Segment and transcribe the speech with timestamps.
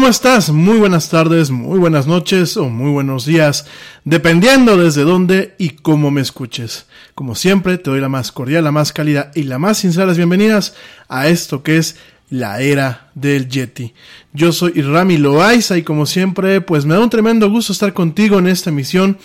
[0.00, 0.48] ¿Cómo estás?
[0.48, 3.66] Muy buenas tardes, muy buenas noches o muy buenos días,
[4.06, 6.86] dependiendo desde dónde y cómo me escuches.
[7.14, 10.74] Como siempre, te doy la más cordial, la más cálida y la más sinceras bienvenidas
[11.10, 11.96] a esto que es
[12.30, 13.92] la era del Yeti.
[14.32, 18.38] Yo soy Rami Loaiza y como siempre, pues me da un tremendo gusto estar contigo
[18.38, 19.18] en esta emisión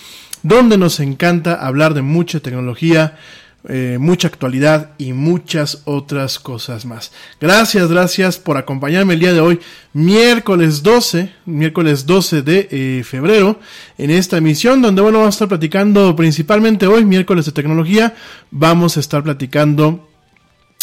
[0.44, 3.18] donde nos encanta hablar de mucha tecnología,
[3.68, 7.12] eh, mucha actualidad y muchas otras cosas más.
[7.42, 9.60] Gracias, gracias por acompañarme el día de hoy,
[9.94, 13.60] miércoles 12, miércoles 12 de eh, febrero,
[13.98, 18.16] en esta emisión donde, bueno, vamos a estar platicando principalmente hoy, miércoles de tecnología,
[18.52, 20.08] vamos a estar platicando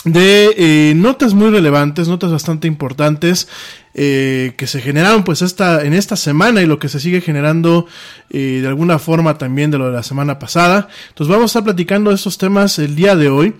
[0.04, 3.48] de eh, notas muy relevantes, notas bastante importantes
[3.94, 7.86] eh, que se generaron pues esta, en esta semana y lo que se sigue generando
[8.30, 10.88] eh, de alguna forma también de lo de la semana pasada.
[11.08, 13.54] Entonces vamos a estar platicando de estos temas el día de hoy.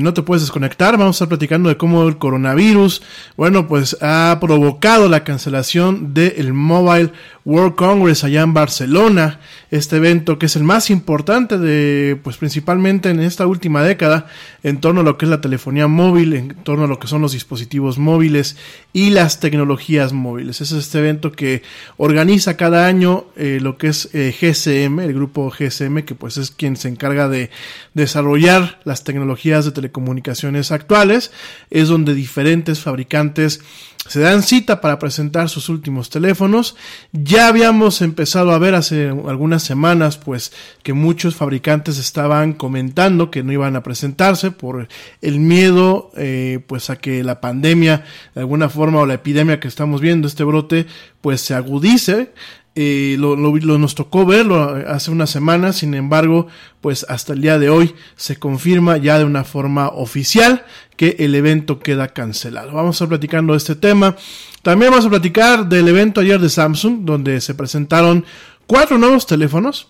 [0.00, 0.98] No te puedes desconectar.
[0.98, 3.00] Vamos a estar platicando de cómo el coronavirus,
[3.34, 7.12] bueno, pues ha provocado la cancelación del Mobile
[7.48, 9.40] World Congress allá en Barcelona.
[9.70, 14.26] Este evento que es el más importante de, pues principalmente en esta última década,
[14.62, 17.22] en torno a lo que es la telefonía móvil, en torno a lo que son
[17.22, 18.58] los dispositivos móviles
[18.92, 20.60] y las tecnologías móviles.
[20.60, 21.62] Es este evento que
[21.96, 26.50] organiza cada año eh, lo que es eh, GSM, el grupo GSM, que pues es
[26.50, 27.48] quien se encarga de
[27.94, 31.32] desarrollar las tecnologías de telecomunicaciones actuales.
[31.70, 33.62] Es donde diferentes fabricantes
[34.08, 36.76] se dan cita para presentar sus últimos teléfonos.
[37.12, 40.52] Ya habíamos empezado a ver hace algunas semanas, pues,
[40.82, 44.88] que muchos fabricantes estaban comentando que no iban a presentarse por
[45.20, 49.68] el miedo, eh, pues, a que la pandemia, de alguna forma, o la epidemia que
[49.68, 50.86] estamos viendo, este brote,
[51.20, 52.32] pues, se agudice.
[52.80, 56.46] Eh, lo, nos tocó verlo hace unas semanas, sin embargo,
[56.80, 60.64] pues hasta el día de hoy se confirma ya de una forma oficial
[60.96, 62.70] que el evento queda cancelado.
[62.70, 64.14] Vamos a platicando este tema.
[64.62, 68.24] También vamos a platicar del evento ayer de Samsung, donde se presentaron
[68.68, 69.88] cuatro nuevos teléfonos.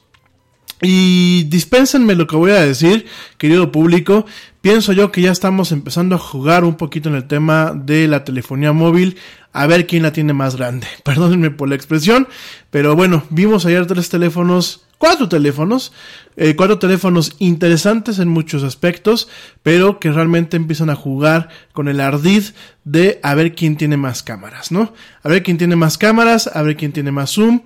[0.80, 4.26] Y dispénsenme lo que voy a decir, querido público.
[4.60, 8.24] Pienso yo que ya estamos empezando a jugar un poquito en el tema de la
[8.24, 9.16] telefonía móvil,
[9.52, 10.86] a ver quién la tiene más grande.
[11.04, 12.28] Perdónenme por la expresión,
[12.70, 15.92] pero bueno, vimos ayer tres teléfonos, cuatro teléfonos,
[16.36, 19.28] eh, cuatro teléfonos interesantes en muchos aspectos,
[19.62, 22.44] pero que realmente empiezan a jugar con el ardid
[22.84, 24.92] de a ver quién tiene más cámaras, ¿no?
[25.22, 27.62] A ver quién tiene más cámaras, a ver quién tiene más zoom,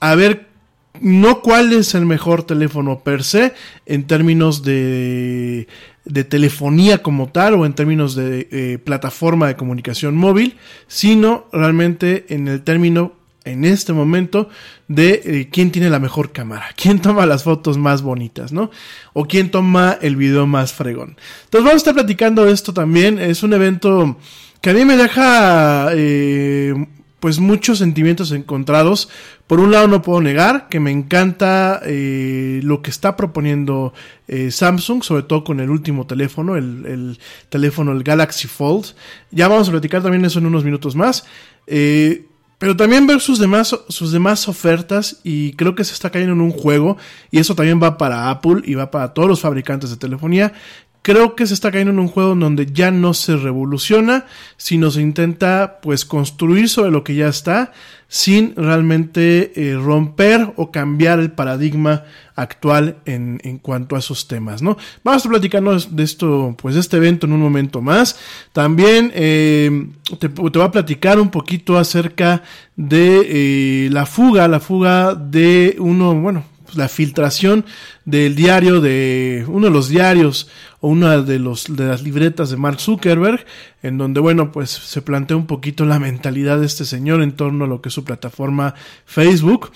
[0.00, 0.51] a ver
[1.00, 3.54] no cuál es el mejor teléfono per se
[3.86, 5.66] en términos de,
[6.04, 10.56] de telefonía como tal o en términos de eh, plataforma de comunicación móvil,
[10.86, 14.48] sino realmente en el término en este momento
[14.88, 18.70] de eh, quién tiene la mejor cámara, quién toma las fotos más bonitas, ¿no?
[19.12, 21.16] O quién toma el video más fregón.
[21.44, 23.18] Entonces vamos a estar platicando esto también.
[23.18, 24.16] Es un evento
[24.60, 26.74] que a mí me deja eh,
[27.20, 29.08] pues muchos sentimientos encontrados.
[29.52, 33.92] Por un lado no puedo negar que me encanta eh, lo que está proponiendo
[34.26, 37.18] eh, Samsung, sobre todo con el último teléfono, el,
[37.50, 38.94] teléfono, el Galaxy Fold.
[39.30, 41.26] Ya vamos a platicar también eso en unos minutos más.
[41.66, 46.32] Eh, pero también ver sus demás, sus demás ofertas y creo que se está cayendo
[46.32, 46.96] en un juego
[47.30, 50.54] y eso también va para Apple y va para todos los fabricantes de telefonía
[51.02, 54.26] creo que se está cayendo en un juego en donde ya no se revoluciona,
[54.56, 57.72] sino se intenta pues construir sobre lo que ya está
[58.08, 62.04] sin realmente eh, romper o cambiar el paradigma
[62.36, 64.76] actual en, en, cuanto a esos temas, ¿no?
[65.02, 68.18] Vamos a platicarnos de esto, pues de este evento en un momento más.
[68.52, 69.88] También eh,
[70.18, 72.42] te, te, voy a platicar un poquito acerca
[72.76, 77.64] de eh, la fuga, la fuga de uno, bueno, la filtración
[78.04, 80.48] del diario de uno de los diarios
[80.80, 83.44] o una de los de las libretas de Mark Zuckerberg
[83.82, 87.64] en donde bueno pues se plantea un poquito la mentalidad de este señor en torno
[87.64, 88.74] a lo que es su plataforma
[89.06, 89.70] Facebook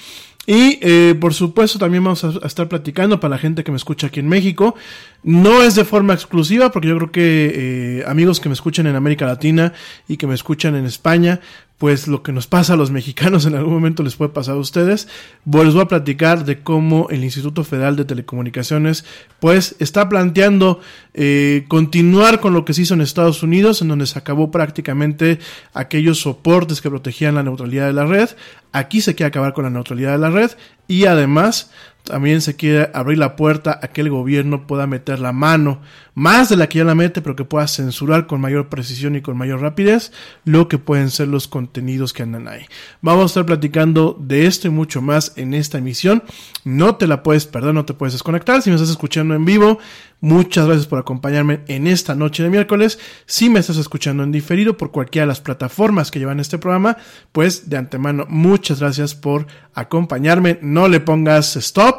[0.46, 4.06] y eh, por supuesto también vamos a, estar platicando para la gente que me escucha
[4.06, 4.76] aquí en México.
[5.24, 7.52] No es de forma exclusiva porque yo creo que
[8.00, 9.72] eh, amigos que me escuchan en América Latina
[10.06, 11.40] y que me escuchan en España
[11.78, 14.58] pues lo que nos pasa a los mexicanos en algún momento les puede pasar a
[14.58, 15.08] ustedes.
[15.44, 19.04] Les voy a platicar de cómo el Instituto Federal de Telecomunicaciones
[19.40, 20.80] pues está planteando
[21.12, 25.38] eh, continuar con lo que se hizo en Estados Unidos, en donde se acabó prácticamente
[25.74, 28.30] aquellos soportes que protegían la neutralidad de la red.
[28.72, 30.52] Aquí se quiere acabar con la neutralidad de la red
[30.88, 31.70] y además
[32.06, 35.80] también se quiere abrir la puerta a que el gobierno pueda meter la mano,
[36.14, 39.20] más de la que ya la mete, pero que pueda censurar con mayor precisión y
[39.20, 40.12] con mayor rapidez
[40.44, 42.64] lo que pueden ser los contenidos que andan ahí.
[43.02, 46.22] Vamos a estar platicando de esto y mucho más en esta emisión.
[46.64, 48.62] No te la puedes perder, no te puedes desconectar.
[48.62, 49.78] Si me estás escuchando en vivo,
[50.20, 52.98] Muchas gracias por acompañarme en esta noche de miércoles.
[53.26, 56.96] Si me estás escuchando en diferido por cualquiera de las plataformas que llevan este programa,
[57.32, 60.58] pues de antemano muchas gracias por acompañarme.
[60.62, 61.95] No le pongas stop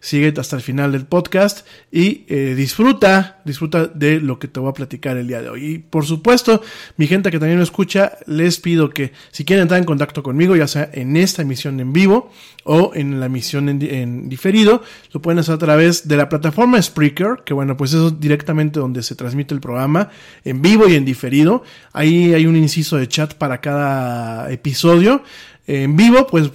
[0.00, 4.70] sigue hasta el final del podcast y eh, disfruta, disfruta de lo que te voy
[4.70, 5.64] a platicar el día de hoy.
[5.66, 6.62] Y por supuesto,
[6.96, 10.56] mi gente que también me escucha, les pido que si quieren entrar en contacto conmigo,
[10.56, 12.30] ya sea en esta emisión en vivo
[12.64, 16.80] o en la emisión en, en diferido, lo pueden hacer a través de la plataforma
[16.80, 20.08] Spreaker, que bueno, pues es directamente donde se transmite el programa,
[20.44, 21.62] en vivo y en diferido.
[21.92, 25.22] Ahí hay un inciso de chat para cada episodio
[25.66, 26.50] en vivo, pues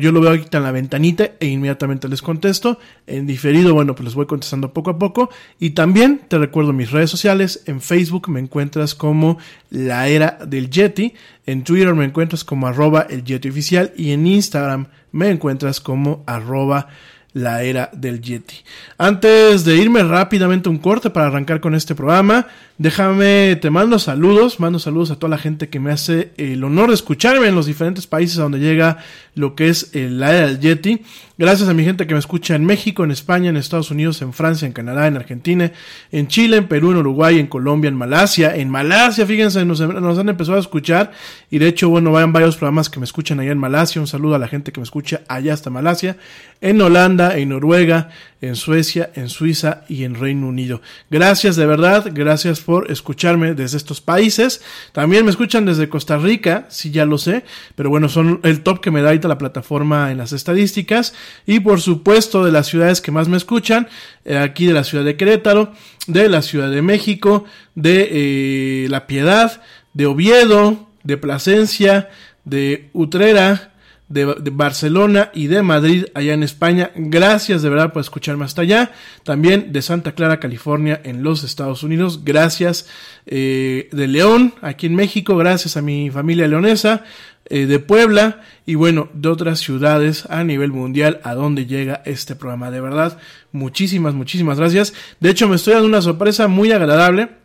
[0.00, 2.78] yo lo veo ahorita en la ventanita e inmediatamente les contesto.
[3.06, 5.30] En diferido, bueno, pues les voy contestando poco a poco.
[5.60, 7.62] Y también te recuerdo mis redes sociales.
[7.66, 9.38] En Facebook me encuentras como
[9.70, 11.14] la era del Yeti.
[11.46, 13.92] En Twitter me encuentras como arroba el Yeti oficial.
[13.96, 16.88] Y en Instagram me encuentras como arroba
[17.34, 18.56] la era del Yeti.
[18.96, 22.46] Antes de irme rápidamente un corte para arrancar con este programa,
[22.78, 26.88] déjame, te mando saludos, mando saludos a toda la gente que me hace el honor
[26.88, 28.98] de escucharme en los diferentes países a donde llega
[29.34, 31.02] lo que es la era del Yeti.
[31.36, 34.32] Gracias a mi gente que me escucha en México, en España, en Estados Unidos, en
[34.32, 35.70] Francia, en Canadá, en Argentina,
[36.10, 38.56] en Chile, en Perú, en Uruguay, en Colombia, en Malasia.
[38.56, 41.12] En Malasia, fíjense, nos han empezado a escuchar
[41.50, 44.00] y de hecho, bueno, vayan varios programas que me escuchan allá en Malasia.
[44.00, 46.16] Un saludo a la gente que me escucha allá hasta Malasia.
[46.60, 50.80] En Holanda, en Noruega, en Suecia, en Suiza y en Reino Unido.
[51.10, 54.62] Gracias de verdad, gracias por escucharme desde estos países.
[54.92, 58.80] También me escuchan desde Costa Rica, si ya lo sé, pero bueno, son el top
[58.80, 61.14] que me da ahorita la plataforma en las estadísticas.
[61.46, 63.88] Y por supuesto de las ciudades que más me escuchan,
[64.24, 65.72] eh, aquí de la ciudad de Querétaro,
[66.06, 72.08] de la Ciudad de México, de eh, La Piedad, de Oviedo, de Plasencia,
[72.44, 73.67] de Utrera,
[74.08, 76.90] de, Barcelona y de Madrid allá en España.
[76.94, 78.92] Gracias de verdad por escucharme hasta allá.
[79.22, 82.24] También de Santa Clara, California en los Estados Unidos.
[82.24, 82.88] Gracias
[83.26, 85.36] eh, de León, aquí en México.
[85.36, 87.04] Gracias a mi familia leonesa.
[87.50, 92.36] Eh, de Puebla y bueno, de otras ciudades a nivel mundial a donde llega este
[92.36, 92.70] programa.
[92.70, 93.18] De verdad,
[93.52, 94.92] muchísimas, muchísimas gracias.
[95.18, 97.37] De hecho, me estoy dando una sorpresa muy agradable.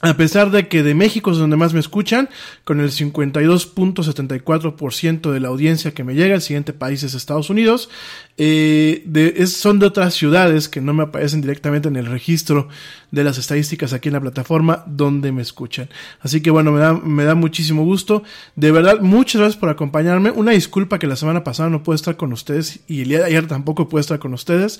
[0.00, 2.28] A pesar de que de México es donde más me escuchan,
[2.62, 7.90] con el 52.74% de la audiencia que me llega, el siguiente país es Estados Unidos,
[8.36, 9.02] eh,
[9.48, 12.68] son de otras ciudades que no me aparecen directamente en el registro
[13.10, 15.88] de las estadísticas aquí en la plataforma donde me escuchan.
[16.20, 18.22] Así que bueno, me da, me da muchísimo gusto.
[18.54, 20.30] De verdad, muchas gracias por acompañarme.
[20.30, 23.24] Una disculpa que la semana pasada no pude estar con ustedes y el día de
[23.24, 24.78] ayer tampoco pude estar con ustedes.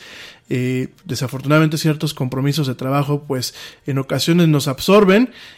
[0.48, 3.54] Eh, desafortunadamente ciertos compromisos de trabajo pues
[3.86, 4.97] en ocasiones nos absorben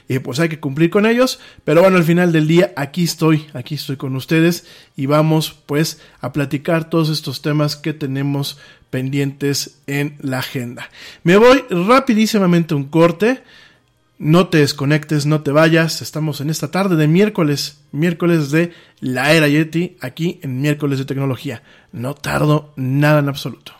[0.09, 1.40] y eh, pues hay que cumplir con ellos.
[1.64, 4.66] Pero bueno, al final del día aquí estoy, aquí estoy con ustedes
[4.97, 8.59] y vamos pues a platicar todos estos temas que tenemos
[8.90, 10.90] pendientes en la agenda.
[11.23, 13.42] Me voy rapidísimamente un corte.
[14.18, 16.02] No te desconectes, no te vayas.
[16.02, 21.06] Estamos en esta tarde de miércoles, miércoles de la era Yeti, aquí en miércoles de
[21.06, 21.62] tecnología.
[21.92, 23.79] No tardo nada en absoluto.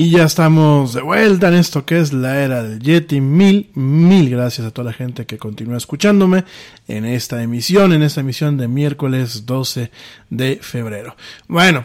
[0.00, 3.20] Y ya estamos de vuelta en esto que es la era del Yeti.
[3.20, 6.46] Mil, mil gracias a toda la gente que continúa escuchándome
[6.88, 9.90] en esta emisión, en esta emisión de miércoles 12
[10.30, 11.16] de febrero.
[11.48, 11.84] Bueno,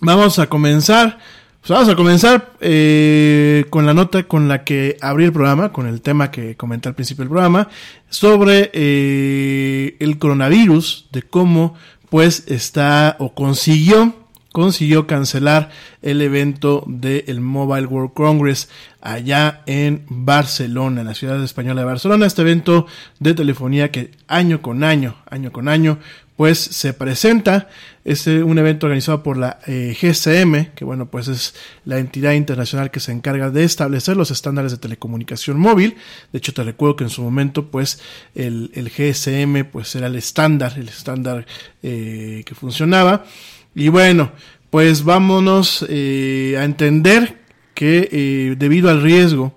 [0.00, 1.18] vamos a comenzar.
[1.60, 5.88] Pues vamos a comenzar eh, con la nota con la que abrí el programa, con
[5.88, 7.68] el tema que comenté al principio del programa,
[8.10, 11.74] sobre eh, el coronavirus, de cómo
[12.10, 14.23] pues está o consiguió
[14.54, 18.68] consiguió cancelar el evento del Mobile World Congress
[19.00, 22.24] allá en Barcelona, en la ciudad española de Barcelona.
[22.24, 22.86] Este evento
[23.18, 25.98] de telefonía que año con año, año con año,
[26.36, 27.68] pues se presenta.
[28.04, 32.92] Es un evento organizado por la eh, GSM, que bueno, pues es la entidad internacional
[32.92, 35.96] que se encarga de establecer los estándares de telecomunicación móvil.
[36.30, 38.00] De hecho, te recuerdo que en su momento, pues,
[38.36, 41.44] el, el GSM, pues era el estándar, el estándar
[41.82, 43.24] eh, que funcionaba.
[43.74, 44.32] Y bueno,
[44.70, 47.38] pues vámonos eh, a entender
[47.74, 49.56] que eh, debido al riesgo,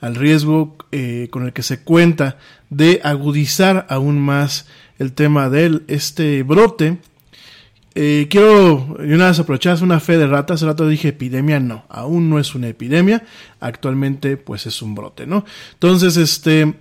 [0.00, 2.38] al riesgo eh, con el que se cuenta
[2.70, 4.66] de agudizar aún más
[4.98, 6.98] el tema de este brote,
[7.94, 10.54] quiero una vez aprovechar una fe de rata.
[10.54, 13.24] Hace rato dije epidemia, no, aún no es una epidemia.
[13.60, 15.44] Actualmente, pues es un brote, ¿no?
[15.74, 16.74] Entonces, este,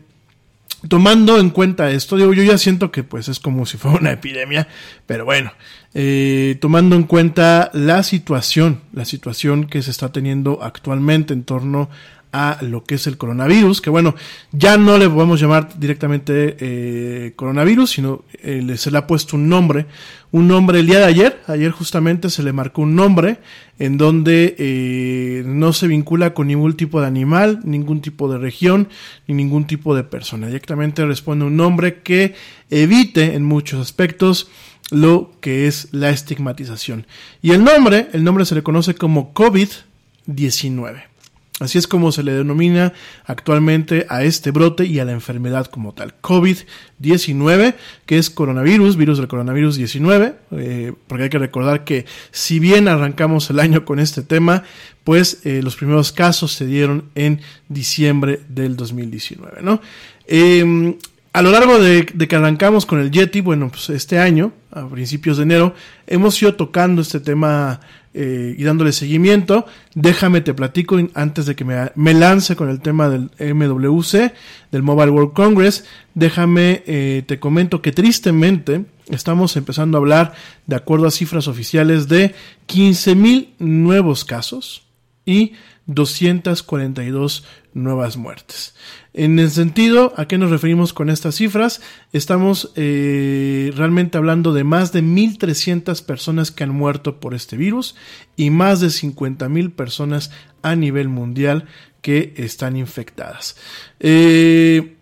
[0.88, 4.12] tomando en cuenta esto, digo, yo ya siento que pues es como si fuera una
[4.12, 4.68] epidemia,
[5.06, 5.54] pero bueno,
[5.94, 11.90] eh, tomando en cuenta la situación, la situación que se está teniendo actualmente en torno
[12.34, 14.16] a lo que es el coronavirus, que bueno,
[14.52, 19.48] ya no le podemos llamar directamente eh, coronavirus, sino eh, se le ha puesto un
[19.48, 19.86] nombre,
[20.34, 23.38] un nombre el día de ayer, ayer justamente se le marcó un nombre
[23.78, 28.90] en donde eh, no se vincula con ningún tipo de animal, ningún tipo de región,
[29.28, 32.34] ni ningún tipo de persona, directamente responde un nombre que
[32.72, 34.50] evite en muchos aspectos
[34.90, 37.06] lo que es la estigmatización.
[37.44, 41.13] Y el nombre, el nombre se le conoce como COVID-19.
[41.60, 42.94] Así es como se le denomina
[43.26, 46.16] actualmente a este brote y a la enfermedad como tal.
[46.20, 47.76] COVID-19,
[48.08, 52.88] que es coronavirus, virus del coronavirus 19, eh, porque hay que recordar que si bien
[52.88, 54.64] arrancamos el año con este tema,
[55.04, 57.40] pues eh, los primeros casos se dieron en
[57.70, 59.80] diciembre del 2019, ¿no?
[60.26, 60.98] Eh,
[61.34, 64.88] a lo largo de, de, que arrancamos con el Yeti, bueno, pues este año, a
[64.88, 65.74] principios de enero,
[66.06, 67.80] hemos ido tocando este tema
[68.14, 69.66] eh, y dándole seguimiento.
[69.96, 74.34] Déjame te platico antes de que me, lance con el tema del MWC,
[74.72, 75.86] del Mobile World Congress.
[76.14, 80.34] Déjame eh, te comento que tristemente estamos empezando a hablar,
[80.68, 82.36] de acuerdo a cifras oficiales, de
[82.68, 84.84] 15 mil nuevos casos
[85.26, 85.54] y
[85.86, 88.76] 242 nuevas muertes.
[89.14, 91.82] En el sentido, ¿a qué nos referimos con estas cifras?
[92.14, 97.96] Estamos eh, realmente hablando de más de 1.300 personas que han muerto por este virus
[98.36, 101.66] y más de 50.000 personas a nivel mundial
[102.02, 103.56] que están infectadas.
[104.00, 104.96] Eh,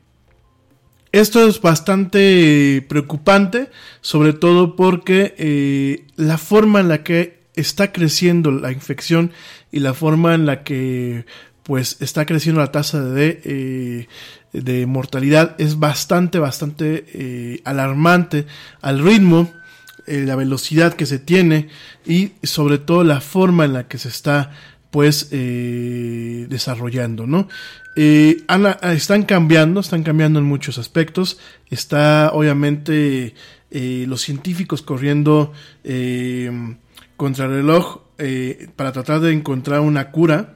[1.11, 8.51] esto es bastante preocupante, sobre todo porque eh, la forma en la que está creciendo
[8.51, 9.31] la infección
[9.71, 11.25] y la forma en la que
[11.63, 14.07] pues está creciendo la tasa de, eh,
[14.51, 18.47] de mortalidad es bastante, bastante eh, alarmante
[18.81, 19.51] al ritmo,
[20.07, 21.69] eh, la velocidad que se tiene
[22.05, 24.51] y sobre todo la forma en la que se está
[24.89, 25.29] pues
[26.49, 27.47] desarrollando, ¿no?
[28.47, 31.37] Ana- están cambiando, están cambiando en muchos aspectos.
[31.69, 33.33] Está obviamente
[33.71, 35.53] los científicos corriendo
[37.15, 40.55] contra el reloj eh, para tratar de encontrar una cura,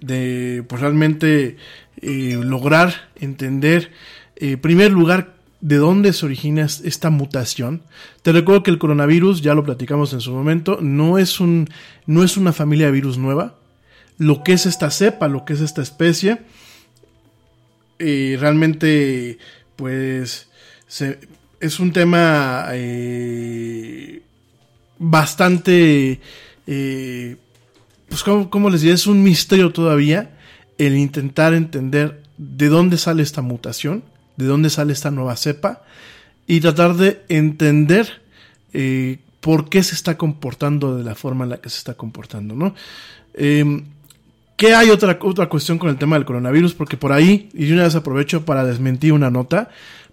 [0.00, 1.56] de pues realmente
[2.02, 3.92] eh, lograr entender,
[4.36, 7.82] eh, en primer lugar, de dónde se origina es- esta mutación.
[8.22, 11.68] Te recuerdo que el coronavirus, ya lo platicamos en su momento, no es un,
[12.06, 13.54] no es una familia de virus nueva.
[14.18, 16.38] Lo que es esta cepa, lo que es esta especie,
[17.98, 19.38] realmente,
[19.76, 20.48] pues,
[21.60, 22.66] es un tema
[24.98, 26.20] bastante,
[26.72, 27.36] eh,
[28.08, 28.94] pues, ¿cómo, cómo les diré?
[28.94, 30.30] Es un misterio todavía
[30.78, 34.04] el intentar entender de dónde sale esta mutación,
[34.36, 35.82] de dónde sale esta nueva cepa
[36.46, 38.22] y tratar de entender
[38.72, 42.54] eh, por qué se está comportando de la forma en la que se está comportando,
[42.54, 42.76] ¿no?
[43.34, 43.82] Eh,
[44.56, 46.74] ¿Qué hay otra, otra cuestión con el tema del coronavirus?
[46.74, 49.70] Porque por ahí, y una vez aprovecho para desmentir una nota,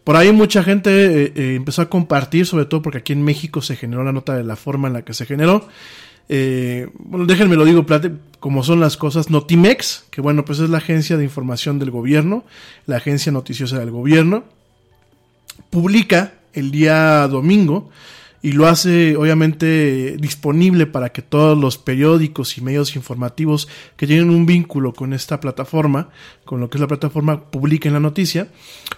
[0.08, 3.62] por ahí mucha gente eh, eh, empezó a compartir, sobre todo porque aquí en México
[3.62, 5.68] se generó la nota de la forma en la que se generó.
[6.30, 7.86] Eh, bueno, déjenme lo digo,
[8.40, 9.30] como son las cosas.
[9.30, 12.44] Notimex, que bueno, pues es la agencia de información del gobierno,
[12.86, 14.44] la agencia noticiosa del gobierno,
[15.70, 17.90] publica el día domingo
[18.42, 24.30] y lo hace obviamente disponible para que todos los periódicos y medios informativos que tienen
[24.30, 26.10] un vínculo con esta plataforma,
[26.46, 28.48] con lo que es la plataforma, publiquen la noticia,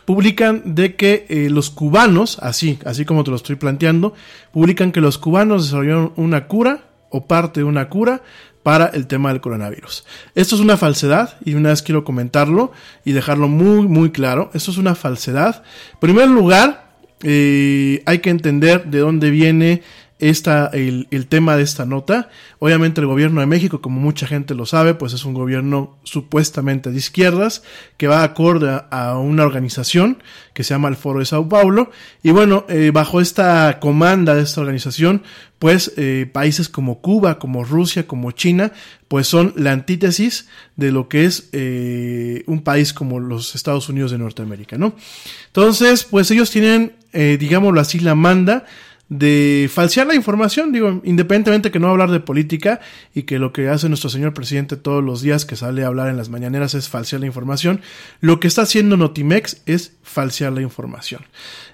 [0.05, 4.13] publican de que eh, los cubanos, así, así como te lo estoy planteando,
[4.51, 8.21] publican que los cubanos desarrollaron una cura o parte de una cura
[8.63, 10.05] para el tema del coronavirus.
[10.35, 12.71] Esto es una falsedad y una vez quiero comentarlo
[13.05, 14.51] y dejarlo muy muy claro.
[14.53, 15.63] Esto es una falsedad.
[15.93, 16.89] En primer lugar,
[17.23, 19.81] eh, hay que entender de dónde viene
[20.19, 22.29] esta, el, el tema de esta nota.
[22.59, 26.91] Obviamente el gobierno de México, como mucha gente lo sabe, pues es un gobierno supuestamente
[26.91, 27.63] de izquierdas
[27.97, 30.21] que va acorde a, una organización
[30.53, 31.91] que se llama el Foro de Sao Paulo.
[32.21, 35.23] Y bueno, eh, bajo esta comanda de esta organización,
[35.59, 38.71] pues eh, países como Cuba, como Rusia, como China,
[39.09, 44.11] pues son la antítesis de lo que es eh, un país como los Estados Unidos
[44.11, 44.95] de Norteamérica, ¿no?
[45.47, 48.65] Entonces, pues ellos tienen, eh, digámoslo así, la manda
[49.09, 52.79] de falsear la información, digo, independientemente que no hablar de política
[53.13, 56.09] y que lo que hace nuestro señor presidente todos los días que sale a hablar
[56.09, 57.81] en las mañaneras es falsear la información,
[58.21, 61.23] lo que está haciendo Notimex es falsear la información.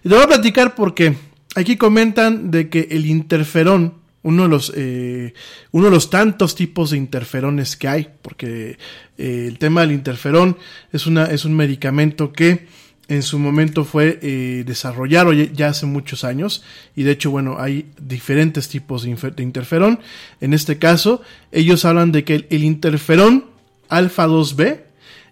[0.03, 1.17] Y te voy a platicar porque
[1.55, 5.33] aquí comentan de que el interferón, uno de los eh,
[5.71, 8.77] uno de los tantos tipos de interferones que hay, porque
[9.17, 10.57] eh, el tema del interferón
[10.93, 12.65] es una es un medicamento que
[13.07, 16.63] en su momento fue eh, desarrollado ya, hace muchos años
[16.95, 19.99] y de hecho bueno hay diferentes tipos de, interferón.
[20.41, 23.45] En este caso ellos hablan de que el, interferón
[23.89, 24.81] alfa 2b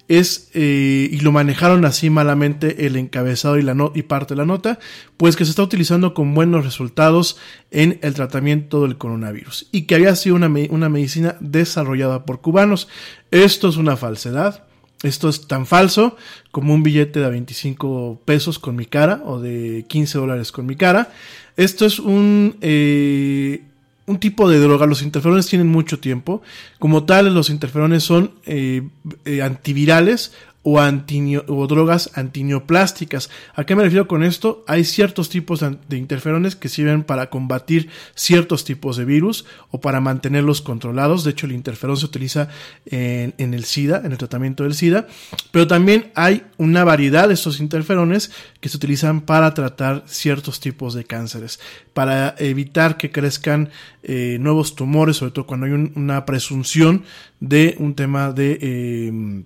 [0.10, 4.46] es eh, y lo manejaron así malamente el encabezado y la y parte de la
[4.46, 4.78] nota
[5.18, 7.38] pues que se está utilizando con buenos resultados
[7.72, 12.88] en el tratamiento del coronavirus y que había sido una, una medicina desarrollada por cubanos.
[13.32, 14.68] Esto es una falsedad
[15.04, 16.18] esto es tan falso
[16.52, 20.76] como un billete de 25 pesos con mi cara o de 15 dólares con mi
[20.76, 21.12] cara.
[21.58, 23.62] Esto es un, eh,
[24.06, 24.86] un tipo de droga.
[24.86, 26.42] Los interferones tienen mucho tiempo.
[26.80, 28.88] Como tal, los interferones son eh,
[29.26, 33.30] eh, antivirales o, antinio- o drogas antineoplásticas.
[33.54, 34.64] ¿A qué me refiero con esto?
[34.68, 40.00] Hay ciertos tipos de, interferones que sirven para combatir ciertos tipos de virus o para
[40.00, 41.24] mantenerlos controlados.
[41.24, 42.48] De hecho, el interferón se utiliza
[42.86, 45.08] en, en el SIDA, en el tratamiento del SIDA.
[45.52, 50.94] Pero también hay una variedad de estos interferones que se utilizan para tratar ciertos tipos
[50.94, 51.60] de cánceres,
[51.94, 53.70] para evitar que crezcan
[54.04, 57.04] eh, nuevos tumores, sobre todo cuando hay un- una presunción
[57.42, 58.58] de un tema de...
[58.62, 59.44] eh,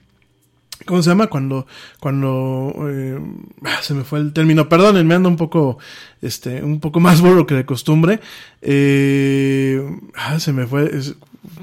[0.87, 1.27] ¿Cómo se llama?
[1.27, 1.67] Cuando,
[1.99, 3.19] cuando eh,
[3.65, 4.67] ah, se me fue el término.
[4.67, 5.77] Perdonen, me ando un poco,
[6.23, 8.19] este, un poco más burro que de costumbre.
[8.63, 9.79] Eh,
[10.15, 10.89] ah, se me fue.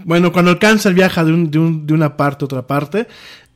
[0.05, 3.09] bueno, cuando el cáncer viaja de, un- de un- de una parte a otra parte,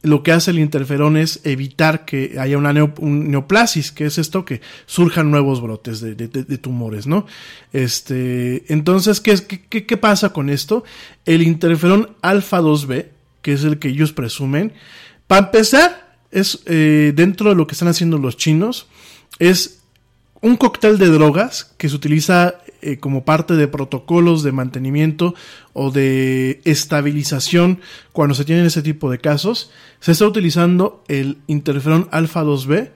[0.03, 4.45] lo que hace el interferón es evitar que haya una un neoplasis, que es esto
[4.45, 6.29] que surjan nuevos brotes de, de-
[6.59, 7.27] tumores, ¿no?
[7.73, 10.85] Este, entonces, ¿qué, es- qué, qué- qué pasa con esto?
[11.27, 13.07] El interferón alfa 2B,
[13.43, 14.73] que es el que ellos presumen,
[15.29, 18.89] para empezar, es eh, dentro de lo que están haciendo los chinos,
[19.39, 19.83] es
[20.41, 25.35] un cóctel de drogas que se utiliza eh, como parte de protocolos de mantenimiento
[25.73, 27.81] o de estabilización
[28.13, 29.71] cuando se tienen ese tipo de casos.
[30.01, 32.91] Se está utilizando el interferón alfa 2B,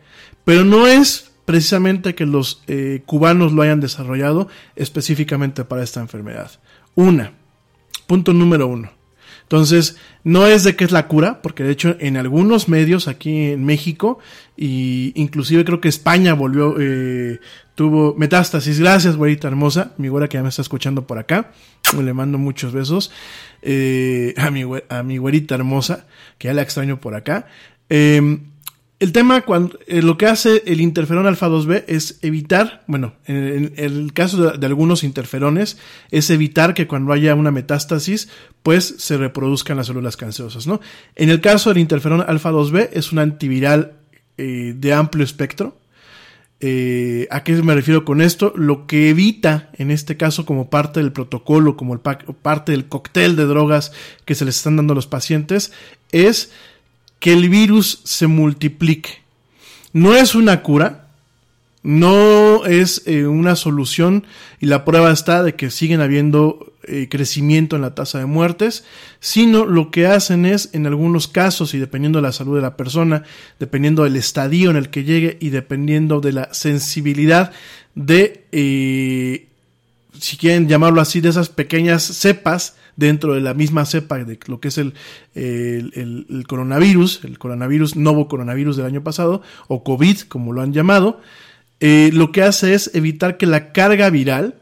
[0.45, 6.51] pero no es precisamente que los eh, cubanos lo hayan desarrollado específicamente para esta enfermedad.
[6.95, 7.33] Una,
[8.07, 9.02] punto número uno.
[9.53, 13.51] Entonces, no es de que es la cura, porque de hecho en algunos medios aquí
[13.51, 14.19] en México,
[14.57, 17.39] y inclusive creo que España volvió, eh,
[17.75, 18.81] tuvo metástasis.
[18.81, 21.53] Gracias, güerita hermosa, mi güera que ya me está escuchando por acá.
[22.01, 23.13] Le mando muchos besos
[23.61, 26.07] eh, a, mi, a mi güerita hermosa,
[26.39, 27.47] que ya la extraño por acá.
[27.91, 28.39] Eh,
[29.03, 29.45] el tema,
[29.89, 34.65] eh, lo que hace el interferón alfa 2B es evitar, bueno, en, el caso de,
[34.65, 35.77] algunos interferones,
[36.13, 38.29] es evitar que cuando haya una metástasis,
[38.63, 40.81] pues se reproduzcan las células cancerosas, ¿no?
[41.17, 43.95] En el caso del interferón alfa 2B, es un antiviral
[44.39, 45.77] eh, de amplio espectro.
[46.61, 48.53] Eh, ¿A qué me refiero con esto?
[48.55, 52.87] Lo que evita, en este caso, como parte del protocolo, como el pa- parte del
[52.87, 53.91] cóctel de drogas
[54.25, 55.73] que se les están dando a los pacientes,
[56.13, 56.53] es
[57.23, 59.23] que el virus se multiplique.
[59.93, 61.07] No es una cura,
[61.85, 64.27] no es eh, una solución
[64.59, 68.85] y la prueba está de que siguen habiendo eh, crecimiento en la tasa de muertes,
[69.21, 72.77] sino lo que hacen es, en algunos casos y dependiendo de la salud de la
[72.77, 73.23] persona,
[73.61, 77.53] dependiendo del estadio en el que llegue y dependiendo de la sensibilidad
[77.95, 79.47] de, eh,
[80.23, 84.61] si quieren llamarlo así, de esas pequeñas cepas dentro de la misma cepa de lo
[84.61, 84.95] que es el,
[85.35, 91.21] el, coronavirus, el coronavirus, nuevo coronavirus del año pasado, o COVID, como lo han llamado,
[91.81, 94.55] eh, lo que hace es evitar que la carga viral,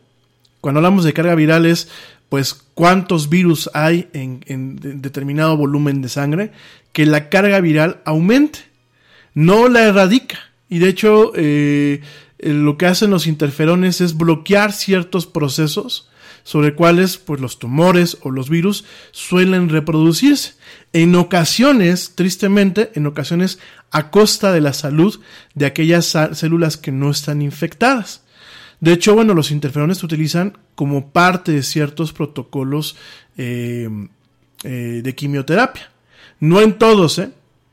[0.62, 1.88] cuando hablamos de carga viral es,
[2.30, 6.52] pues, cuántos virus hay en, en de- determinado volumen de sangre,
[6.92, 8.60] que la carga viral aumente,
[9.34, 10.38] no la erradica.
[10.70, 12.00] Y de hecho, eh,
[12.42, 16.10] lo que hacen los interferones es bloquear ciertos procesos
[16.42, 20.54] sobre cuales pues los tumores o los virus suelen reproducirse.
[20.92, 23.58] En ocasiones, tristemente, en ocasiones
[23.90, 25.20] a costa de la salud
[25.54, 28.24] de aquellas células que no están infectadas.
[28.80, 32.96] De hecho, bueno, los interferones se utilizan como parte de ciertos protocolos
[33.36, 33.88] eh,
[34.64, 35.90] eh, de quimioterapia.
[36.38, 37.30] No en todos, ¿eh?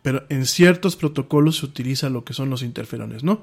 [0.08, 3.42] Pero en ciertos protocolos se utiliza lo que son los interferones, ¿no?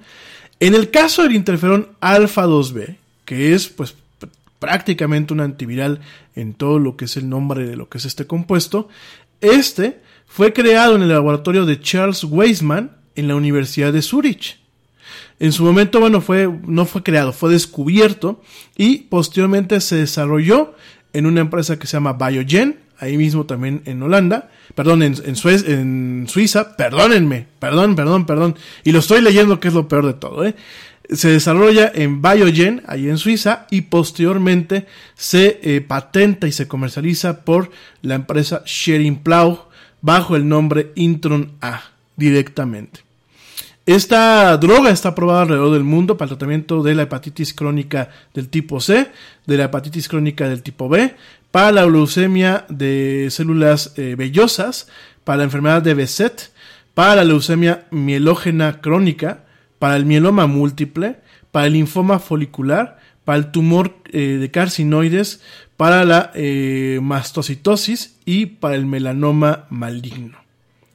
[0.60, 2.96] En el caso del interferón alfa 2B,
[3.26, 6.00] que es pues pr- prácticamente un antiviral
[6.34, 8.88] en todo lo que es el nombre de lo que es este compuesto,
[9.42, 14.56] este fue creado en el laboratorio de Charles Weisman en la Universidad de Zurich.
[15.40, 18.40] En su momento, bueno, fue, no fue creado, fue descubierto
[18.74, 20.74] y posteriormente se desarrolló
[21.12, 26.76] en una empresa que se llama Biogen, ahí mismo también en Holanda, perdón, en, Suiza,
[26.76, 30.54] perdónenme, perdón, perdón, perdón, y lo estoy leyendo que es lo peor de todo, ¿eh?
[31.10, 37.44] Se desarrolla en Biogen, ahí en Suiza, y posteriormente se eh, patenta y se comercializa
[37.44, 39.66] por la empresa Schering-Plough
[40.00, 41.82] bajo el nombre Intron A
[42.16, 43.00] directamente.
[43.86, 48.48] Esta droga está aprobada alrededor del mundo para el tratamiento de la hepatitis crónica del
[48.48, 49.10] tipo C,
[49.46, 51.14] de la hepatitis crónica del tipo B,
[51.54, 54.88] para la leucemia de células eh, vellosas,
[55.22, 56.50] para la enfermedad de Beset,
[56.94, 59.44] para la leucemia mielógena crónica,
[59.78, 61.20] para el mieloma múltiple,
[61.52, 65.42] para el linfoma folicular, para el tumor eh, de carcinoides,
[65.76, 70.38] para la eh, mastocitosis y para el melanoma maligno.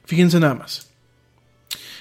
[0.04, 0.90] Fíjense nada más.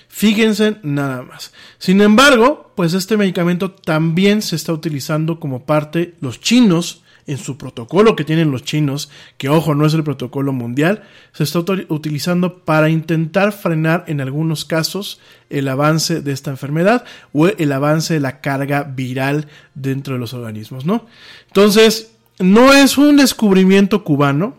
[0.10, 1.54] Fíjense nada más.
[1.78, 7.58] Sin embargo, pues este medicamento también se está utilizando como parte los chinos en su
[7.58, 11.86] protocolo que tienen los chinos, que ojo, no es el protocolo mundial, se está util-
[11.90, 18.14] utilizando para intentar frenar en algunos casos el avance de esta enfermedad o el avance
[18.14, 21.06] de la carga viral dentro de los organismos, ¿no?
[21.48, 24.58] Entonces, no es un descubrimiento cubano,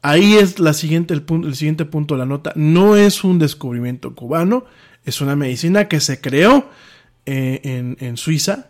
[0.00, 2.52] Ahí es la siguiente, el, punto, el siguiente punto de la nota.
[2.54, 4.64] No es un descubrimiento cubano,
[5.04, 6.70] es una medicina que se creó
[7.26, 8.68] eh, en, en Suiza.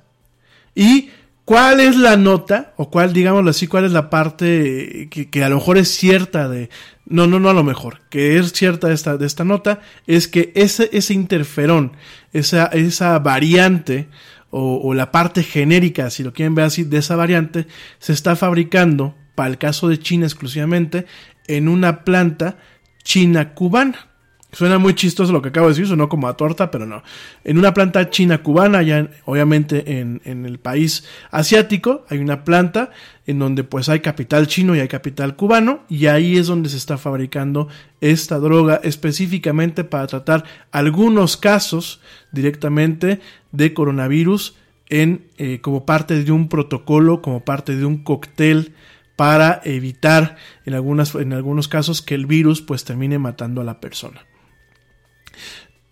[0.75, 1.11] ¿Y
[1.49, 2.75] cuál es la nota?
[2.77, 6.69] O cuál, digámoslo así, cuál es la parte que, a lo mejor es cierta de...
[7.07, 10.29] No, no, no a lo mejor, que es cierta de esta, de esta nota, es
[10.29, 11.93] que ese, ese interferón,
[12.35, 14.09] esa, esa variante
[14.51, 17.67] o, o la parte genérica, si lo quieren ver así, de esa variante,
[17.99, 21.07] se está fabricando para el caso de China exclusivamente,
[21.47, 22.59] en una planta
[23.03, 24.11] china cubana.
[24.51, 27.03] Suena muy chistoso lo que acabo de decir, sonó como a torta, pero no.
[27.45, 32.45] En una planta china cubana, ya en- obviamente en, en el país asiático, hay una
[32.45, 32.91] planta
[33.27, 36.79] en donde pues hay capital chino y hay capital cubano, y ahí es donde se
[36.79, 37.69] está fabricando
[38.01, 42.01] esta droga específicamente para tratar algunos casos
[42.33, 43.21] directamente
[43.53, 44.57] de coronavirus
[44.89, 48.73] en, eh, como parte de un protocolo, como parte de un cóctel
[49.15, 53.79] para evitar en, algunas, en algunos casos que el virus pues termine matando a la
[53.81, 54.23] persona.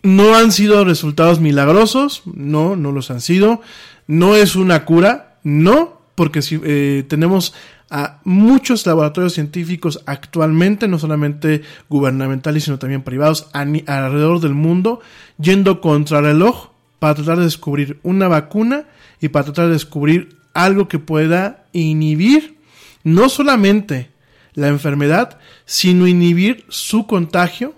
[0.07, 3.59] No han sido resultados milagrosos, no, no los han sido.
[4.07, 7.53] No es una cura, no, porque si eh, tenemos
[7.89, 15.01] a muchos laboratorios científicos actualmente, no solamente gubernamentales, sino también privados, alrededor del mundo,
[15.39, 18.85] yendo contra reloj para tratar de descubrir una vacuna
[19.19, 22.55] y para tratar de descubrir algo que pueda inhibir
[23.03, 24.09] no solamente
[24.53, 27.73] la enfermedad, sino inhibir su contagio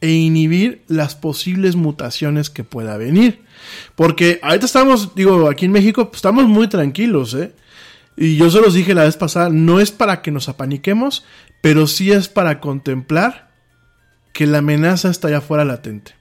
[0.00, 3.42] e inhibir las posibles mutaciones que pueda venir.
[3.94, 7.52] Porque ahorita estamos, digo, aquí en México pues, estamos muy tranquilos, ¿eh?
[8.16, 11.24] Y yo se los dije la vez pasada, no es para que nos apaniquemos,
[11.60, 13.50] pero sí es para contemplar
[14.32, 16.14] que la amenaza está allá afuera latente.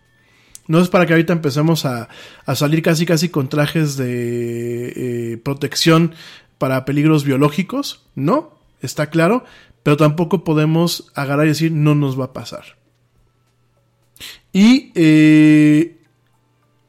[0.68, 2.10] No es para que ahorita empecemos a,
[2.46, 4.94] a salir casi casi con trajes de
[5.34, 6.14] eh, protección
[6.58, 9.46] para peligros biológicos, no, está claro,
[9.82, 12.79] pero tampoco podemos agarrar y decir no nos va a pasar.
[14.52, 15.98] Y eh,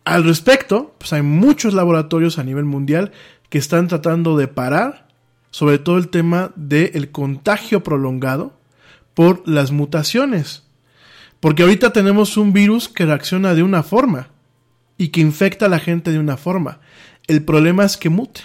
[0.05, 3.13] al respecto, pues hay muchos laboratorios a nivel mundial
[3.49, 5.09] que están tratando de parar,
[5.51, 8.59] sobre todo el tema del contagio prolongado
[9.15, 10.65] por las mutaciones.
[11.41, 14.29] Porque ahorita tenemos un virus que reacciona de una forma
[14.97, 16.81] y que infecta a la gente de una forma.
[17.27, 18.43] El problema es que mute.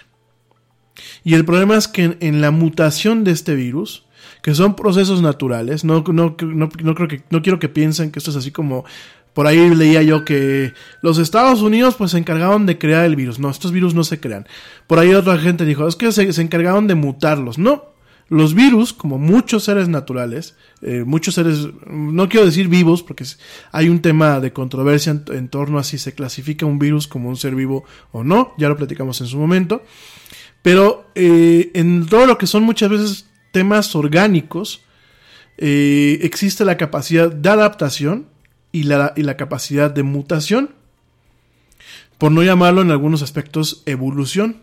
[1.24, 4.06] Y el problema es que en, en la mutación de este virus,
[4.46, 8.20] que son procesos naturales, no, no, no, no creo que, no quiero que piensen que
[8.20, 8.86] esto es así como
[9.34, 13.40] por ahí leía yo que los Estados Unidos pues se encargaron de crear el virus.
[13.40, 14.46] No, estos virus no se crean.
[14.86, 17.58] Por ahí otra gente dijo, es que se, se encargaron de mutarlos.
[17.58, 17.86] No,
[18.30, 23.26] los virus, como muchos seres naturales, eh, muchos seres, no quiero decir vivos, porque
[23.72, 27.36] hay un tema de controversia en, torno a si se clasifica un virus como un
[27.36, 29.82] ser vivo o no, ya lo platicamos en su momento,
[30.62, 33.26] pero eh, en todo lo que son muchas veces
[33.56, 34.82] temas orgánicos,
[35.58, 38.28] eh, existe la capacidad de adaptación
[38.74, 40.72] y la, y la capacidad de mutación,
[42.18, 44.58] por no llamarlo en algunos aspectos evolución.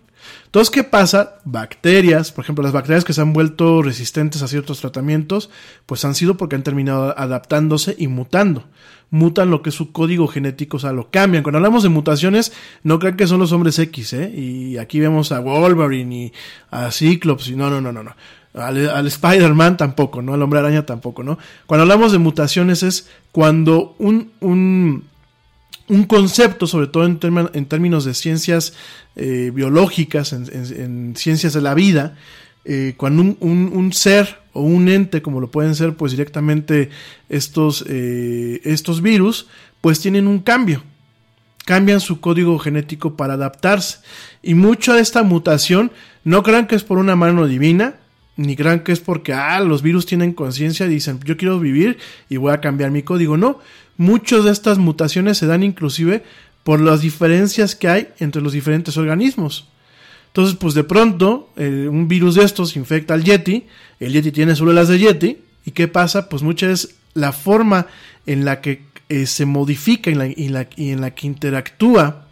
[0.44, 1.38] Entonces, ¿qué pasa?
[1.46, 5.48] Bacterias, por ejemplo, las bacterias que se han vuelto resistentes a ciertos tratamientos,
[5.87, 8.68] pues han sido porque han terminado adaptándose y mutando.
[9.09, 11.42] Mutan lo que es su código genético, o sea, lo cambian.
[11.42, 12.52] Cuando hablamos de mutaciones,
[12.83, 14.31] no crean que son los hombres X, ¿eh?
[14.35, 16.33] Y aquí vemos a Wolverine y
[16.70, 18.14] a Cyclops, y no, no, no, no, no.
[18.54, 20.34] Al, al Spider-Man tampoco, ¿no?
[20.34, 21.38] Al hombre araña tampoco, ¿no?
[21.66, 25.04] Cuando hablamos de mutaciones es cuando un, un,
[25.88, 27.18] un concepto, sobre todo en,
[27.54, 28.74] en términos de ciencias
[29.16, 32.16] eh, biológicas, en, ciencias de la vida,
[32.64, 36.90] eh, cuando un, un, un, ser o un ente, como lo pueden ser pues directamente
[37.28, 39.48] estos, eh, estos virus,
[39.80, 40.82] pues tienen un cambio.
[41.64, 43.98] Cambian su código genético para adaptarse.
[44.42, 45.92] Y mucha de esta mutación,
[46.24, 47.96] no crean que es por una mano divina,
[48.42, 52.37] ni crean que es porque ah, los virus tienen conciencia dicen yo quiero vivir y
[52.37, 53.37] voy a cambiar mi código.
[53.37, 53.61] No,
[53.96, 56.22] muchas de estas mutaciones se dan inclusive
[56.64, 59.68] por las diferencias que hay entre los diferentes organismos.
[60.28, 63.66] Entonces, pues de pronto, eh, un virus de estos infecta al Yeti,
[64.00, 66.29] el Yeti tiene células de Yeti, ¿y qué pasa?
[66.29, 67.87] Pues muchas veces la forma
[68.25, 72.29] en la que eh, se modifica y en la que interactúa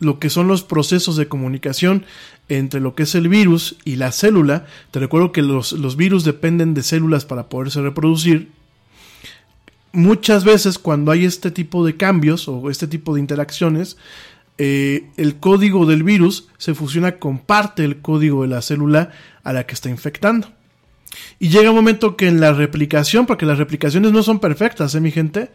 [0.00, 2.04] lo que son los procesos de comunicación
[2.48, 4.66] entre lo que es el virus y la célula.
[4.90, 8.50] Te recuerdo que los, los virus dependen de células para poderse reproducir.
[9.92, 13.96] Muchas veces cuando hay este tipo de cambios o este tipo de interacciones,
[14.58, 19.12] eh, el código del virus se fusiona con parte del código de la célula
[19.44, 20.48] a la que está infectando.
[21.38, 25.00] Y llega un momento que en la replicación, porque las replicaciones no son perfectas, ¿eh,
[25.00, 25.50] mi gente?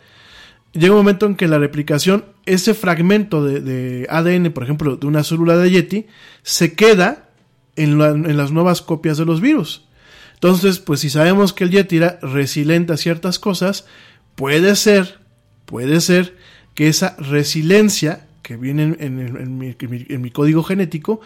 [0.73, 5.23] Llega un momento en que la replicación, ese fragmento de, ADN, por ejemplo, de una
[5.23, 6.07] célula de Yeti,
[6.41, 7.29] se queda
[7.75, 9.85] en, la, en, las nuevas copias de los virus.
[10.33, 13.85] Entonces, pues si sabemos que el Yeti era resiliente a ciertas cosas,
[14.35, 15.19] puede ser,
[15.65, 16.35] puede ser
[16.73, 21.21] que esa resiliencia que viene en, en, en, mi, en, mi, código genético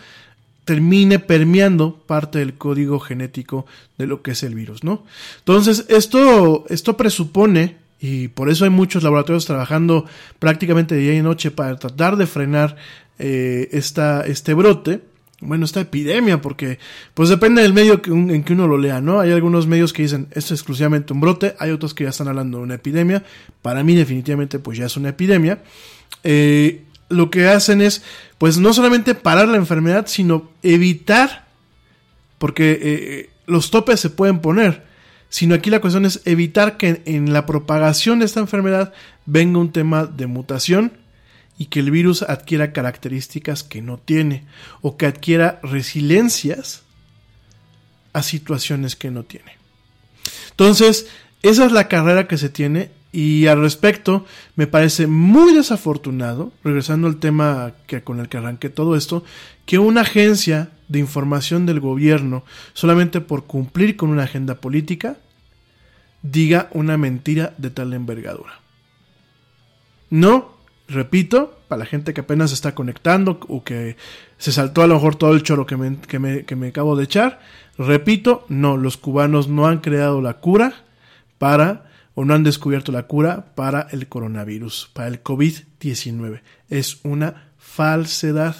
[0.65, 3.65] termine permeando parte del código genético
[3.97, 5.05] de lo que es el virus, ¿no?
[5.39, 10.05] Entonces, esto, esto presupone, y por eso hay muchos laboratorios trabajando
[10.39, 12.75] prácticamente día y noche para tratar de frenar
[13.19, 15.01] eh, esta, este brote,
[15.39, 16.79] bueno, esta epidemia, porque
[17.13, 19.19] pues depende del medio en que uno lo lea, ¿no?
[19.19, 22.27] Hay algunos medios que dicen esto es exclusivamente un brote, hay otros que ya están
[22.27, 23.23] hablando de una epidemia.
[23.61, 25.61] Para mí definitivamente pues ya es una epidemia.
[26.23, 28.03] Eh, lo que hacen es
[28.37, 31.47] pues no solamente parar la enfermedad, sino evitar,
[32.39, 34.86] porque eh, los topes se pueden poner,
[35.29, 38.93] sino aquí la cuestión es evitar que en la propagación de esta enfermedad
[39.25, 40.93] venga un tema de mutación
[41.57, 44.45] y que el virus adquiera características que no tiene
[44.81, 46.83] o que adquiera resiliencias
[48.13, 49.57] a situaciones que no tiene.
[50.51, 51.07] Entonces,
[51.43, 57.07] esa es la carrera que se tiene y al respecto me parece muy desafortunado, regresando
[57.07, 59.23] al tema que, con el que arranqué todo esto,
[59.65, 62.43] que una agencia de información del gobierno,
[62.73, 65.17] solamente por cumplir con una agenda política,
[66.21, 68.59] diga una mentira de tal envergadura.
[70.11, 70.55] No,
[70.87, 73.97] repito, para la gente que apenas está conectando o que
[74.37, 76.95] se saltó a lo mejor todo el choro que me, que me, que me acabo
[76.95, 77.39] de echar,
[77.79, 80.85] repito, no, los cubanos no han creado la cura
[81.39, 81.86] para
[82.19, 86.41] o no han descubierto la cura para el coronavirus, para el COVID-19.
[86.67, 88.55] Es una falsedad,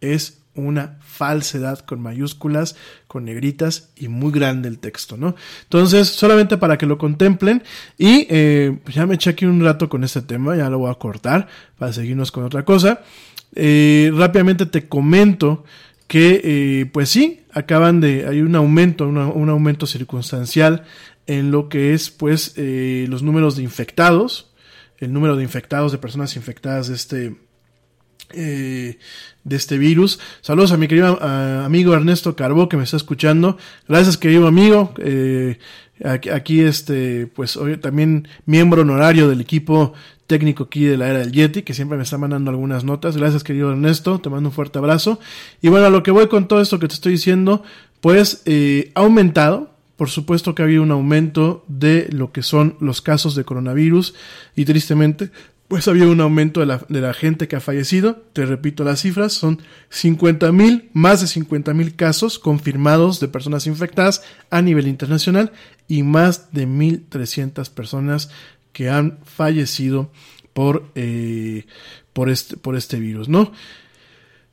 [0.00, 2.76] es una falsedad con mayúsculas,
[3.08, 5.34] con negritas y muy grande el texto, ¿no?
[5.64, 7.64] Entonces, solamente para que lo contemplen
[7.98, 10.92] y eh, pues ya me eché aquí un rato con este tema, ya lo voy
[10.92, 13.00] a cortar para seguirnos con otra cosa.
[13.56, 15.64] Eh, rápidamente te comento
[16.06, 20.84] que, eh, pues sí, acaban de, hay un aumento, un aumento circunstancial
[21.26, 24.52] en lo que es, pues, eh, los números de infectados,
[24.98, 27.36] el número de infectados, de personas infectadas de este,
[28.32, 28.98] eh,
[29.44, 30.18] de este virus.
[30.40, 33.58] Saludos a mi querido amigo Ernesto Carbó que me está escuchando.
[33.88, 34.94] Gracias querido amigo.
[34.98, 35.58] Eh,
[36.04, 39.92] aquí, aquí, este, pues hoy también miembro honorario del equipo
[40.26, 43.16] técnico aquí de la era del Yeti, que siempre me está mandando algunas notas.
[43.16, 45.20] Gracias querido Ernesto, te mando un fuerte abrazo.
[45.60, 47.62] Y bueno, a lo que voy con todo esto que te estoy diciendo,
[48.00, 49.73] pues eh, ha aumentado.
[49.96, 54.14] Por supuesto que ha habido un aumento de lo que son los casos de coronavirus
[54.56, 55.30] y tristemente
[55.68, 58.22] pues había un aumento de la, de la gente que ha fallecido.
[58.32, 63.66] Te repito las cifras, son 50 mil, más de 50 mil casos confirmados de personas
[63.66, 65.52] infectadas a nivel internacional
[65.88, 68.30] y más de 1.300 personas
[68.72, 70.10] que han fallecido
[70.52, 71.66] por, eh,
[72.12, 73.52] por, este, por este virus, ¿no?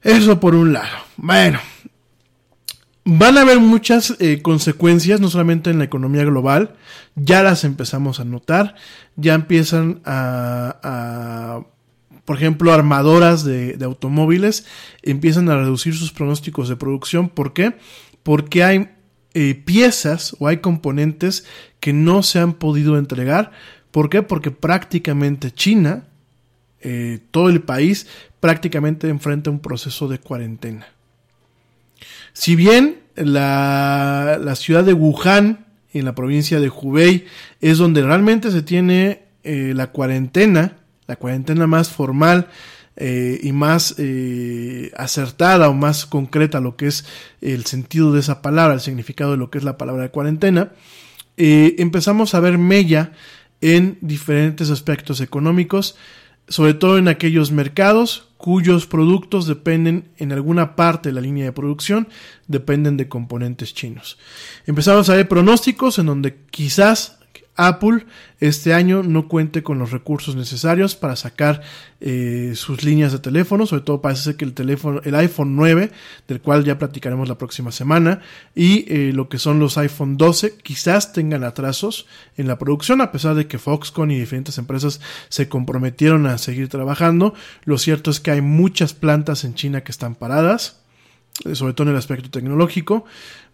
[0.01, 0.97] Eso por un lado.
[1.17, 1.59] Bueno,
[3.03, 6.75] van a haber muchas eh, consecuencias, no solamente en la economía global,
[7.15, 8.75] ya las empezamos a notar,
[9.15, 11.61] ya empiezan a,
[12.25, 14.65] por ejemplo, armadoras de, de, automóviles
[15.01, 17.29] empiezan a reducir sus pronósticos de producción.
[17.29, 17.75] ¿Por qué?
[18.23, 18.89] Porque hay
[19.33, 21.45] eh, piezas o hay componentes
[21.79, 23.51] que no se han podido entregar.
[23.91, 24.23] ¿Por qué?
[24.23, 26.07] Porque prácticamente China,
[26.81, 28.07] eh, todo el país,
[28.41, 30.87] prácticamente enfrenta un proceso de cuarentena.
[32.33, 37.25] Si bien la, la, ciudad de Wuhan, en la provincia de Hubei,
[37.59, 40.77] es donde realmente se tiene eh, la cuarentena,
[41.07, 42.47] la cuarentena más formal
[42.95, 47.05] eh, y más eh, acertada o más concreta lo que es
[47.41, 50.71] el sentido de esa palabra, el significado de lo que es la palabra de cuarentena,
[51.37, 53.13] empezamos a ver mella
[53.61, 55.95] en diferentes aspectos económicos,
[56.51, 61.53] sobre todo en aquellos mercados cuyos productos dependen en alguna parte de la línea de
[61.53, 62.09] producción,
[62.47, 64.17] dependen de componentes chinos.
[64.65, 67.19] Empezamos a ver pronósticos en donde quizás
[67.55, 68.05] Apple
[68.39, 71.61] este año no cuente con los recursos necesarios para sacar
[71.99, 75.91] eh, sus líneas de teléfono, sobre todo parece que el teléfono, el iPhone 9,
[76.27, 78.21] del cual ya platicaremos la próxima semana,
[78.55, 83.11] y eh, lo que son los iPhone 12, quizás tengan atrasos en la producción, a
[83.11, 84.99] pesar de que Foxconn y diferentes empresas
[85.29, 87.35] se comprometieron a seguir trabajando.
[87.63, 90.80] Lo cierto es que hay muchas plantas en China que están paradas
[91.53, 93.05] sobre todo en el aspecto tecnológico.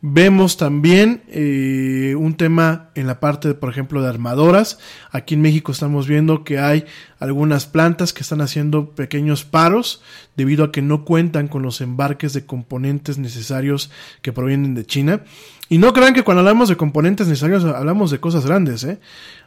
[0.02, 4.78] Vemos también eh, un tema en la parte, por ejemplo, de armadoras.
[5.12, 6.86] Aquí en México estamos viendo que hay
[7.20, 10.04] algunas plantas que están haciendo pequeños paros
[10.36, 13.90] debido a que no cuentan con los embarques de componentes necesarios
[14.22, 15.24] que provienen de China.
[15.70, 18.84] Y no crean que cuando hablamos de componentes necesarios hablamos de cosas grandes.
[18.84, 19.00] ¿eh?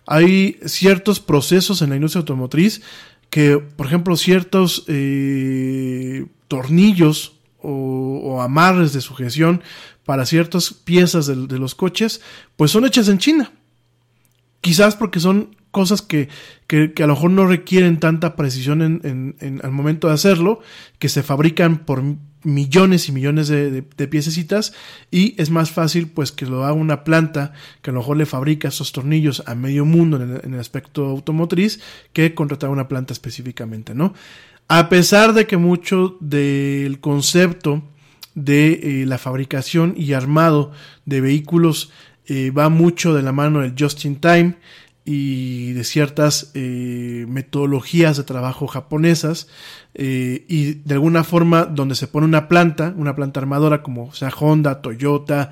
[0.06, 2.82] Hay ciertos procesos en la industria automotriz
[3.30, 9.62] que, por ejemplo, ciertos eh, tornillos o, amarres de sujeción
[10.04, 12.20] para ciertas piezas de, los coches,
[12.56, 13.52] pues son hechas en China.
[14.60, 16.28] Quizás porque son cosas que,
[16.66, 20.60] que, a lo mejor no requieren tanta precisión en, en, al momento de hacerlo,
[20.98, 22.02] que se fabrican por
[22.42, 24.72] millones y millones de, de, piececitas
[25.10, 27.52] y es más fácil pues que lo haga una planta
[27.82, 31.06] que a lo mejor le fabrica esos tornillos a medio mundo en en el aspecto
[31.06, 31.80] automotriz
[32.14, 34.14] que contratar una planta específicamente, ¿no?
[34.72, 37.82] A pesar de que mucho del concepto
[38.36, 40.70] de eh, la fabricación y armado
[41.06, 41.90] de vehículos
[42.26, 44.54] eh, va mucho de la mano del just in time
[45.04, 49.48] y de ciertas eh, metodologías de trabajo japonesas
[49.92, 54.80] y de alguna forma donde se pone una planta, una planta armadora como sea Honda,
[54.80, 55.50] Toyota,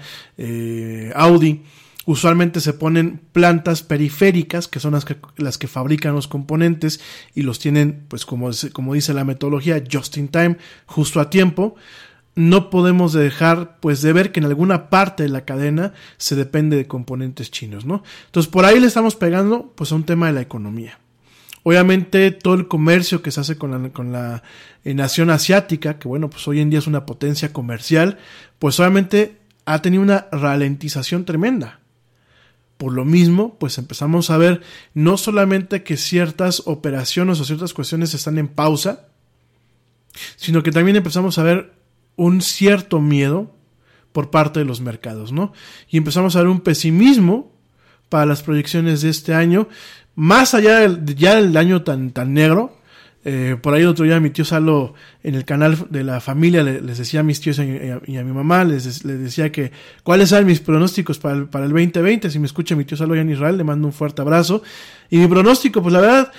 [1.17, 1.65] Audi,
[2.09, 7.01] usualmente se ponen plantas periféricas que son las que, las que fabrican los componentes
[7.35, 10.57] y los tienen pues como, como dice la metodología just in time,
[10.87, 11.77] justo a tiempo
[12.35, 16.79] no podemos dejar pues de ver que en alguna parte de la cadena se depende
[16.79, 18.03] de componentes chinos, ¿no?
[18.25, 20.99] Entonces por ahí le estamos pegando pues a un tema de la economía.
[21.63, 24.43] Obviamente todo el comercio que se hace con la, con la
[24.83, 28.17] eh, nación asiática, que bueno, pues hoy en día es una potencia comercial,
[28.59, 29.37] pues obviamente
[29.67, 31.81] ha tenido una ralentización tremenda.
[32.79, 34.63] Por lo mismo, pues empezamos a ver
[34.95, 39.09] no solamente que ciertas operaciones o ciertas cuestiones están en pausa,
[40.37, 41.73] sino que también empezamos a ver
[42.17, 43.55] un cierto miedo
[44.13, 45.53] por parte de los mercados, ¿no?
[45.89, 47.53] Y empezamos a ver un pesimismo
[48.09, 49.69] para las proyecciones de este año,
[50.15, 52.78] más allá del, ya del año tan, tan negro.
[53.25, 56.99] Eh, por ahí otro día mi tío Salo en el canal de la familia les
[56.99, 59.73] decía a mis tíos y a, mi mamá, les, decía que
[60.05, 62.31] cuáles eran mis pronósticos para el, para el 2020.
[62.31, 64.63] Si me escucha mi tío Salo ya en Israel, le mando un fuerte abrazo.
[65.11, 66.33] Y mi pronóstico, pues la verdad,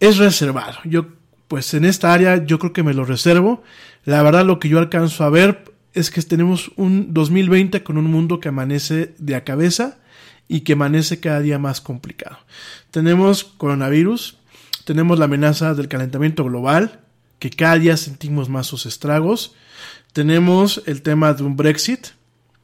[0.00, 0.78] es reservado.
[0.84, 1.06] Yo,
[1.48, 3.62] pues en esta área, yo creo que me lo reservo.
[4.04, 8.04] La verdad lo que yo alcanzo a ver es que tenemos un 2020 con un
[8.04, 9.98] mundo que amanece de a cabeza
[10.46, 12.38] y que amanece cada día más complicado.
[12.90, 14.38] Tenemos coronavirus,
[14.86, 17.00] tenemos la amenaza del calentamiento global,
[17.40, 19.52] que cada día sentimos más sus estragos.
[20.12, 22.06] Tenemos el tema de un Brexit,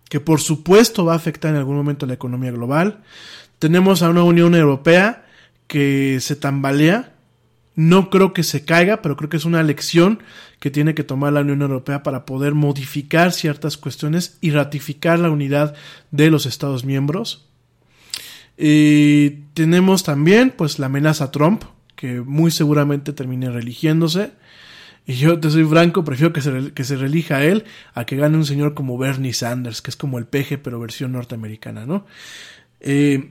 [0.08, 3.02] que por supuesto va a afectar en algún momento la economía global.
[3.58, 5.26] Tenemos a una Unión Europea
[5.66, 7.12] que se tambalea,
[7.74, 10.22] no creo que se caiga, pero creo que es una lección
[10.60, 15.30] que tiene que tomar la Unión Europea para poder modificar ciertas cuestiones y ratificar la
[15.30, 15.74] unidad
[16.12, 17.48] de los Estados miembros.
[18.56, 21.64] Y tenemos también pues la amenaza a Trump,
[22.02, 24.32] que muy seguramente termine religiéndose.
[25.06, 27.62] Y yo te soy franco, prefiero que se, que se relija a él
[27.94, 31.12] a que gane un señor como Bernie Sanders, que es como el peje pero versión
[31.12, 32.04] norteamericana, ¿no?
[32.80, 33.30] Eh,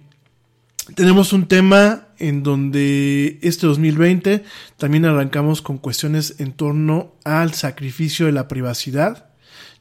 [0.96, 4.46] tenemos un tema en donde este 2020
[4.78, 9.31] también arrancamos con cuestiones en torno al sacrificio de la privacidad.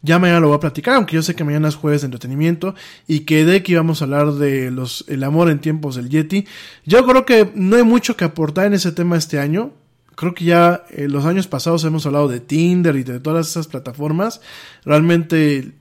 [0.02, 2.74] Ya mañana lo voy a platicar, aunque yo sé que mañana es jueves de entretenimiento
[3.06, 6.46] y quedé que íbamos a hablar de los el amor en tiempos del Yeti.
[6.86, 9.72] Yo creo que no hay mucho que aportar en ese tema este año.
[10.14, 13.48] Creo que ya en eh, los años pasados hemos hablado de Tinder y de todas
[13.48, 14.40] esas plataformas.
[14.84, 15.72] Realmente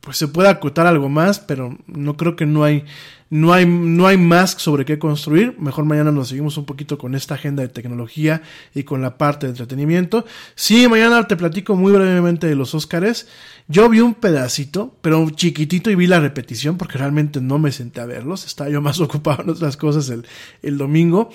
[0.00, 2.84] pues se puede acotar algo más, pero no creo que no hay
[3.30, 5.56] no hay, no hay más sobre qué construir.
[5.58, 8.42] Mejor mañana nos seguimos un poquito con esta agenda de tecnología
[8.74, 10.24] y con la parte de entretenimiento.
[10.54, 13.26] Sí, mañana te platico muy brevemente de los Óscares.
[13.66, 18.00] Yo vi un pedacito, pero chiquitito y vi la repetición porque realmente no me senté
[18.00, 18.44] a verlos.
[18.44, 20.26] Estaba yo más ocupado en otras cosas el,
[20.62, 21.30] el domingo.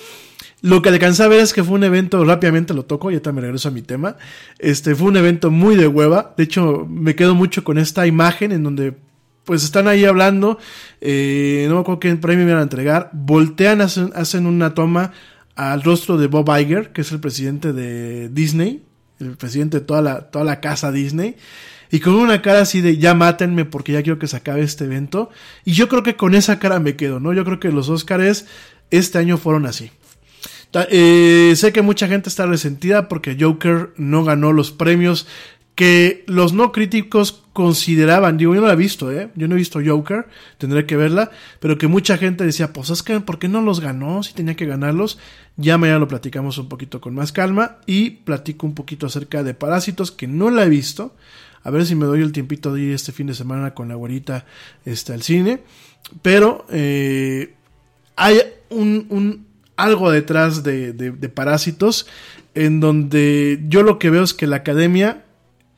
[0.61, 3.43] Lo que alcancé a ver es que fue un evento, rápidamente lo toco, ya también
[3.43, 4.17] regreso a mi tema.
[4.57, 6.33] Este fue un evento muy de hueva.
[6.37, 8.93] De hecho, me quedo mucho con esta imagen en donde
[9.49, 10.59] pues están ahí hablando,
[11.01, 15.11] eh, no me acuerdo qué premio iban a entregar, voltean, hacen, hacen una toma
[15.55, 18.83] al rostro de Bob Iger, que es el presidente de Disney,
[19.19, 21.35] el presidente de toda la, toda la casa Disney,
[21.89, 24.83] y con una cara así de ya mátenme porque ya quiero que se acabe este
[24.83, 25.31] evento,
[25.65, 27.33] y yo creo que con esa cara me quedo, ¿no?
[27.33, 28.45] Yo creo que los Oscars
[28.91, 29.89] este año fueron así.
[30.91, 35.25] Eh, sé que mucha gente está resentida porque Joker no ganó los premios
[35.73, 39.31] que los no críticos consideraban, digo, yo no la he visto, ¿eh?
[39.35, 41.29] Yo no he visto Joker, tendré que verla,
[41.59, 44.23] pero que mucha gente decía, pues es que, ¿por qué no los ganó?
[44.23, 45.19] Si tenía que ganarlos.
[45.57, 49.53] Ya mañana lo platicamos un poquito con más calma y platico un poquito acerca de
[49.53, 51.13] Parásitos, que no la he visto.
[51.61, 53.95] A ver si me doy el tiempito de ir este fin de semana con la
[53.95, 54.45] güerita
[54.85, 55.61] este, al cine.
[56.21, 57.55] Pero eh,
[58.15, 58.39] hay
[58.69, 62.07] un, un, algo detrás de, de, de Parásitos
[62.55, 65.25] en donde yo lo que veo es que la academia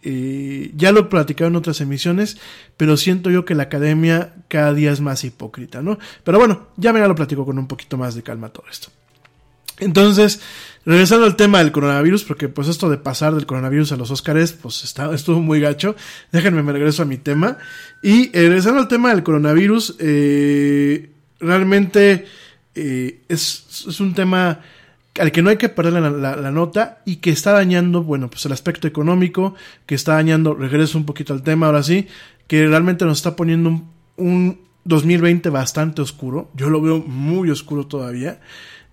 [0.04, 2.38] eh, ya lo he platicado en otras emisiones,
[2.78, 6.00] pero siento yo que la academia cada día es más hipócrita, ¿no?
[6.24, 8.90] Pero bueno, ya me lo platico con un poquito más de calma todo esto.
[9.80, 10.42] Entonces,
[10.86, 14.54] regresando al tema del coronavirus, porque pues esto de pasar del coronavirus a los Óscares,
[14.54, 15.96] pues está, estuvo muy gacho.
[16.32, 17.58] Déjenme me regreso a mi tema.
[18.02, 22.26] Y eh, regresando al tema del coronavirus, eh, realmente
[22.74, 24.62] es un tema
[25.20, 28.54] al que no hay que perder la, nota y que está dañando, bueno, pues el
[28.54, 29.56] aspecto económico,
[29.86, 32.08] que está dañando, regreso un poquito al tema ahora sí,
[32.48, 37.88] que realmente nos está poniendo un, un 2020 bastante oscuro, yo lo veo muy oscuro
[37.88, 38.40] todavía.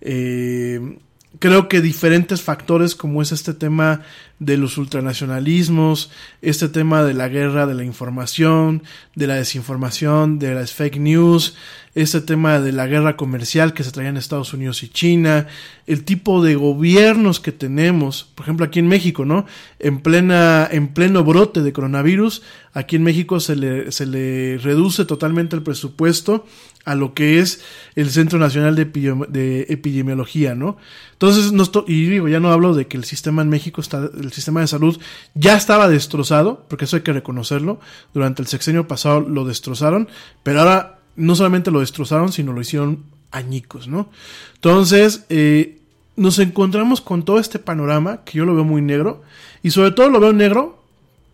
[0.01, 0.97] Eh,
[1.39, 4.01] creo que diferentes factores como es este tema
[4.39, 6.11] de los ultranacionalismos,
[6.41, 8.83] este tema de la guerra de la información,
[9.15, 11.55] de la desinformación, de las fake news,
[11.95, 15.47] este tema de la guerra comercial que se traía en Estados Unidos y China,
[15.87, 19.45] el tipo de gobiernos que tenemos, por ejemplo aquí en México, ¿no?
[19.79, 22.41] En plena, en pleno brote de coronavirus,
[22.73, 26.45] aquí en México se le, se le reduce totalmente el presupuesto
[26.85, 27.61] a lo que es
[27.95, 30.77] el Centro Nacional de, de Epidemiología, ¿no?
[31.13, 34.33] Entonces, no y digo, ya no hablo de que el sistema en México está, el
[34.33, 34.99] sistema de salud
[35.33, 37.79] ya estaba destrozado, porque eso hay que reconocerlo,
[38.13, 40.07] durante el sexenio pasado lo destrozaron,
[40.43, 44.09] pero ahora no solamente lo destrozaron, sino lo hicieron añicos, ¿no?
[44.55, 45.79] Entonces, eh,
[46.15, 49.23] nos encontramos con todo este panorama, que yo lo veo muy negro,
[49.63, 50.83] y sobre todo lo veo negro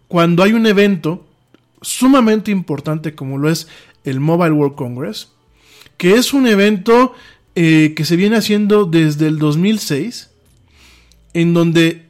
[0.07, 1.25] cuando hay un evento
[1.81, 3.67] sumamente importante como lo es
[4.03, 5.29] el Mobile World Congress,
[5.97, 7.13] que es un evento
[7.55, 10.29] eh, que se viene haciendo desde el 2006,
[11.33, 12.04] en donde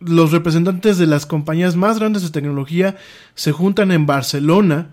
[0.00, 2.96] los representantes de las compañías más grandes de tecnología
[3.34, 4.90] se juntan en Barcelona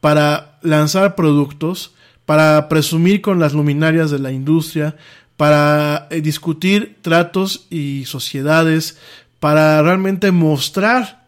[0.00, 1.92] para lanzar productos,
[2.24, 4.96] para presumir con las luminarias de la industria,
[5.36, 8.98] para eh, discutir tratos y sociedades,
[9.40, 11.26] para realmente mostrar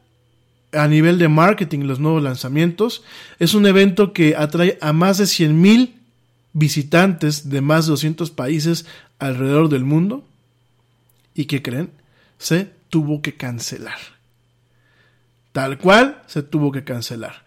[0.72, 3.02] a nivel de marketing los nuevos lanzamientos.
[3.38, 5.92] Es un evento que atrae a más de 100.000
[6.52, 8.86] visitantes de más de 200 países
[9.18, 10.24] alrededor del mundo.
[11.34, 11.90] ¿Y qué creen?
[12.38, 13.98] Se tuvo que cancelar.
[15.52, 17.44] Tal cual se tuvo que cancelar.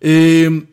[0.00, 0.66] Eh,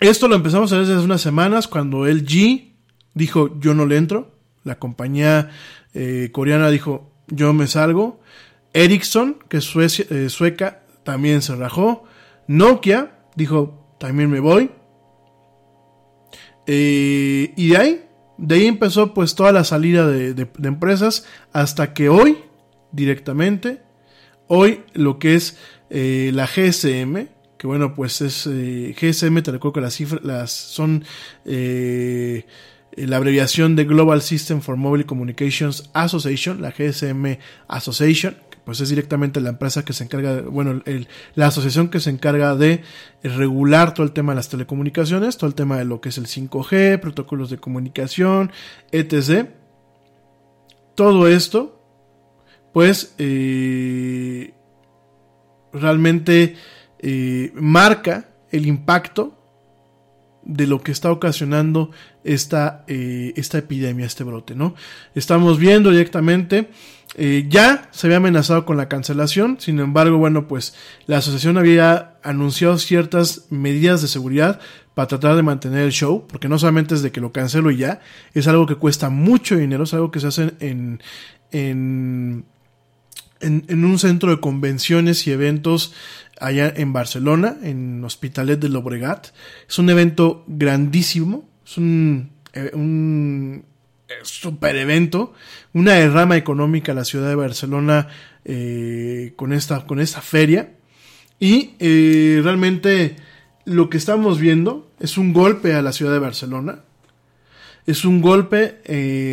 [0.00, 2.72] esto lo empezamos a ver desde hace unas semanas cuando LG
[3.14, 4.32] dijo yo no le entro.
[4.64, 5.50] La compañía
[5.94, 8.20] eh, coreana dijo yo me salgo.
[8.72, 12.04] Ericsson, que es eh, sueca, también se rajó.
[12.46, 14.70] Nokia dijo también me voy.
[16.66, 18.04] Eh, y de ahí,
[18.38, 22.38] de ahí empezó pues toda la salida de, empresas hasta que hoy,
[22.92, 23.82] directamente,
[24.48, 25.58] hoy lo que es
[25.90, 27.28] eh, la GSM,
[27.58, 31.04] que bueno pues es eh, GSM, te recuerdo que las cifras son
[31.44, 39.40] la abreviación de Global System for Mobile Communications Association, la GSM Association, pues es directamente
[39.40, 40.82] la empresa que se encarga, bueno,
[41.36, 42.82] la asociación que se encarga de
[43.22, 46.26] regular todo el tema de las telecomunicaciones, todo el tema de lo que es el
[46.26, 48.50] 5G, protocolos de comunicación,
[48.90, 49.50] etc.
[50.96, 51.75] Todo esto,
[52.76, 54.52] pues, eh,
[55.72, 56.56] realmente
[56.98, 59.32] eh, marca el impacto
[60.42, 61.90] de lo que está ocasionando
[62.22, 64.74] esta, eh, esta epidemia, este brote, ¿no?
[65.14, 66.68] Estamos viendo directamente,
[67.48, 70.74] ya se había amenazado con la cancelación, sin embargo, bueno, pues
[71.06, 74.60] la asociación había anunciado ciertas medidas de seguridad
[74.92, 77.78] para tratar de mantener el show, porque no solamente es de que lo cancelo y
[77.78, 78.00] ya,
[78.34, 81.00] es algo que cuesta mucho dinero, es algo que se hace en,
[83.40, 85.92] en un centro de convenciones y eventos
[86.40, 89.28] allá en Barcelona, en Hospitalet de Llobregat.
[89.68, 93.64] Es un evento grandísimo, es un, eh, un
[94.08, 95.34] eh, super evento,
[95.72, 98.08] una derrama económica a la ciudad de Barcelona
[98.44, 100.72] eh, con, esta, con esta feria.
[101.38, 101.72] Y
[102.40, 103.16] realmente
[103.66, 106.85] lo que estamos viendo es un golpe a la ciudad de Barcelona.
[107.86, 108.80] Es un golpe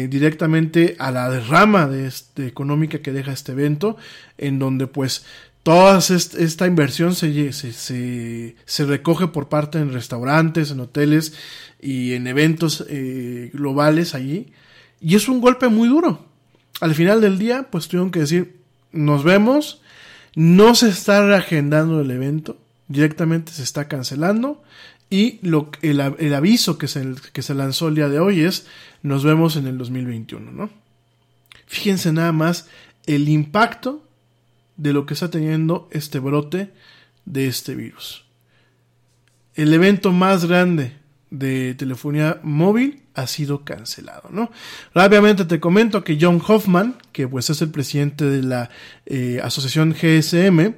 [0.10, 3.97] directamente a la derrama de este, económica que deja este evento,
[4.38, 5.26] en donde pues
[5.64, 11.34] toda esta inversión se, se, se, recoge por parte en restaurantes, en hoteles
[11.82, 14.51] y en eventos eh, globales allí.
[15.01, 16.26] Y es un golpe muy duro.
[16.82, 18.58] Al final del día, pues tuvieron que decir,
[18.91, 19.82] nos vemos,
[20.36, 22.58] no se está reagendando el evento,
[22.89, 24.62] directamente se está cancelando.
[25.14, 28.66] Y lo, el, el aviso que se, que se lanzó el día de hoy es,
[29.03, 30.72] nos vemos en el 2021, ¿no?
[31.68, 32.68] Fíjense nada más
[33.05, 34.03] el impacto
[34.76, 36.74] de lo que está teniendo este brote
[37.26, 38.26] de este virus.
[39.53, 40.97] El evento más grande
[41.30, 44.49] de telefonía móvil ha sido cancelado, ¿no?
[44.95, 48.72] Rápidamente te comento que John Hoffman, que pues es el presidente de la
[49.05, 50.74] eh, asociación GSM,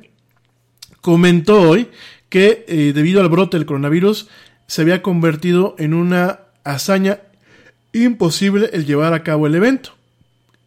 [0.99, 1.89] comentó hoy
[2.35, 4.27] que eh, debido al brote del coronavirus
[4.67, 7.19] se había convertido en una hazaña
[7.93, 9.95] imposible el llevar a cabo el evento.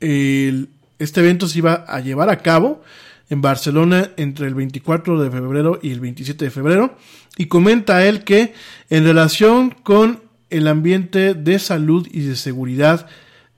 [0.00, 2.82] este evento se iba a llevar a cabo
[3.28, 6.96] en Barcelona entre el 24 de febrero y el 27 de febrero.
[7.36, 8.54] Y comenta él que
[8.88, 13.06] en relación con el ambiente de salud y de seguridad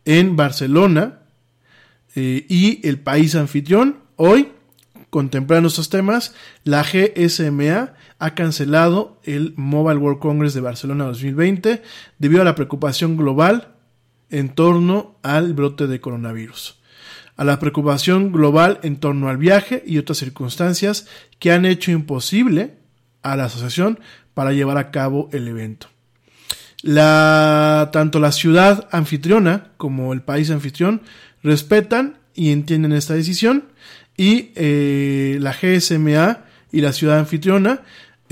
[0.04, 1.20] en Barcelona
[2.16, 4.48] eh, y el país anfitrión, hoy,
[5.11, 6.34] contemplando estos temas,
[6.64, 11.82] la GSMA ha cancelado el Mobile World Congress de Barcelona 2020
[12.18, 13.74] debido a la preocupación global
[14.28, 16.76] en torno al brote de coronavirus.
[17.36, 21.06] a la preocupación global en torno al viaje y otras circunstancias
[21.38, 22.74] que han hecho imposible
[23.22, 23.98] a la asociación
[24.34, 25.86] para llevar a cabo el evento.
[26.82, 31.00] Tanto la ciudad anfitriona como el país anfitrión
[31.42, 33.64] respetan y entienden esta decisión
[34.18, 37.80] y eh, la GSMA y la ciudad anfitriona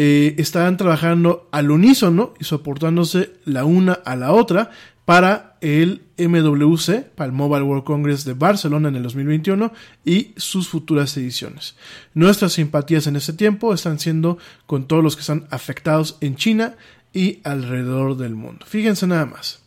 [0.00, 4.70] eh, estarán trabajando al unísono y soportándose la una a la otra
[5.04, 9.72] para el MWC, para el Mobile World Congress de Barcelona en el 2021
[10.04, 11.74] y sus futuras ediciones.
[12.14, 16.76] Nuestras simpatías en este tiempo están siendo con todos los que están afectados en China
[17.12, 18.66] y alrededor del mundo.
[18.66, 19.62] Fíjense nada más.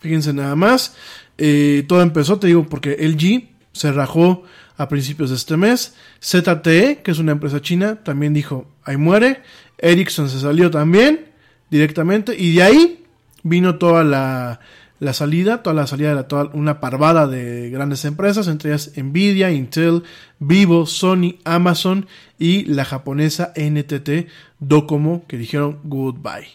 [0.00, 0.96] Fíjense nada más.
[1.38, 4.42] Eh, todo empezó, te digo, porque LG se rajó
[4.78, 5.94] a principios de este mes.
[6.24, 9.42] ZTE, que es una empresa china, también dijo, ahí muere.
[9.76, 11.26] Ericsson se salió también
[11.68, 12.34] directamente.
[12.34, 13.04] Y de ahí
[13.42, 14.60] vino toda la,
[15.00, 19.50] la salida, toda la salida de toda una parvada de grandes empresas, entre ellas Nvidia,
[19.50, 20.02] Intel,
[20.38, 22.06] Vivo, Sony, Amazon
[22.38, 26.48] y la japonesa NTT Docomo, que dijeron goodbye.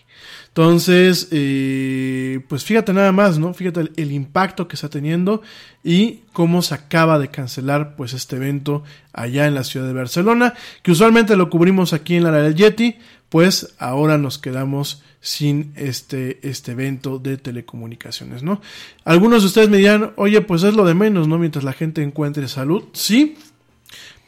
[0.55, 3.55] Entonces, eh, pues fíjate nada más, ¿no?
[3.55, 5.41] Fíjate el, impacto que está teniendo
[5.83, 8.83] y cómo se acaba de cancelar pues este evento
[9.13, 12.97] allá en la ciudad de Barcelona, que usualmente lo cubrimos aquí en la del Yeti,
[13.29, 18.61] pues ahora nos quedamos sin este, este evento de telecomunicaciones, ¿no?
[19.05, 21.39] Algunos de ustedes me dirán, oye, pues es lo de menos, ¿no?
[21.39, 23.37] Mientras la gente encuentre salud, sí,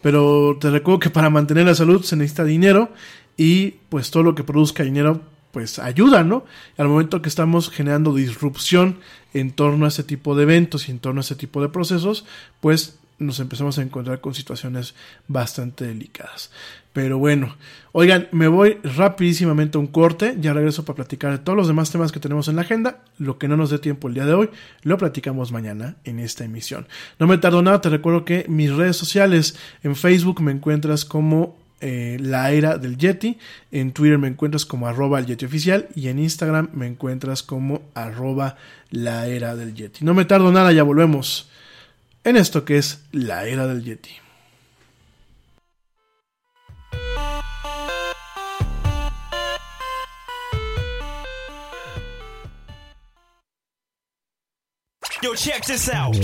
[0.02, 2.90] pero te recuerdo que para mantener la salud se necesita dinero
[3.38, 6.44] y pues todo lo que produzca dinero pues ayuda, ¿no?
[6.78, 8.98] Al momento que estamos generando disrupción
[9.34, 12.26] en torno a este tipo de eventos y en torno a este tipo de procesos,
[12.60, 14.96] pues nos empezamos a encontrar con situaciones
[15.30, 16.52] bastante delicadas.
[16.92, 17.56] Pero bueno,
[17.94, 21.90] oigan, me voy rapidísimamente a un corte, ya regreso para platicar de todos los demás
[21.90, 24.34] temas que tenemos en la agenda, lo que no nos dé tiempo el día de
[24.34, 24.50] hoy,
[24.82, 26.86] lo platicamos mañana en esta emisión.
[27.18, 31.56] No me tardo nada, te recuerdo que mis redes sociales en Facebook me encuentras como
[31.82, 33.38] eh, la era del Yeti.
[33.72, 37.82] En Twitter me encuentras como arroba el Yeti oficial y en Instagram me encuentras como
[37.94, 38.58] arroba
[38.92, 40.06] la era del Yeti.
[40.06, 41.50] No me tardo nada, ya volvemos
[42.24, 44.12] en esto que es la era del Yeti.
[55.22, 56.16] Yo, check this out.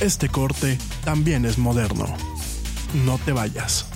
[0.00, 2.06] Este corte también es moderno.
[3.06, 3.95] No te vayas.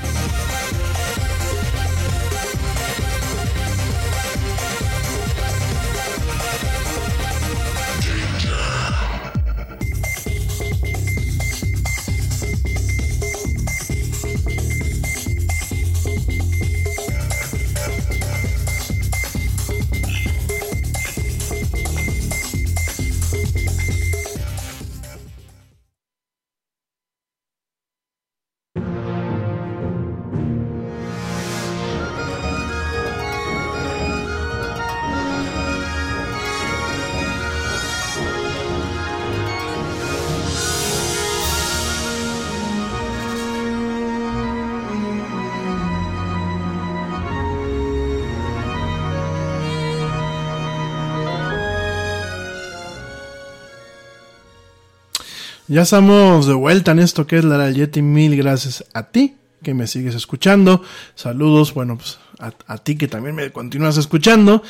[55.71, 58.01] Ya estamos de vuelta en esto que es la Yeti.
[58.01, 60.83] Mil gracias a ti que me sigues escuchando.
[61.15, 64.63] Saludos, bueno, pues a, a ti que también me continúas escuchando.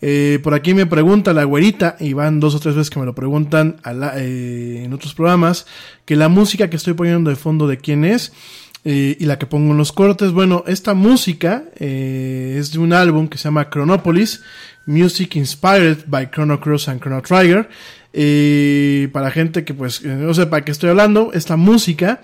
[0.00, 3.06] Eh, por aquí me pregunta la güerita, y van dos o tres veces que me
[3.06, 5.64] lo preguntan a la, eh, en otros programas,
[6.04, 8.32] que la música que estoy poniendo de fondo de quién es.
[8.84, 10.32] eh, y la que pongo en los cortes.
[10.32, 14.42] Bueno, esta música eh, es de un álbum que se llama Chronopolis,
[14.86, 17.68] Music Inspired by Chrono Cross and Chrono Trigger.
[19.12, 22.20] Para gente que pues eh, no sepa qué estoy hablando, esta música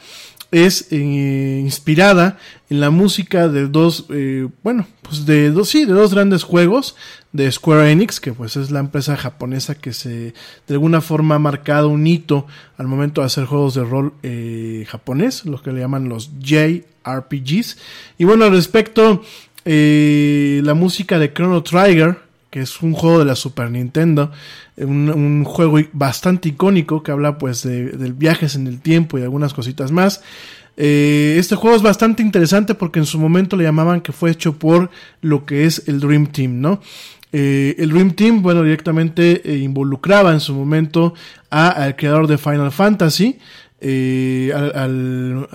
[0.54, 2.38] es eh, inspirada
[2.70, 6.94] en la música de dos, eh, bueno, pues de dos, sí, de dos grandes juegos
[7.32, 10.32] de Square Enix, que pues es la empresa japonesa que se,
[10.68, 12.46] de alguna forma ha marcado un hito
[12.78, 17.76] al momento de hacer juegos de rol eh, japonés, lo que le llaman los JRPGs.
[18.18, 19.22] Y bueno, al respecto,
[19.64, 22.18] la música de Chrono Trigger,
[22.54, 24.30] que es un juego de la Super Nintendo,
[24.76, 29.90] un, juego bastante icónico que habla pues de, viajes en el tiempo y algunas cositas
[29.90, 30.22] más.
[30.76, 34.56] Eh, este juego es bastante interesante porque en su momento le llamaban que fue hecho
[34.56, 34.88] por
[35.20, 36.80] lo que es el Dream Team, ¿no?
[37.32, 41.12] Eh, el Dream Team, bueno, directamente eh, involucraba en su momento
[41.50, 43.36] a, al creador de Final Fantasy,
[43.82, 45.48] al,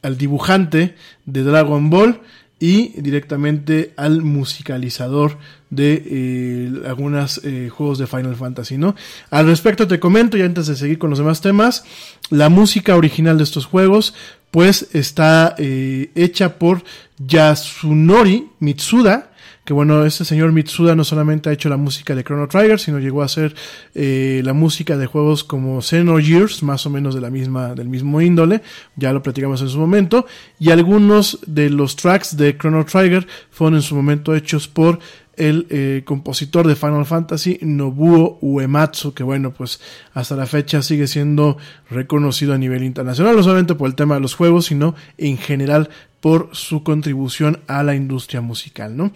[0.00, 0.94] al dibujante
[1.26, 2.18] de Dragon Ball,
[2.60, 5.38] y directamente al musicalizador
[5.70, 8.94] de eh, algunos eh, juegos de Final Fantasy, ¿no?
[9.30, 11.84] Al respecto te comento, y antes de seguir con los demás temas,
[12.30, 14.14] la música original de estos juegos,
[14.50, 16.82] pues está eh, hecha por
[17.18, 19.30] Yasunori Mitsuda,
[19.64, 22.98] que bueno, este señor Mitsuda no solamente ha hecho la música de Chrono Trigger, sino
[22.98, 23.54] llegó a hacer
[23.94, 28.20] eh, la música de juegos como Xenogears, más o menos de la misma, del mismo
[28.20, 28.62] índole,
[28.96, 30.26] ya lo platicamos en su momento,
[30.58, 34.98] y algunos de los tracks de Chrono Trigger fueron en su momento hechos por
[35.40, 39.80] el eh, compositor de Final Fantasy, Nobuo Uematsu, que bueno, pues
[40.12, 41.56] hasta la fecha sigue siendo
[41.88, 45.88] reconocido a nivel internacional, no solamente por el tema de los juegos, sino en general
[46.20, 49.12] por su contribución a la industria musical, ¿no?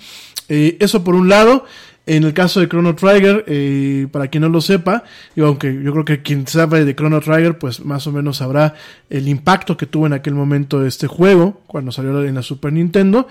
[0.49, 1.67] Eh, eso por un lado.
[2.07, 5.05] En el caso de Chrono Trigger, eh, para quien no lo sepa,
[5.35, 8.75] y aunque yo creo que quien sabe de Chrono Trigger, pues más o menos sabrá
[9.09, 13.27] el impacto que tuvo en aquel momento este juego, cuando salió en la Super Nintendo.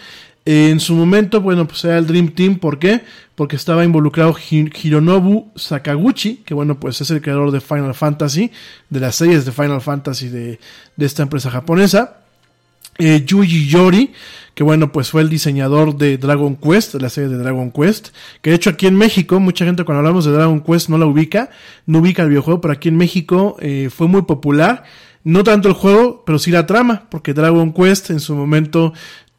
[0.45, 3.01] En su momento, bueno, pues era el Dream Team, ¿por qué?
[3.35, 8.51] Porque estaba involucrado Hironobu Sakaguchi, que bueno, pues es el creador de Final Fantasy,
[8.89, 10.59] de las series de Final Fantasy de,
[10.97, 12.17] de esta empresa japonesa.
[12.99, 14.11] Eh, Yuji Yori,
[14.53, 18.09] que bueno, pues fue el diseñador de Dragon Quest, de la serie de Dragon Quest,
[18.41, 21.07] que de hecho aquí en México, mucha gente cuando hablamos de Dragon Quest no la
[21.07, 21.49] ubica,
[21.87, 24.83] no ubica el videojuego, pero aquí en México eh, fue muy popular,
[25.23, 28.93] no tanto el juego, pero sí la trama, porque Dragon Quest en su momento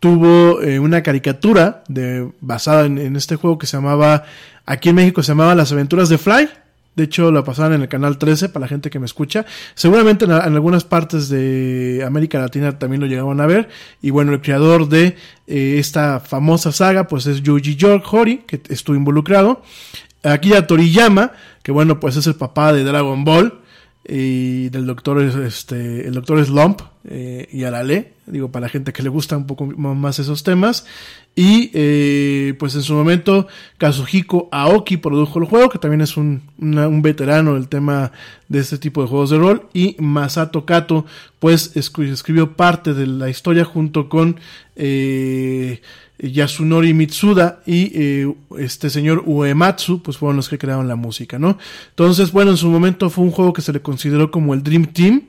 [0.04, 4.24] tuvo eh, una caricatura de, basada en, este juego que se llamaba,
[4.66, 6.46] aquí en México se llamaba Las aventuras de Fly,
[6.94, 9.46] de hecho, la pasaban en el canal 13 para la gente que me escucha.
[9.74, 13.70] Seguramente en, algunas partes de América Latina también lo llegaban a ver.
[14.02, 17.78] Y bueno, el creador de eh, esta famosa saga, pues es Yuji
[18.10, 19.62] Hori, que estuvo involucrado.
[20.22, 21.32] Akira Toriyama,
[21.62, 23.54] que bueno, pues es el papá de Dragon Ball.
[24.06, 29.02] Y del doctor, este, el doctor Slump eh, y Arale, digo, para la gente que
[29.02, 30.84] le gusta un poco más esos temas.
[31.36, 33.48] Y eh, pues en su momento
[33.78, 38.12] Kazuhiko Aoki produjo el juego, que también es un, un, veterano del tema
[38.48, 39.68] de este tipo de juegos de rol.
[39.72, 41.06] Y Masato Kato
[41.38, 44.38] pues escribió parte de la historia junto con
[44.76, 45.80] eh,
[46.32, 51.58] Yasunori Mitsuda y eh, este señor Uematsu, pues fueron los que crearon la música, ¿no?
[51.90, 54.86] Entonces, bueno, en su momento fue un juego que se le consideró como el Dream
[54.86, 55.22] Team,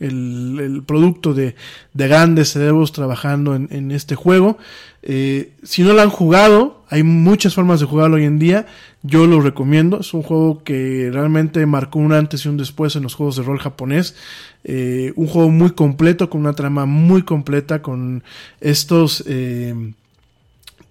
[0.00, 1.54] el, producto de,
[1.92, 4.58] de, grandes cerebros trabajando en, este juego.
[5.02, 8.66] Eh, si no lo han jugado, Hay muchas formas de jugarlo hoy en día.
[9.02, 10.00] Yo lo recomiendo.
[10.00, 13.44] Es un juego que realmente marcó un antes y un después en los juegos de
[13.44, 14.16] rol japonés.
[14.64, 18.24] Eh, un juego muy completo, con una trama muy completa, con
[18.60, 19.22] estos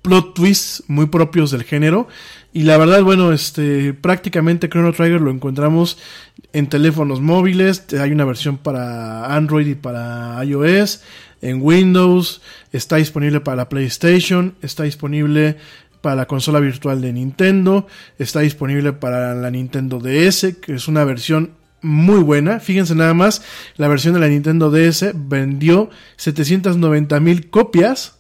[0.02, 2.08] plot twists muy propios del género.
[2.52, 5.97] Y la verdad, bueno, este, prácticamente Chrono Trigger lo encontramos
[6.54, 7.86] en teléfonos móviles.
[8.00, 11.04] Hay una versión para Android y para iOS.
[11.41, 12.41] En Windows.
[12.72, 14.56] Está disponible para la PlayStation.
[14.62, 15.58] Está disponible
[16.02, 17.88] para la consola virtual de Nintendo.
[18.18, 22.60] Está disponible para la Nintendo DS, que es una versión muy buena.
[22.60, 23.41] Fíjense nada más,
[23.78, 28.18] la versión de la Nintendo DS vendió 790 mil copias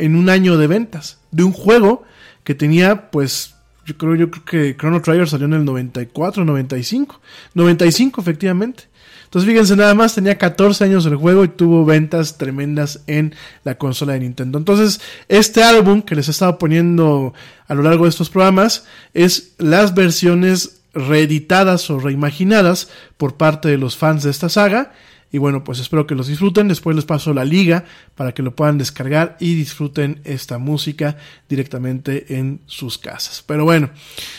[0.00, 2.04] en un año de ventas de un juego
[2.44, 3.54] que tenía pues
[3.86, 7.20] yo creo, yo creo que Chrono Trigger salió en el 94, 95.
[7.54, 8.84] 95 efectivamente.
[9.24, 13.76] Entonces fíjense nada más, tenía 14 años el juego y tuvo ventas tremendas en la
[13.76, 14.58] consola de Nintendo.
[14.58, 17.32] Entonces este álbum que les he estado poniendo
[17.68, 18.84] a lo largo de estos programas
[19.14, 24.92] es las versiones reeditadas o reimaginadas por parte de los fans de esta saga
[25.32, 26.68] y bueno, pues espero que los disfruten.
[26.68, 31.16] Después les paso la liga para que lo puedan descargar y disfruten esta música
[31.48, 33.44] directamente en sus casas.
[33.46, 33.90] Pero bueno,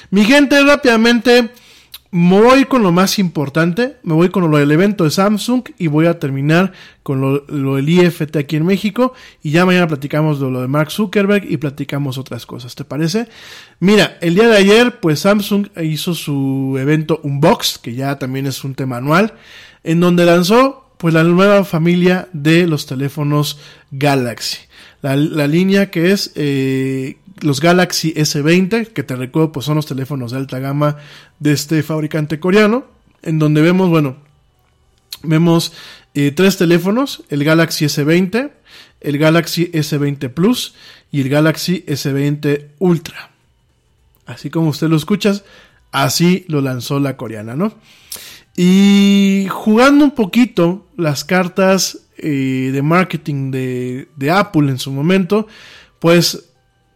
[0.10, 1.52] mi gente, rápidamente
[2.14, 3.96] me voy con lo más importante.
[4.04, 6.74] Me voy con lo del evento de Samsung y voy a terminar
[7.04, 7.39] con lo,
[7.76, 9.14] del IFT aquí en México.
[9.42, 12.76] Y ya mañana platicamos de lo de Mark Zuckerberg y platicamos otras cosas.
[12.76, 13.30] ¿Te parece?
[13.80, 18.66] Mira, el día de ayer, pues Samsung hizo su evento Unbox, que ya también es
[18.66, 19.36] un tema anual,
[19.86, 23.58] en donde lanzó pues la nueva familia de los teléfonos
[23.89, 24.60] Galaxy.
[25.02, 25.16] La,
[25.47, 30.38] línea que es eh, los Galaxy S20, que te recuerdo, pues son los teléfonos de
[30.38, 30.97] alta gama
[31.39, 32.86] de este fabricante coreano,
[33.24, 34.18] en donde vemos, bueno,
[35.24, 35.74] vemos
[36.14, 38.52] eh, tres teléfonos, el Galaxy S20,
[38.99, 40.76] el Galaxy S20 Plus
[41.12, 43.32] y el Galaxy S20 Ultra.
[44.28, 45.45] Así como usted lo escuchas,
[45.91, 47.74] así lo lanzó la coreana, ¿no?
[48.56, 55.47] Y jugando un poquito las cartas eh, de marketing de, Apple en su momento,
[55.99, 56.49] pues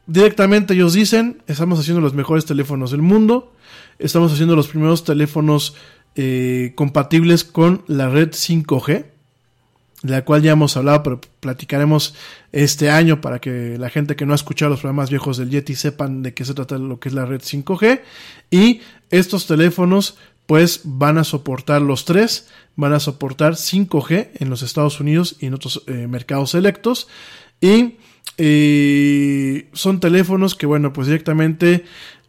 [0.06, 3.54] directamente ellos dicen, estamos haciendo los mejores teléfonos del mundo,
[3.98, 5.76] estamos haciendo los primeros teléfonos
[6.16, 9.06] eh, compatibles con la red 5G,
[10.04, 12.14] de la cual ya hemos hablado, pero platicaremos
[12.52, 15.74] este año para que la gente que no ha escuchado los programas viejos del Yeti
[15.74, 18.02] sepan de qué se trata lo que es la red 5G.
[18.52, 24.62] Y estos teléfonos pues van a soportar los tres, van a soportar 5G en los
[24.62, 27.08] Estados Unidos y en otros eh, mercados selectos.
[27.62, 27.98] Y
[28.38, 31.86] eh, son teléfonos que, bueno, pues directamente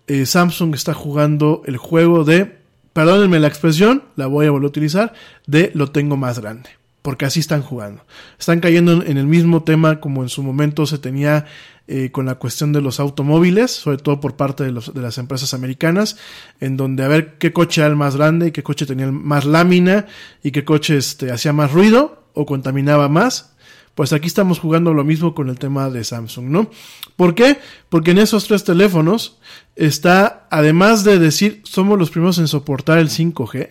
[0.07, 2.59] eh, Samsung está jugando el juego de,
[2.93, 5.12] perdónenme la expresión, la voy a volver a utilizar,
[5.47, 6.71] de lo tengo más grande
[7.07, 8.05] porque así están jugando.
[8.37, 11.47] Están cayendo en el mismo tema como en su momento se tenía
[11.89, 16.16] eh, con la cuestión de los automóviles, sobre todo por parte de, las empresas americanas,
[16.59, 20.07] en donde a ver qué coche era el más grande qué coche tenía más lámina
[20.43, 23.55] y qué coche este, hacía más ruido o contaminaba más.
[23.95, 26.70] Pues aquí estamos jugando lo mismo con el tema de Samsung, ¿no?
[27.14, 27.59] ¿Por qué?
[27.89, 29.39] Porque en esos tres teléfonos
[29.74, 33.70] está, además de decir, somos los primeros en soportar el 5G,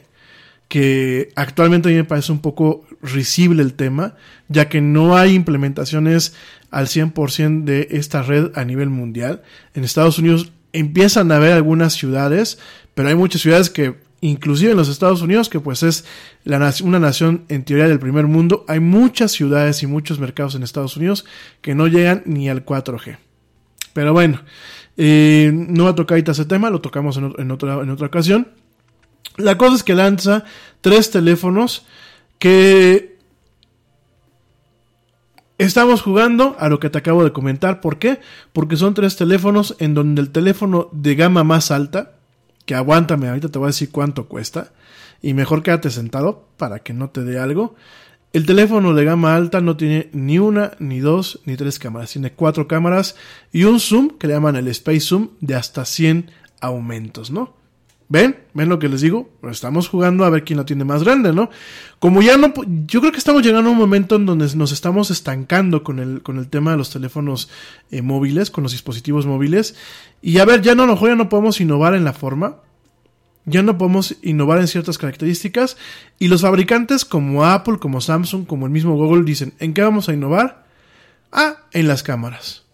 [0.67, 4.15] que actualmente a mí me parece un poco risible el tema,
[4.47, 6.33] ya que no hay implementaciones
[6.71, 9.43] al 100% de esta red a nivel mundial.
[9.73, 12.59] En Estados Unidos empiezan a haber algunas ciudades,
[12.93, 16.03] pero hay muchas ciudades que, inclusive en los Estados Unidos, que pues es
[16.81, 20.97] una nación en teoría del primer mundo, hay muchas ciudades y muchos mercados en Estados
[20.97, 21.25] Unidos
[21.61, 23.17] que no llegan ni al 4G.
[23.93, 24.41] Pero bueno,
[24.97, 28.47] eh, no va a tocar ahorita ese tema, lo tocamos en otra ocasión.
[29.37, 30.43] La cosa es que lanza
[30.81, 31.85] tres teléfonos
[32.39, 33.17] que
[35.57, 37.81] estamos jugando a lo que te acabo de comentar.
[37.81, 38.19] ¿Por qué?
[38.53, 42.13] Porque son tres teléfonos en donde el teléfono de gama más alta,
[42.65, 44.71] que aguántame, ahorita te voy a decir cuánto cuesta,
[45.21, 47.75] y mejor quédate sentado para que no te dé algo.
[48.33, 52.11] El teléfono de gama alta no tiene ni una, ni dos, ni tres cámaras.
[52.11, 53.15] Tiene cuatro cámaras
[53.53, 57.53] y un zoom que le llaman el Space Zoom de hasta 100 aumentos, ¿no?
[58.07, 58.37] ¿Ven?
[58.53, 59.31] ¿Ven lo que les digo?
[59.49, 61.49] Estamos jugando a ver quién la tiene más grande, ¿no?
[61.97, 62.53] Como ya no...
[62.85, 66.21] Yo creo que estamos llegando a un momento en donde nos estamos estancando con el,
[66.21, 67.49] con el tema de los teléfonos
[67.89, 69.75] eh, móviles, con los dispositivos móviles.
[70.21, 72.57] Y a ver, ya no, mejor ya no podemos innovar en la forma.
[73.45, 75.75] Ya no podemos innovar en ciertas características.
[76.19, 80.09] Y los fabricantes como Apple, como Samsung, como el mismo Google dicen, ¿en qué vamos
[80.09, 80.65] a innovar?
[81.31, 82.65] Ah, en las cámaras.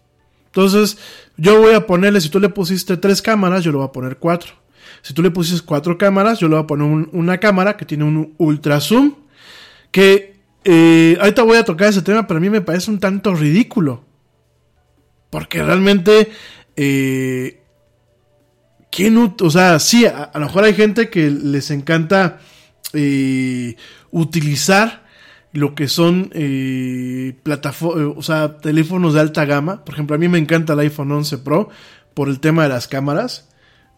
[0.46, 0.98] Entonces,
[1.38, 4.18] yo voy a ponerle, si tú le pusiste tres cámaras, yo le voy a poner
[4.18, 4.61] cuatro.
[5.02, 8.04] Si tú le pusiste cuatro cámaras, yo le voy a poner una cámara que tiene
[8.04, 9.14] un ultra zoom.
[9.90, 13.34] Que eh, ahorita voy a tocar ese tema, pero a mí me parece un tanto
[13.34, 14.04] ridículo.
[15.28, 16.30] Porque realmente,
[16.76, 17.62] eh,
[18.90, 22.38] ¿quién, o sea, sí, a, lo mejor hay gente que les encanta
[22.92, 23.76] eh,
[24.10, 25.02] utilizar
[25.52, 29.84] lo que son eh, plataformas, o sea, teléfonos de alta gama.
[29.84, 31.68] Por ejemplo, a mí me encanta el iPhone 11 Pro
[32.14, 33.48] por el tema de las cámaras.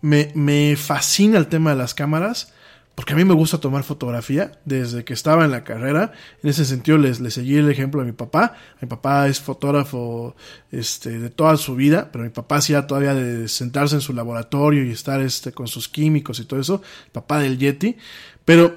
[0.05, 2.53] Me, me fascina el tema de las cámaras.
[2.95, 6.13] Porque a mí me gusta tomar fotografía desde que estaba en la carrera.
[6.43, 8.55] En ese sentido les, les seguí el ejemplo de mi papá.
[8.81, 10.37] Mi papá es fotógrafo
[10.71, 14.85] este, de toda su vida, pero mi papá hacía todavía de sentarse en su laboratorio
[14.85, 16.83] y estar este, con sus químicos y todo eso.
[17.11, 17.97] Papá del Yeti.
[18.45, 18.77] Pero,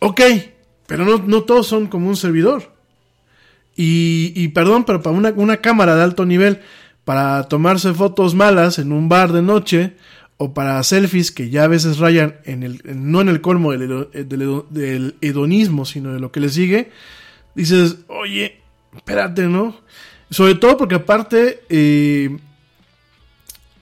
[0.00, 0.20] ok,
[0.88, 2.74] pero no, no todos son como un servidor.
[3.76, 6.60] Y, y perdón, pero para una, una cámara de alto nivel,
[7.04, 9.94] para tomarse fotos malas en un bar de noche,
[10.36, 13.82] o para selfies que ya a veces rayan en el, no en el colmo del,
[13.90, 16.90] hedo- del hedo- del hedonismo, sino de lo que le sigue,
[17.54, 18.60] dices, oye,
[18.96, 19.76] espérate, ¿no?
[20.30, 22.38] Sobre todo porque aparte, eh,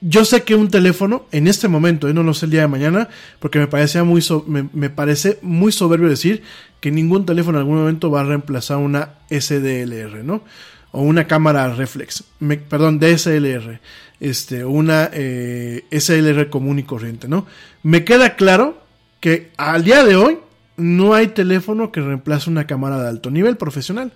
[0.01, 2.69] yo sé que un teléfono, en este momento, yo no lo sé el día de
[2.69, 3.09] mañana,
[3.41, 6.43] porque me parecía muy me, me parece muy soberbio decir
[6.81, 10.43] que ningún teléfono en algún momento va a reemplazar una SDLR, ¿no?
[10.99, 13.78] O una cámara reflex, me- perdón, DSLR,
[14.18, 17.46] este, una eh, SLR común y corriente, ¿no?
[17.84, 18.82] Me queda claro
[19.20, 20.38] que al día de hoy
[20.76, 24.12] no hay teléfono que reemplace una cámara de alto nivel profesional,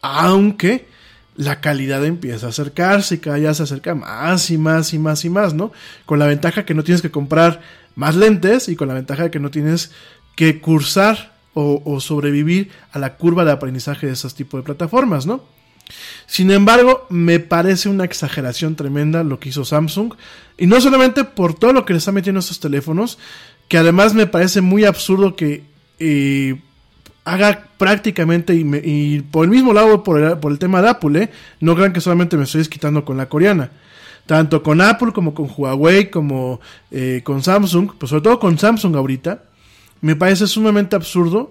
[0.00, 0.86] aunque
[1.34, 5.24] la calidad empieza a acercarse y cada día se acerca más y más y más
[5.24, 5.72] y más, ¿no?
[6.06, 7.62] Con la ventaja que no tienes que comprar
[7.94, 9.92] más lentes y con la ventaja de que no tienes
[10.36, 15.26] que cursar o, o sobrevivir a la curva de aprendizaje de esos tipos de plataformas,
[15.26, 15.42] ¿no?
[16.26, 20.14] Sin embargo, me parece una exageración tremenda lo que hizo Samsung.
[20.56, 23.18] Y no solamente por todo lo que le está metiendo a estos teléfonos,
[23.68, 25.64] que además me parece muy absurdo que
[25.98, 26.60] eh,
[27.24, 31.30] haga prácticamente, y, por el mismo lado, por el, por el tema de Apple, ¿eh?
[31.60, 33.70] no crean que solamente me estoy desquitando con la coreana.
[34.26, 36.60] Tanto con Apple como con Huawei, como
[36.90, 39.42] eh, con Samsung, pues sobre todo con Samsung ahorita,
[40.00, 41.50] me parece sumamente absurdo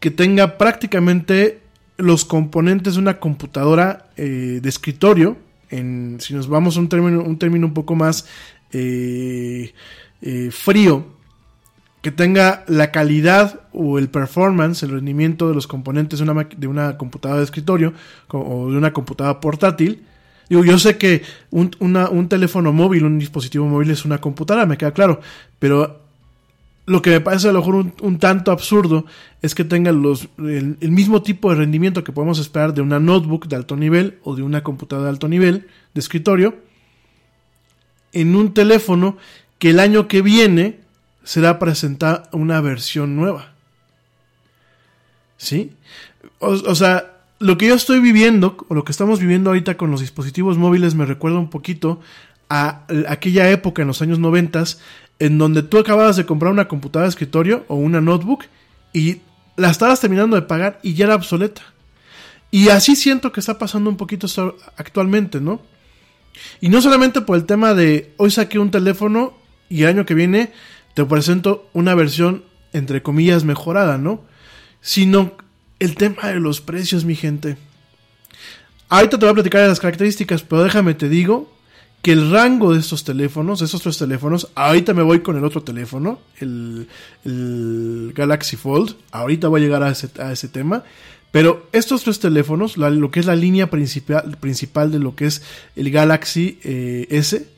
[0.00, 1.60] que tenga prácticamente
[1.96, 5.36] los componentes de una computadora eh, de escritorio,
[5.70, 8.26] en, si nos vamos a un término un, término un poco más
[8.72, 9.72] eh,
[10.22, 11.06] eh, frío,
[12.02, 16.66] que tenga la calidad o el performance, el rendimiento de los componentes de una, de
[16.68, 17.94] una computadora de escritorio
[18.28, 20.04] o de una computadora portátil.
[20.48, 24.78] Digo, yo sé que un, un teléfono móvil, un dispositivo móvil es una computadora, me
[24.78, 25.20] queda claro,
[25.58, 26.05] pero
[26.86, 29.06] lo que me parece a lo mejor un, tanto absurdo
[29.42, 33.48] es que tenga los, el, mismo tipo de rendimiento que podemos esperar de una notebook
[33.48, 36.54] de alto nivel o de una computadora de alto nivel de escritorio
[38.12, 39.18] en un teléfono
[39.58, 40.80] que el año que viene
[41.24, 43.52] será presentar una versión nueva.
[45.38, 45.72] ¿Sí?
[46.38, 50.00] O, sea, lo que yo estoy viviendo, o lo que estamos viviendo ahorita con los
[50.00, 52.00] dispositivos móviles, me recuerda un poquito
[52.48, 54.64] a aquella época en los años 90
[55.18, 58.44] en donde tú acababas de comprar una computadora de escritorio o una notebook
[58.92, 59.20] y
[59.56, 61.62] la estabas terminando de pagar y ya era obsoleta.
[62.50, 64.26] Y así siento que está pasando un poquito
[64.76, 65.60] actualmente, ¿no?
[66.60, 69.34] Y no solamente por el tema de hoy saqué un teléfono
[69.68, 70.52] y el año que viene
[70.94, 74.22] te presento una versión entre comillas mejorada, ¿no?
[74.80, 75.32] Sino
[75.78, 77.56] el tema de los precios, mi gente.
[78.88, 81.55] Ahorita te voy a platicar de las características, pero déjame te digo
[82.06, 85.44] que el rango de estos teléfonos, de estos tres teléfonos, ahorita me voy con el
[85.44, 86.86] otro teléfono, el,
[88.14, 90.84] Galaxy Fold, ahorita voy a llegar a ese, tema,
[91.32, 95.42] pero estos tres teléfonos, lo que es la línea principal, principal de lo que es
[95.74, 97.48] el Galaxy eh, S,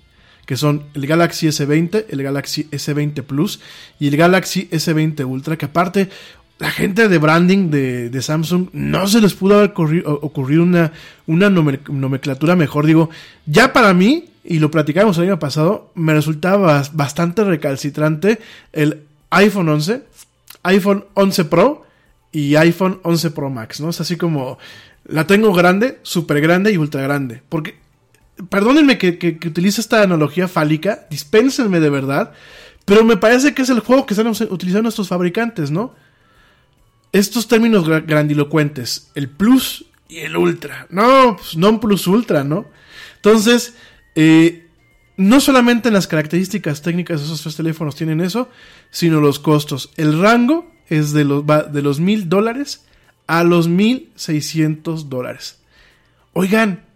[0.47, 3.61] que son el Galaxy S20, el Galaxy S20 Plus
[4.01, 6.09] y el Galaxy S20 Ultra, que aparte
[6.59, 10.93] la gente de branding de, de Samsung no se les pudo haber ocurrido una,
[11.27, 12.87] una nomen- nomenclatura mejor.
[12.87, 13.11] Digo,
[13.45, 18.39] ya para mí, y lo platicamos el año pasado, me resultaba bas- bastante recalcitrante
[18.73, 20.05] el iPhone 11,
[20.62, 21.85] iPhone 11 Pro
[22.33, 23.91] y iPhone 11 Pro Max, ¿no?
[23.91, 24.57] Es así como
[25.05, 27.43] la tengo grande, súper grande y ultra grande.
[27.51, 27.77] Porque
[28.49, 32.33] perdónenme que, que, utilice esta analogía fálica, dispénsenme de verdad,
[32.87, 35.95] pero me parece que es el juego que están utilizando estos fabricantes, ¿no?
[37.12, 42.65] Estos términos gra- grandilocuentes, el plus y el ultra, no, pues non plus ultra, ¿no?
[43.16, 43.75] Entonces,
[44.15, 44.67] eh,
[45.17, 48.49] no solamente en las características técnicas de esos tres teléfonos tienen eso,
[48.91, 49.91] sino los costos.
[49.97, 52.85] El rango es de los, va de los mil dólares
[53.27, 55.59] a los mil seiscientos dólares.
[56.33, 56.89] Oigan,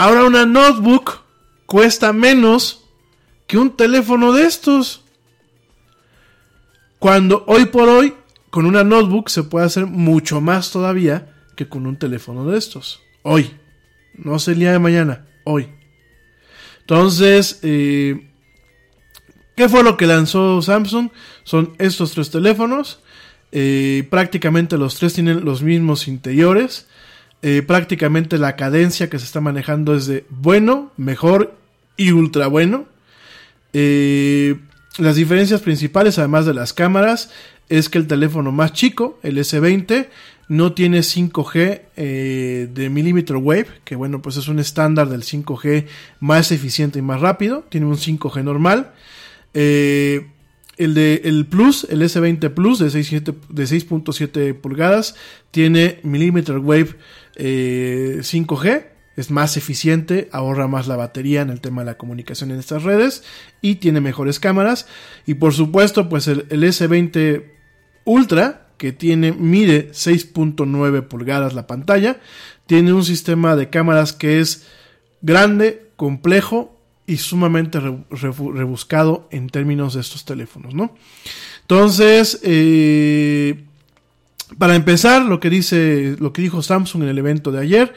[0.00, 1.24] Ahora una notebook
[1.66, 2.86] cuesta menos
[3.46, 5.04] que un teléfono de estos.
[6.98, 8.14] Cuando hoy por hoy
[8.48, 13.02] con una notebook se puede hacer mucho más todavía que con un teléfono de estos.
[13.24, 13.54] Hoy.
[14.14, 15.68] No sé el día de mañana, hoy.
[16.90, 18.26] Entonces, eh,
[19.54, 21.10] ¿qué fue lo que lanzó Samsung?
[21.44, 22.98] Son estos tres teléfonos.
[23.52, 26.88] Eh, prácticamente los tres tienen los mismos interiores.
[27.42, 31.54] Eh, prácticamente la cadencia que se está manejando es de bueno, mejor
[31.96, 32.86] y ultra bueno.
[33.72, 37.30] Las diferencias principales, además de las cámaras,
[37.68, 40.08] es que el teléfono más chico, el S20,
[40.50, 45.86] no tiene 5G eh, de millimeter wave, que bueno, pues es un estándar del 5G
[46.18, 47.64] más eficiente y más rápido.
[47.68, 48.92] Tiene un 5G normal.
[49.54, 50.26] Eh,
[50.76, 55.14] el de el Plus, el S20 Plus de 6.7 de 6.7 pulgadas,
[55.52, 56.96] tiene millimeter wave
[57.36, 58.86] eh, 5G,
[59.16, 62.82] es más eficiente, ahorra más la batería en el tema de la comunicación en estas
[62.82, 63.22] redes
[63.60, 64.88] y tiene mejores cámaras.
[65.26, 67.44] Y por supuesto, pues el S20
[68.04, 72.18] Ultra, que tiene, mide 6.9 pulgadas la pantalla,
[72.64, 74.68] tiene un sistema de cámaras que es
[75.20, 76.74] grande, complejo
[77.06, 80.94] y sumamente rebuscado en términos de estos teléfonos, ¿no?
[81.60, 83.64] Entonces, eh,
[84.56, 87.92] para empezar, lo que dice, lo que dijo Samsung en el evento de ayer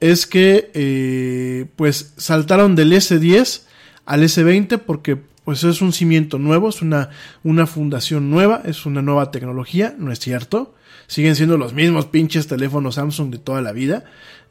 [0.00, 3.62] es que, eh, pues, saltaron del S10
[4.04, 7.10] al S20 porque, pues, es un cimiento nuevo, es una,
[7.44, 10.74] una fundación nueva, es una nueva tecnología, no es cierto.
[11.06, 14.04] Siguen siendo los mismos pinches teléfonos Samsung de toda la vida.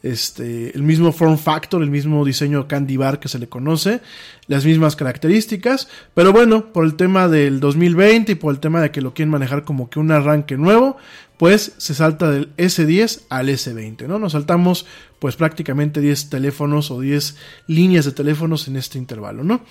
[0.06, 4.02] Este, el mismo form factor, el mismo diseño candy bar que se le conoce,
[4.45, 8.91] las mismas características, pero bueno, por el tema del 2020 y por el tema de
[8.91, 10.98] que lo quieren manejar como que un arranque nuevo,
[11.38, 14.19] pues se salta del S10 al S20, ¿no?
[14.19, 14.86] Nos saltamos
[15.18, 19.61] pues prácticamente 10 teléfonos o 10 líneas de teléfonos en este intervalo, ¿no?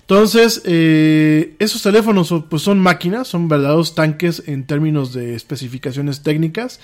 [0.00, 6.80] Entonces, eh, esos teléfonos pues son máquinas, son verdaderos tanques en términos de especificaciones técnicas.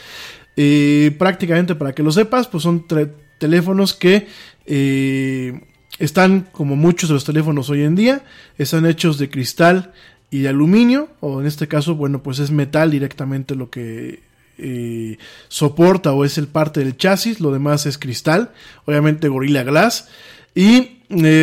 [0.56, 2.86] Eh, prácticamente para que lo sepas, pues son
[3.38, 4.26] teléfonos que
[4.64, 5.60] eh,
[5.98, 8.24] están como muchos de los teléfonos hoy en día,
[8.56, 9.92] están hechos de cristal
[10.30, 14.20] y de aluminio, o en este caso, bueno, pues es metal directamente lo que
[14.56, 15.18] eh,
[15.48, 18.52] soporta o es el parte del chasis, lo demás es cristal,
[18.86, 20.08] obviamente Gorilla Glass,
[20.54, 20.96] y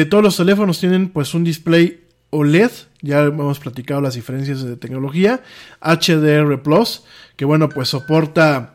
[0.09, 2.71] todos los teléfonos tienen pues un display OLED,
[3.01, 5.41] ya hemos platicado las diferencias de tecnología,
[5.81, 7.03] HDR Plus,
[7.35, 8.72] que bueno, pues soporta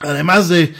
[0.00, 0.72] Además de,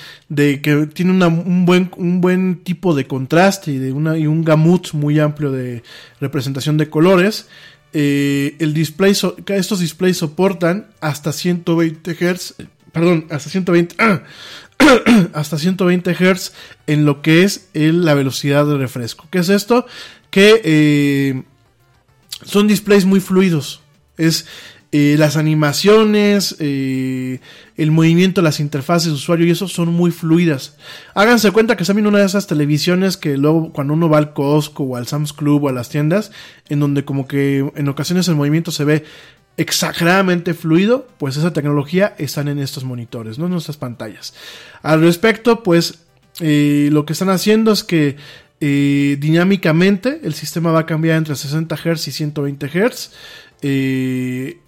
[0.62, 5.82] que tiene un, buen, tipo de contraste y, de un gamut muy amplio de
[6.20, 7.47] representación de colores,
[7.92, 9.12] eh, el display
[9.48, 12.55] estos displays soportan hasta 120 Hz,
[12.92, 13.97] perdón, hasta 120,
[15.34, 16.52] hasta 120 Hz
[16.86, 19.26] en lo que es la velocidad de refresco.
[19.30, 19.86] ¿Qué es esto?
[20.30, 21.42] Que eh,
[22.44, 23.82] son displays muy fluidos.
[24.16, 24.47] Es
[24.93, 27.41] eh, las animaciones, eh,
[27.77, 30.77] el movimiento, las interfaces de usuario y eso son muy fluidas.
[31.15, 34.83] Háganse cuenta que viendo una de esas televisiones que luego cuando uno va al Costco
[34.85, 36.33] o al Sam's Club o a las tiendas,
[36.69, 39.05] en donde como que en ocasiones el movimiento se ve
[39.57, 44.35] exageradamente fluido, pues esa tecnología están en estos monitores, no en nuestras pantallas.
[44.83, 46.01] Al respecto, pues
[46.41, 48.17] eh, lo que están haciendo es que
[48.61, 53.11] eh, dinámicamente el sistema va a cambiar entre 60 Hz y 120 Hz.
[53.62, 54.59] Eh,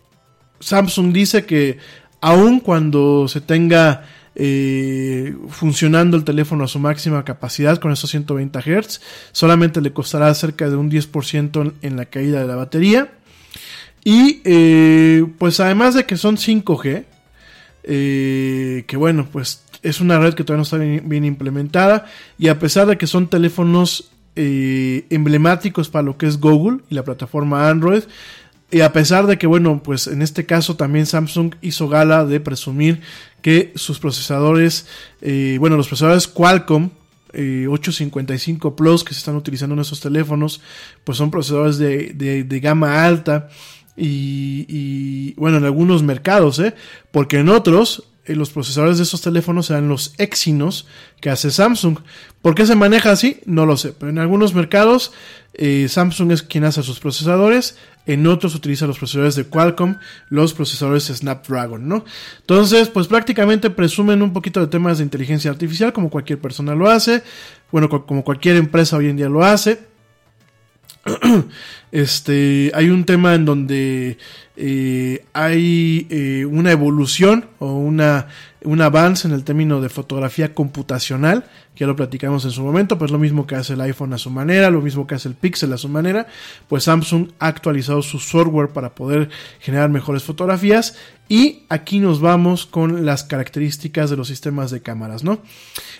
[0.62, 1.78] Samsung dice que
[2.20, 8.58] aun cuando se tenga eh, funcionando el teléfono a su máxima capacidad con esos 120
[8.60, 9.00] Hz,
[9.32, 13.12] solamente le costará cerca de un 10% en, la caída de la batería.
[14.04, 17.04] Y eh, pues además de que son 5G,
[17.84, 22.06] eh, que bueno, pues es una red que todavía no está bien, implementada
[22.38, 27.04] y a pesar de que son teléfonos emblemáticos para lo que es Google y la
[27.04, 28.04] plataforma Android,
[28.72, 32.40] y a pesar de que, bueno, pues en este caso también Samsung hizo gala de
[32.40, 33.02] presumir
[33.42, 34.86] que sus procesadores,
[35.20, 36.90] eh, bueno, los procesadores Qualcomm
[37.34, 40.60] eh, 855 Plus que se están utilizando en esos teléfonos,
[41.04, 43.48] pues son procesadores de, de, de gama alta
[43.96, 46.74] y, y, bueno, en algunos mercados, ¿eh?
[47.10, 50.86] porque en otros eh, los procesadores de esos teléfonos serán los Exynos
[51.20, 51.98] que hace Samsung.
[52.40, 53.40] ¿Por qué se maneja así?
[53.46, 55.12] No lo sé, pero en algunos mercados
[55.54, 57.76] eh, Samsung es quien hace sus procesadores,
[58.06, 59.96] en otros utiliza los procesadores de Qualcomm,
[60.28, 62.04] los procesadores Snapdragon, ¿no?
[62.40, 66.88] Entonces, pues prácticamente presumen un poquito de temas de inteligencia artificial, como cualquier persona lo
[66.90, 67.22] hace,
[67.70, 69.80] bueno, co- como cualquier empresa hoy en día lo hace.
[71.92, 74.18] este, hay un tema en donde
[74.56, 78.28] eh, hay eh, una evolución o una
[78.64, 82.98] un avance en el término de fotografía computacional, que ya lo platicamos en su momento,
[82.98, 85.34] pues lo mismo que hace el iPhone a su manera, lo mismo que hace el
[85.34, 86.26] Pixel a su manera,
[86.68, 89.30] pues Samsung ha actualizado su software para poder
[89.60, 90.96] generar mejores fotografías
[91.28, 95.40] y aquí nos vamos con las características de los sistemas de cámaras, ¿no?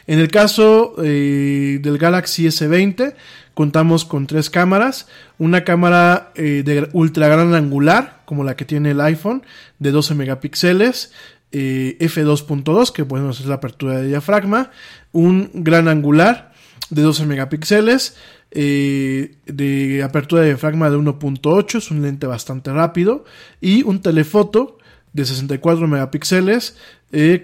[0.07, 3.15] En el caso eh, del Galaxy S20
[3.55, 5.09] contamos con tres cámaras,
[5.39, 9.43] una cámara eh, de ultra gran angular, como la que tiene el iPhone,
[9.79, 11.13] de 12 megapíxeles,
[11.53, 14.71] eh, f2.2, que bueno, es la apertura de diafragma,
[15.13, 16.53] un gran angular
[16.91, 18.17] de 12 megapíxeles,
[18.51, 23.25] eh, de apertura de diafragma de 1.8, es un lente bastante rápido,
[23.61, 24.79] y un telefoto
[25.13, 26.77] de 64 megapíxeles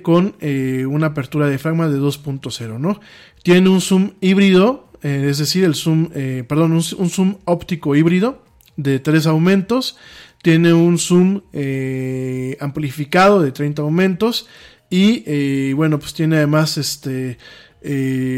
[0.00, 2.98] con una apertura de diafragma de 2.0, ¿no?
[3.42, 8.42] Tiene un zoom híbrido, eh, es decir, el zoom, eh, perdón, un, zoom óptico híbrido
[8.76, 9.96] de tres aumentos,
[10.42, 14.46] tiene un zoom eh, amplificado de 30 aumentos
[14.90, 17.38] y bueno, pues tiene además este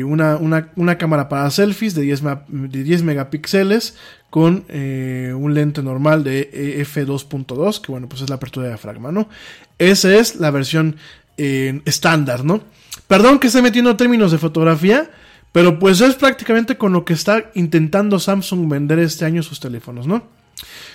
[0.05, 3.97] una, una, una cámara para selfies de 10, ma- de 10 megapíxeles
[4.31, 9.13] con un lente normal de eh, f2.2, que bueno, pues es la apertura de diafragma,
[9.13, 9.29] ¿no?
[9.79, 10.97] Esa es la versión
[11.37, 12.63] estándar, ¿no?
[13.07, 15.11] Perdón que esté metiendo términos de fotografía,
[15.53, 20.07] pero pues es prácticamente con lo que está intentando Samsung vender este año sus teléfonos,
[20.07, 20.23] ¿no?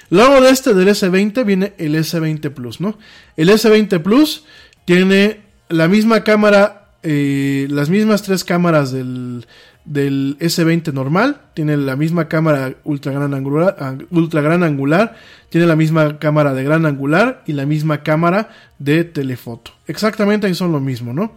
[0.09, 2.97] Luego de este del S20 viene el S20 Plus, ¿no?
[3.35, 4.45] El S20 Plus
[4.85, 9.47] tiene la misma cámara, eh, las mismas tres cámaras del,
[9.83, 15.15] del S20 normal, tiene la misma cámara ultra gran angular, ang- ultra gran angular,
[15.49, 19.71] tiene la misma cámara de gran angular y la misma cámara de telefoto.
[19.87, 21.33] Exactamente ahí son lo mismo, ¿no?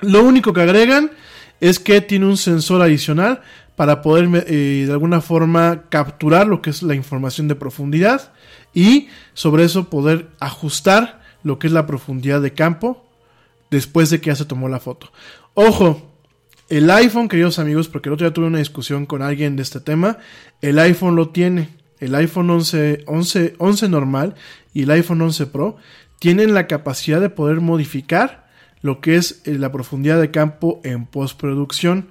[0.00, 1.10] Lo único que agregan
[1.60, 3.40] es que tiene un sensor adicional
[3.76, 8.32] para poder eh, de alguna forma capturar lo que es la información de profundidad
[8.74, 13.06] y sobre eso poder ajustar lo que es la profundidad de campo
[13.70, 15.12] después de que ya se tomó la foto.
[15.54, 16.10] Ojo,
[16.68, 19.80] el iPhone, queridos amigos, porque el otro día tuve una discusión con alguien de este
[19.80, 20.18] tema,
[20.60, 21.76] el iPhone lo tiene.
[21.98, 24.34] El iPhone 11, 11, 11 normal
[24.74, 25.76] y el iPhone 11 Pro
[26.18, 28.45] tienen la capacidad de poder modificar
[28.82, 32.08] lo que es eh, la profundidad de campo en postproducción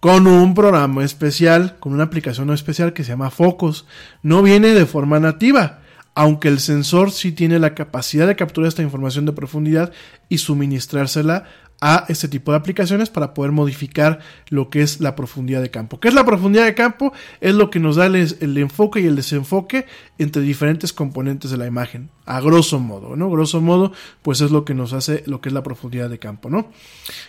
[0.00, 3.86] con un programa especial, con una aplicación especial que se llama Focus.
[4.22, 5.80] No viene de forma nativa,
[6.14, 9.92] aunque el sensor sí tiene la capacidad de capturar esta información de profundidad
[10.28, 11.44] y suministrársela
[11.80, 16.00] a este tipo de aplicaciones para poder modificar lo que es la profundidad de campo.
[16.00, 17.12] ¿Qué es la profundidad de campo?
[17.40, 19.86] Es lo que nos da el, enfoque y el desenfoque
[20.18, 23.28] entre diferentes componentes de la imagen, a grosso modo, ¿no?
[23.30, 23.92] Grosso modo,
[24.22, 26.70] pues es lo que nos hace lo que es la profundidad de campo, ¿no?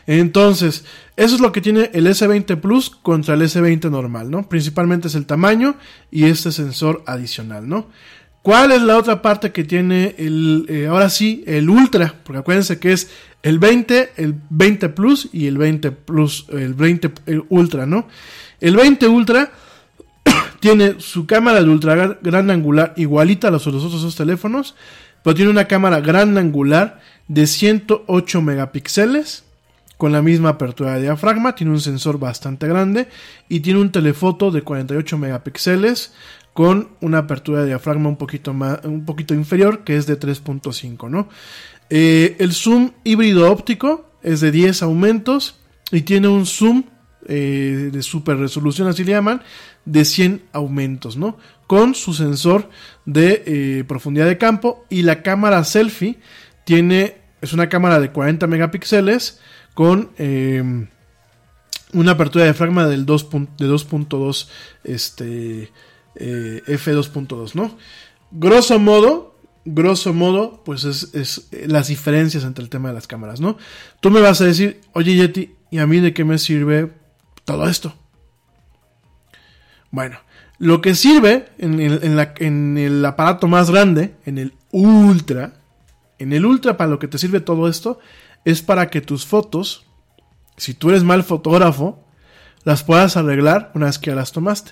[0.08, 0.86] Entonces,
[1.18, 4.48] eso es lo que tiene el S20 Plus contra el S20 normal, ¿no?
[4.48, 5.76] Principalmente es el tamaño
[6.12, 7.88] y este sensor adicional, ¿no?
[8.46, 12.14] ¿Cuál es la otra parte que tiene el, eh, ahora sí, el Ultra?
[12.24, 13.10] Porque acuérdense que es
[13.42, 18.08] el 20, el 20 Plus y el 20 Plus, el 20 el Ultra, ¿no?
[18.62, 19.52] El 20 Ultra
[20.60, 24.76] tiene su cámara de ultra gran, gran angular igualita a los, los otros dos teléfonos,
[25.24, 29.44] pero tiene una cámara gran angular de 108 megapíxeles
[29.98, 33.08] con la misma apertura de diafragma, tiene un sensor bastante grande
[33.50, 36.14] y tiene un telefoto de 48 megapíxeles
[36.56, 41.10] con una apertura de diafragma un poquito más un poquito inferior que es de 3.5
[41.10, 41.28] no
[41.90, 45.60] eh, el zoom híbrido óptico es de 10 aumentos
[45.92, 46.86] y tiene un zoom
[47.28, 49.44] eh, de super resolución así le llaman
[49.84, 51.38] de 100 aumentos no
[51.68, 52.70] con su sensor
[53.06, 56.20] de eh, profundidad de campo y la cámara selfie
[56.64, 59.42] tiene es una cámara de 40 megapíxeles
[59.74, 60.88] con eh,
[61.92, 63.30] una apertura de diafragma del 2.
[63.58, 64.48] de 2.2
[64.86, 65.70] este
[66.16, 67.78] eh, f2.2, ¿no?
[68.32, 69.36] Grosso modo,
[69.66, 73.58] grosso modo, pues es, es, las diferencias entre el tema de las cámaras, ¿no?
[74.00, 76.92] Tú me vas a decir, oye Yeti, ¿y a mí de qué me sirve
[77.44, 77.96] todo esto?
[79.92, 80.20] Bueno,
[80.58, 85.54] lo que sirve en el, en el aparato más grande, en el Ultra,
[86.20, 88.00] en el Ultra para lo que te sirve todo esto,
[88.46, 89.86] es para que tus fotos,
[90.58, 92.04] si tú eres mal fotógrafo,
[92.64, 94.72] las puedas arreglar una vez que ya las tomaste.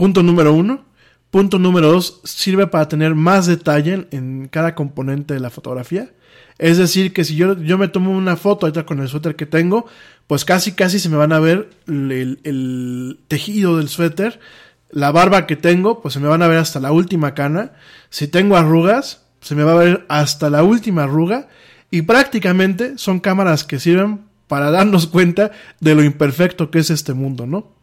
[0.00, 0.86] Punto número uno.
[1.30, 6.08] Punto número dos, sirve para tener más detalle en, cada componente de la fotografía.
[6.56, 9.44] Es decir, que si yo, yo me tomo una foto ahorita con el suéter que
[9.44, 9.84] tengo,
[10.26, 14.40] pues casi casi se me van a ver el, el, tejido del suéter,
[14.88, 17.72] la barba que tengo, pues se me van a ver hasta la última cana.
[18.08, 21.48] Si tengo arrugas, se me va a ver hasta la última arruga.
[21.90, 27.12] Y prácticamente son cámaras que sirven para darnos cuenta de lo imperfecto que es este
[27.12, 27.79] mundo, ¿no?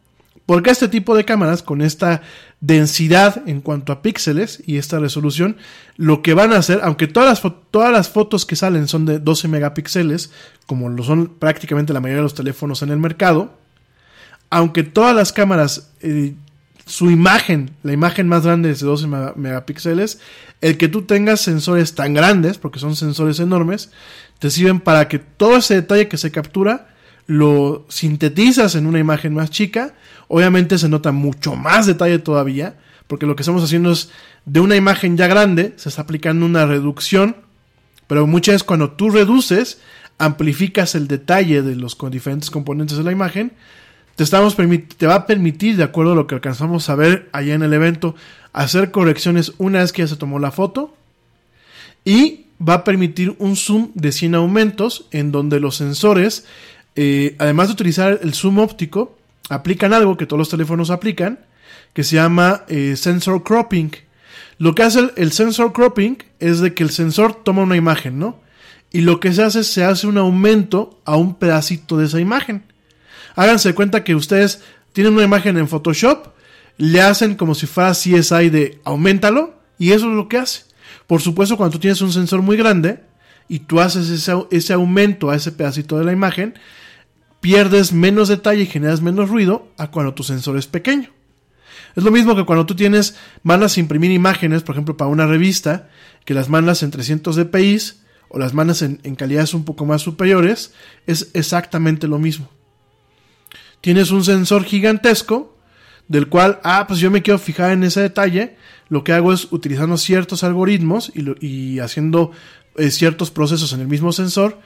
[0.48, 2.22] Porque este tipo de cámaras, con esta
[2.62, 5.58] densidad en cuanto a píxeles y esta resolución,
[5.98, 9.18] lo que van a hacer, aunque todas las, todas las fotos que salen son de
[9.18, 10.32] 12 megapíxeles,
[10.64, 13.52] como lo son prácticamente la mayoría de los teléfonos en el mercado,
[14.48, 16.32] aunque todas las cámaras, eh,
[16.86, 19.06] su imagen, la imagen más grande es de 12
[19.36, 20.18] megapíxeles,
[20.62, 23.90] el que tú tengas sensores tan grandes, porque son sensores enormes,
[24.38, 26.86] te sirven para que todo ese detalle que se captura
[27.28, 29.94] lo sintetizas en una imagen más chica.
[30.28, 32.76] Obviamente se nota mucho más detalle todavía,
[33.06, 34.10] porque lo que estamos haciendo es
[34.44, 37.36] de una imagen ya grande, se está aplicando una reducción,
[38.06, 39.80] pero muchas veces cuando tú reduces,
[40.18, 43.52] amplificas el detalle de los diferentes componentes de la imagen,
[44.16, 44.56] te, estamos
[44.96, 47.72] te va a permitir, de acuerdo a lo que alcanzamos a ver allá en el
[47.72, 48.14] evento,
[48.52, 50.94] hacer correcciones una vez que ya se tomó la foto
[52.04, 56.46] y va a permitir un zoom de 100 aumentos en donde los sensores,
[56.96, 59.17] eh, además de utilizar el zoom óptico,
[59.48, 61.40] aplican algo que todos los teléfonos aplican,
[61.92, 63.92] que se llama eh, sensor cropping.
[64.58, 68.40] Lo que hace el, sensor cropping es de que el sensor toma una imagen, ¿no?
[68.90, 72.20] Y lo que se hace es se hace un aumento a un pedacito de esa
[72.20, 72.64] imagen.
[73.36, 74.62] Háganse cuenta que ustedes
[74.92, 76.28] tienen una imagen en Photoshop,
[76.76, 80.62] le hacen como si fuera CSI de aumentalo, y eso es lo que hace.
[81.06, 83.00] Por supuesto, cuando tú tienes un sensor muy grande
[83.48, 86.54] y tú haces ese, aumento a ese pedacito de la imagen,
[87.40, 91.10] pierdes menos detalle y generas menos ruido a cuando tu sensor es pequeño.
[91.96, 95.88] Es lo mismo que cuando tú tienes, mandas imprimir imágenes, por ejemplo, para una revista,
[96.24, 97.78] que las mandas en 300 dpi
[98.28, 100.74] o las mandas en, en calidades un poco más superiores,
[101.06, 102.50] es exactamente lo mismo.
[103.80, 105.56] Tienes un sensor gigantesco,
[106.08, 108.56] del cual, ah, pues yo me quiero fijar en ese detalle,
[108.88, 112.32] lo que hago es utilizando ciertos algoritmos y, haciendo
[112.76, 114.58] eh, ciertos procesos en el mismo sensor,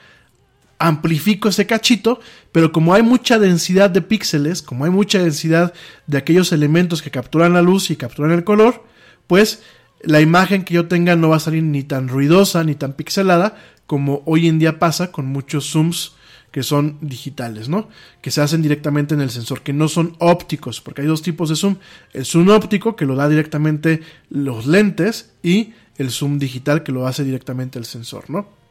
[0.79, 2.19] amplifico ese cachito,
[2.51, 5.73] pero como hay mucha densidad de píxeles, como hay mucha densidad
[6.07, 8.83] de aquellos elementos que capturan la luz y capturan el color,
[9.27, 9.63] pues
[10.01, 13.55] la imagen que yo tenga no va a salir ni tan ruidosa ni tan pixelada
[13.87, 16.13] como hoy en día pasa con muchos zooms
[16.51, 17.89] que son digitales, ¿no?
[18.21, 21.49] Que se hacen directamente en el sensor, que no son ópticos, porque hay dos tipos
[21.49, 21.77] de zoom.
[22.13, 27.07] El zoom óptico, que lo da directamente los lentes, y el zoom digital, que lo
[27.07, 28.62] hace directamente el sensor, ¿no?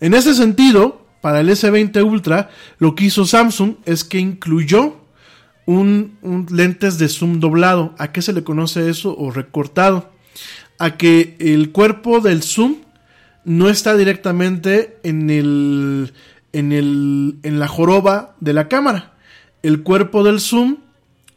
[0.00, 4.96] En ese sentido, para el S20 Ultra, lo que hizo Samsung es que incluyó
[5.66, 7.94] un, lentes de zoom doblado.
[7.98, 9.16] ¿A qué se le conoce eso?
[9.16, 10.10] O recortado.
[10.78, 12.76] A que el cuerpo del zoom
[13.44, 16.12] no está directamente en el
[16.52, 19.12] en, el, en la joroba de la cámara.
[19.62, 20.78] El cuerpo del zoom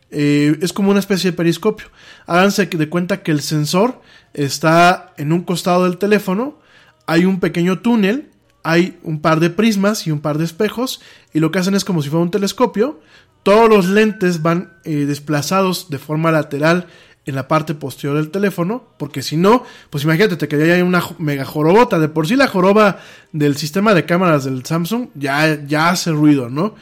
[0.10, 1.88] eh, es como una especie de periscopio.
[2.28, 4.02] Háganse de cuenta que el sensor
[4.34, 6.60] está en un costado del teléfono,
[7.06, 8.30] hay un pequeño túnel,
[8.64, 11.02] hay un par de prismas y un par de espejos,
[11.34, 13.00] y lo que hacen es como si fuera un telescopio.
[13.44, 16.88] Todos los lentes van eh, desplazados de forma lateral
[17.26, 21.46] en la parte posterior del teléfono, porque si no, pues imagínate, te quedaría una mega
[21.46, 22.00] jorobota.
[22.00, 23.00] De por sí la joroba
[23.32, 26.76] del sistema de cámaras del Samsung ya, ya hace ruido, ¿no?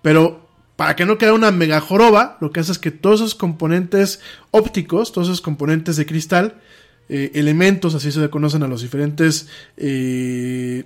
[0.00, 3.34] Pero para que no quede una mega joroba, lo que hace es que todos esos
[3.34, 4.20] componentes
[4.50, 6.60] ópticos, todos esos componentes de cristal,
[7.08, 10.84] eh, elementos, así se conocen a los diferentes eh,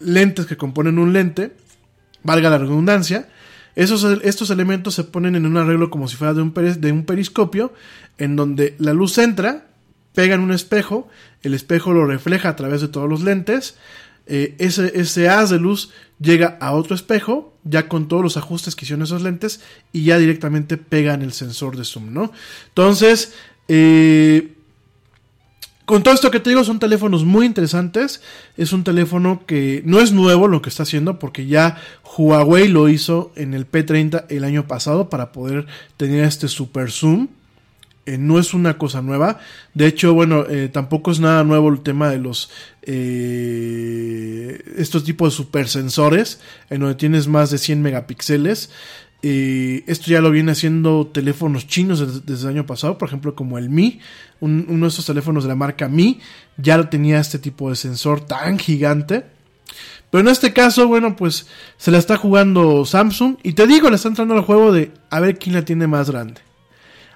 [0.00, 1.52] lentes que componen un lente,
[2.22, 3.28] valga la redundancia,
[3.76, 7.04] esos, estos elementos se ponen en un arreglo como si fuera de un, de un
[7.04, 7.72] periscopio,
[8.18, 9.68] en donde la luz entra,
[10.14, 11.08] pega en un espejo,
[11.42, 13.76] el espejo lo refleja a través de todos los lentes,
[14.26, 15.90] eh, ese, ese haz de luz
[16.20, 19.60] llega a otro espejo, ya con todos los ajustes que hicieron esos lentes,
[19.92, 22.32] y ya directamente pega en el sensor de zoom, ¿no?
[22.68, 23.32] Entonces,
[23.68, 24.54] eh,
[25.88, 28.20] con todo esto que te digo, son teléfonos muy interesantes.
[28.58, 32.90] Es un teléfono que no es nuevo lo que está haciendo, porque ya Huawei lo
[32.90, 35.66] hizo en el P30 el año pasado para poder
[35.96, 37.28] tener este super zoom.
[38.04, 39.40] Eh, no es una cosa nueva.
[39.72, 42.50] De hecho, bueno, eh, tampoco es nada nuevo el tema de los
[42.82, 46.38] eh, estos tipos de super sensores,
[46.68, 48.68] en donde tienes más de 100 megapíxeles.
[49.20, 53.68] Esto ya lo viene haciendo teléfonos chinos desde, el año pasado, por ejemplo, como el
[53.68, 54.00] Mi,
[54.40, 56.20] uno de esos teléfonos de la marca Mi,
[56.56, 59.24] ya tenía este tipo de sensor tan gigante.
[60.10, 61.46] Pero en este caso, bueno, pues
[61.76, 63.36] se la está jugando Samsung.
[63.42, 66.10] Y te digo, le está entrando al juego de a ver quién la tiene más
[66.10, 66.40] grande.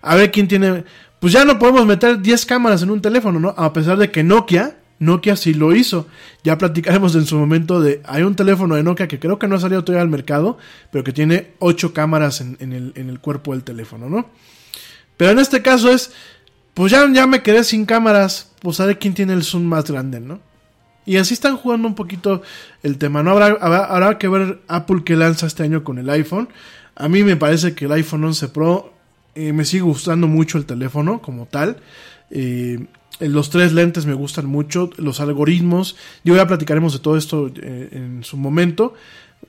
[0.03, 0.85] A ver quién tiene.
[1.21, 3.55] Pues ya no podemos meter 10 cámaras en un teléfono, ¿no?
[3.57, 6.07] A pesar de que Nokia Nokia sí lo hizo.
[6.45, 8.01] Ya platicaremos en su momento de.
[8.05, 10.59] Hay un teléfono de Nokia que creo que no ha salido todavía al mercado,
[10.93, 14.27] pero que tiene 8 cámaras en, el, cuerpo del teléfono, ¿no?
[15.17, 16.13] Pero en este caso es.
[16.75, 18.53] Pues ya, ya me quedé sin cámaras.
[18.61, 20.41] Pues a quién tiene el zoom más grande, ¿no?
[21.05, 22.43] Y así están jugando un poquito
[22.85, 23.33] el tema, ¿no?
[23.33, 26.49] Habrá, habrá, que ver Apple que lanza este año con el iPhone.
[26.95, 28.95] A mí me parece que el iPhone 11 Pro
[29.35, 31.79] eh, me sigue gustando mucho el teléfono como tal.
[32.31, 32.87] Eh,
[33.21, 35.97] los tres lentes me gustan mucho, los algoritmos.
[36.25, 38.95] Yo ya platicaremos de todo esto eh, en su momento.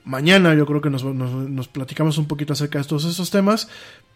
[0.04, 3.68] Mañana yo creo que nos, nos, nos, platicamos un poquito acerca de todos estos temas.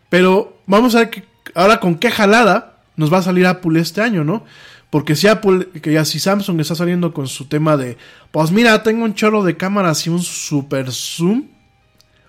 [0.09, 4.01] Pero vamos a ver que, ahora con qué jalada nos va a salir Apple este
[4.01, 4.45] año, ¿no?
[4.91, 7.99] Porque si Apple, que ya si Samsung está saliendo con su tema de,
[8.31, 11.45] pues mira, tengo un chorro de cámaras y un super zoom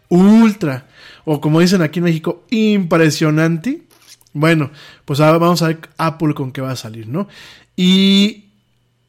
[0.09, 0.87] ultra,
[1.23, 3.83] o como dicen aquí en México, impresionante.
[4.39, 4.71] Bueno,
[5.03, 7.27] pues ahora vamos a ver Apple con qué va a salir, ¿no?
[7.75, 8.45] Y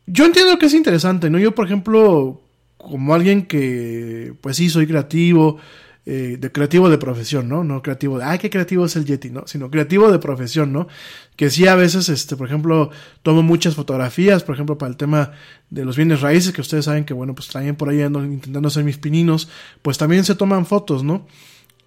[0.06, 1.38] yo entiendo que es interesante, ¿no?
[1.38, 2.40] Yo, por ejemplo,
[2.76, 5.58] como alguien que, pues sí, soy creativo,
[6.04, 7.62] eh, de creativo de profesión, ¿no?
[7.62, 9.44] No creativo de, ay, qué creativo es el Yeti, ¿no?
[9.46, 10.88] Sino creativo de profesión, ¿no?
[11.36, 12.90] Que sí a veces, este, por ejemplo,
[13.22, 15.30] tomo muchas fotografías, por ejemplo, para el tema
[15.70, 18.66] de los bienes raíces, que ustedes saben que, bueno, pues traen por ahí ando intentando
[18.66, 19.48] hacer mis pininos,
[19.80, 21.28] pues también se toman fotos, ¿no?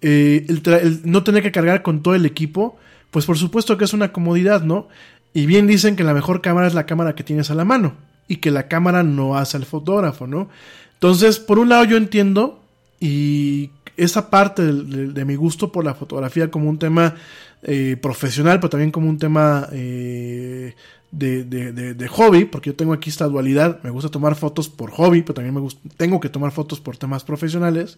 [0.00, 2.78] Eh, el no tener que cargar con todo el equipo,
[3.14, 4.88] pues por supuesto que es una comodidad, ¿no?
[5.32, 7.94] Y bien dicen que la mejor cámara es la cámara que tienes a la mano
[8.26, 10.48] y que la cámara no hace al fotógrafo, ¿no?
[10.94, 12.60] Entonces, por un lado yo entiendo
[12.98, 17.14] y esa parte de, mi gusto por la fotografía como un tema
[17.62, 20.74] eh, profesional, pero también como un tema eh,
[21.12, 25.22] de, de, hobby, porque yo tengo aquí esta dualidad, me gusta tomar fotos por hobby,
[25.22, 27.96] pero también me tengo que tomar fotos por temas profesionales.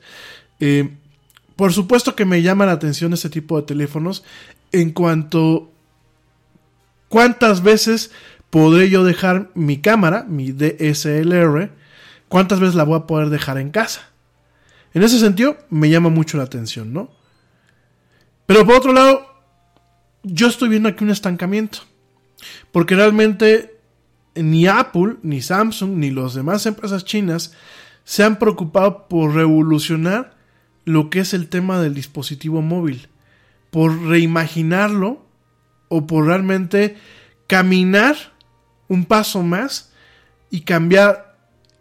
[0.60, 0.90] Eh,
[1.56, 4.22] por supuesto que me llama la atención este tipo de teléfonos
[4.80, 5.72] en cuanto
[7.08, 8.10] cuántas veces
[8.50, 11.70] podré yo dejar mi cámara, mi DSLR,
[12.28, 14.10] cuántas veces la voy a poder dejar en casa.
[14.94, 17.10] En ese sentido, me llama mucho la atención, ¿no?
[18.46, 19.26] Pero por otro lado,
[20.22, 21.80] yo estoy viendo aquí un estancamiento.
[22.72, 23.78] Porque realmente
[24.34, 27.52] ni Apple, ni Samsung, ni las demás empresas chinas
[28.04, 30.36] se han preocupado por revolucionar
[30.84, 33.08] lo que es el tema del dispositivo móvil.
[33.70, 35.26] Por reimaginarlo
[35.88, 36.96] o por realmente
[37.46, 38.16] caminar
[38.88, 39.92] un paso más
[40.50, 41.36] y cambiar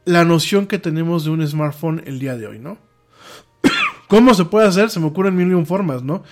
[0.05, 2.77] la noción que tenemos de un smartphone el día de hoy, ¿no?
[4.07, 4.89] ¿Cómo se puede hacer?
[4.89, 6.23] Se me ocurren mil y un formas, ¿no?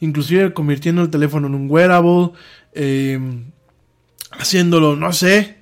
[0.00, 2.30] Inclusive convirtiendo el teléfono en un wearable,
[2.72, 3.18] eh,
[4.30, 5.58] haciéndolo, no sé,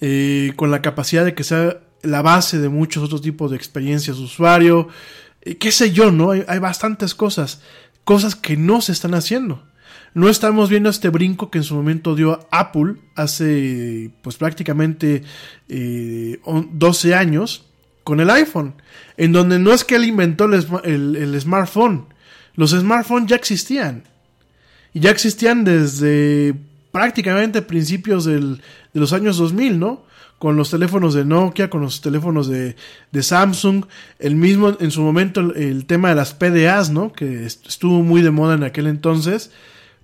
[0.00, 4.18] eh, con la capacidad de que sea la base de muchos otros tipos de experiencias
[4.18, 4.88] usuario,
[5.42, 6.30] eh, qué sé yo, ¿no?
[6.30, 7.62] Hay, bastantes cosas,
[8.04, 9.64] cosas que no se están haciendo.
[10.14, 15.24] No estamos viendo este brinco que en su momento dio Apple hace, pues prácticamente
[15.68, 17.66] 12 años,
[18.04, 18.74] con el iPhone,
[19.16, 22.06] en donde no es que él inventó el, el, el, smartphone,
[22.54, 24.04] los smartphones ya existían.
[24.92, 26.54] Y ya existían desde
[26.92, 28.62] prácticamente principios del,
[28.92, 30.04] de los años 2000, ¿no?
[30.44, 32.76] Con los teléfonos de Nokia, con los teléfonos de,
[33.18, 33.86] Samsung,
[34.18, 37.14] el mismo, en su momento, el, tema de las PDAs, ¿no?
[37.14, 39.52] Que estuvo muy de moda en aquel entonces,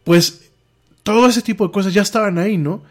[0.03, 0.51] pues
[1.03, 2.83] todo ese tipo de cosas ya estaban ahí, ¿no?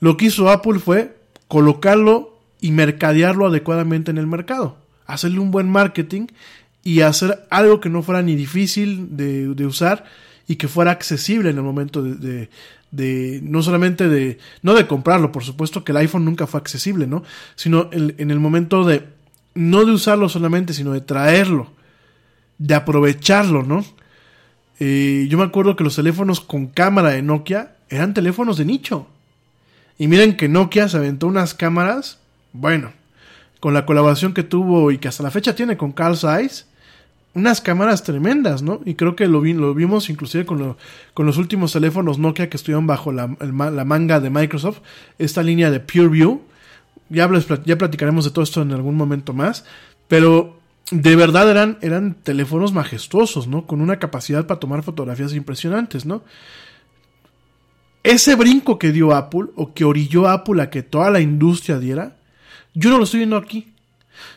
[0.00, 1.16] Lo que hizo Apple fue
[1.48, 4.76] colocarlo y mercadearlo adecuadamente en el mercado.
[5.06, 6.26] Hacerle un buen marketing
[6.84, 10.04] y hacer algo que no fuera ni difícil de, usar
[10.46, 12.50] y que fuera accesible en el momento de,
[12.90, 17.06] de, no solamente de, no de comprarlo, por supuesto que el iPhone nunca fue accesible,
[17.06, 17.22] ¿no?
[17.54, 19.06] Sino en, el momento de,
[19.54, 21.70] no de usarlo solamente, sino de traerlo,
[22.58, 23.84] de aprovecharlo, ¿no?
[24.80, 29.06] Eh, yo me acuerdo que los teléfonos con cámara de Nokia eran teléfonos de nicho.
[29.98, 32.18] Y miren que Nokia se aventó unas cámaras
[32.52, 32.92] bueno,
[33.60, 36.66] con la colaboración que tuvo y que hasta la fecha tiene con Carl Zeiss,
[37.34, 38.80] unas cámaras tremendas, ¿no?
[38.84, 40.76] Y creo que lo, vi, lo vimos inclusive con, lo,
[41.14, 44.80] con, los últimos teléfonos Nokia que estuvieron bajo la, manga de Microsoft,
[45.18, 46.40] esta línea de PureView.
[47.10, 47.30] Ya,
[47.64, 49.64] ya platicaremos de todo esto en algún momento más,
[50.08, 50.58] pero
[50.90, 53.66] de verdad eran, eran teléfonos majestuosos, ¿no?
[53.66, 56.22] Con una capacidad para tomar fotografías impresionantes, ¿no?
[58.02, 62.16] Ese brinco que dio Apple, o que orilló Apple a que toda la industria diera,
[62.74, 63.72] yo no lo estoy viendo aquí.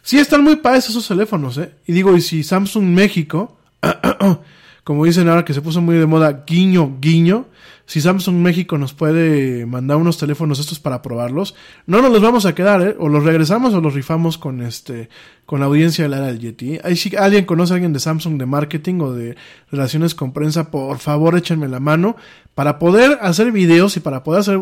[0.01, 1.73] Sí están muy padres esos teléfonos, ¿eh?
[1.85, 3.57] Y digo, y si Samsung México,
[4.83, 7.47] como dicen ahora que se puso muy de moda, guiño, guiño,
[7.91, 11.55] si Samsung México nos puede mandar unos teléfonos estos para probarlos,
[11.87, 12.95] no nos los vamos a quedar, ¿eh?
[12.97, 15.09] O los regresamos o los rifamos con este,
[15.45, 16.79] con la audiencia de la era del Yeti.
[16.85, 19.35] Ahí si alguien conoce a alguien de Samsung de marketing o de
[19.71, 22.15] relaciones con prensa, por favor échenme la mano
[22.55, 24.61] para poder hacer videos y para poder hacer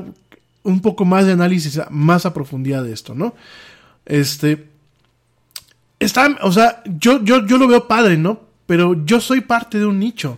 [0.64, 3.36] un poco más de análisis más a profundidad de esto, ¿no?
[4.08, 4.69] Este.
[6.00, 8.42] Está, o sea, yo, yo, yo lo veo padre, ¿no?
[8.66, 10.38] Pero yo soy parte de un nicho.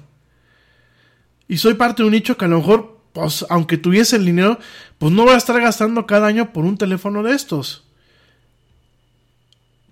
[1.48, 4.58] Y soy parte de un nicho que a lo mejor, pues, aunque tuviese el dinero,
[4.98, 7.84] pues no voy a estar gastando cada año por un teléfono de estos.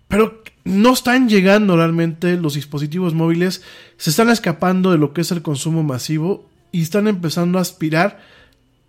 [0.07, 3.61] Pero no están llegando realmente los dispositivos móviles,
[3.97, 8.19] se están escapando de lo que es el consumo masivo y están empezando a aspirar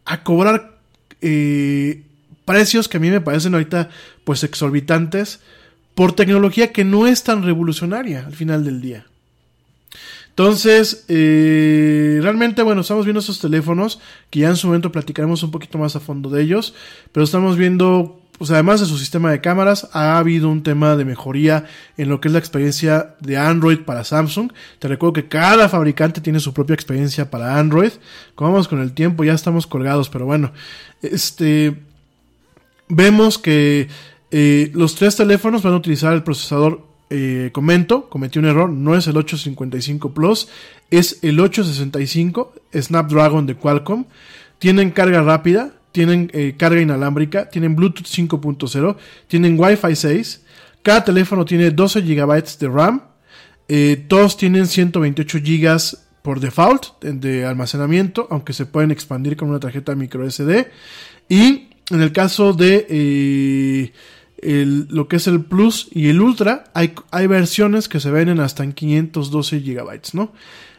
[0.05, 0.79] a cobrar
[1.21, 2.03] eh,
[2.45, 3.91] precios que a mí me parecen ahorita
[4.25, 5.41] pues exorbitantes
[6.01, 9.05] por tecnología que no es tan revolucionaria al final del día.
[10.31, 14.01] Entonces, eh, realmente, bueno, estamos viendo estos teléfonos,
[14.31, 16.73] que ya en su momento platicaremos un poquito más a fondo de ellos,
[17.13, 21.05] pero estamos viendo, pues además de su sistema de cámaras, ha habido un tema de
[21.05, 21.67] mejoría
[21.99, 24.53] en lo que es la experiencia de Android para Samsung.
[24.79, 27.93] Te recuerdo que cada fabricante tiene su propia experiencia para Android.
[28.35, 30.51] Como vamos con el tiempo, ya estamos colgados, pero bueno,
[31.03, 31.77] este,
[32.89, 33.89] vemos que
[34.31, 38.95] eh, los tres teléfonos van a utilizar el procesador eh, comento, cometí un error, no
[38.95, 40.49] es el 855 Plus,
[40.91, 44.05] es el 865 Snapdragon de Qualcomm.
[44.59, 48.97] Tienen carga rápida, tienen eh, carga inalámbrica, tienen Bluetooth 5.0,
[49.27, 50.43] tienen Wi-Fi 6.
[50.83, 53.03] Cada teléfono tiene 12 GB de RAM.
[54.09, 59.95] Todos tienen 128 GB por default de almacenamiento, aunque se pueden expandir con una tarjeta
[59.95, 60.69] micro SD.
[61.29, 63.93] Y en el caso de
[64.43, 68.65] lo que es el Plus y el Ultra, hay, hay versiones que se venden hasta
[68.65, 70.33] en 512 GB, ¿no?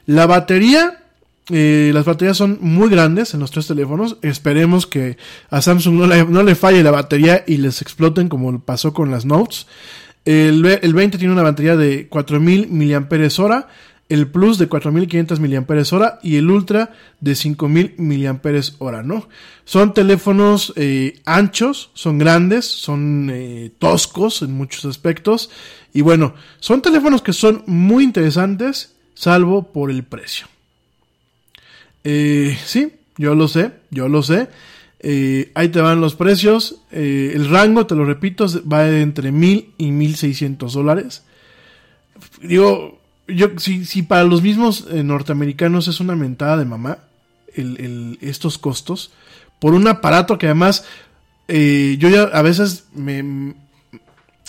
[0.06, 1.04] La batería,
[1.50, 4.18] eh, las baterías son muy grandes en los tres teléfonos.
[4.22, 5.18] Esperemos que
[5.50, 9.12] a Samsung no le, no le falle la batería y les exploten como pasó con
[9.12, 9.68] las Notes.
[10.26, 13.66] El, el 20 tiene una batería de 4000 mAh
[14.12, 19.30] el Plus de 4500 mAh y el Ultra de 5000 mAh, ¿no?
[19.64, 25.50] Son teléfonos eh, anchos, son grandes, son eh, toscos en muchos aspectos
[25.94, 30.48] y bueno, son teléfonos que son muy interesantes, salvo por el precio.
[32.04, 34.50] Eh, sí, yo lo sé, yo lo sé.
[35.56, 36.82] ahí te van los precios.
[36.92, 41.24] el rango, te lo repito, va entre 1000 y 1600 dólares.
[42.42, 47.00] Digo, yo, si, si para los mismos eh, norteamericanos es una mentada de mamá
[47.56, 49.12] el, estos costos,
[49.60, 50.86] por un aparato que además
[51.48, 53.54] eh, yo ya a veces me,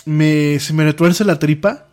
[0.04, 1.86] me, se me retuerce la tripa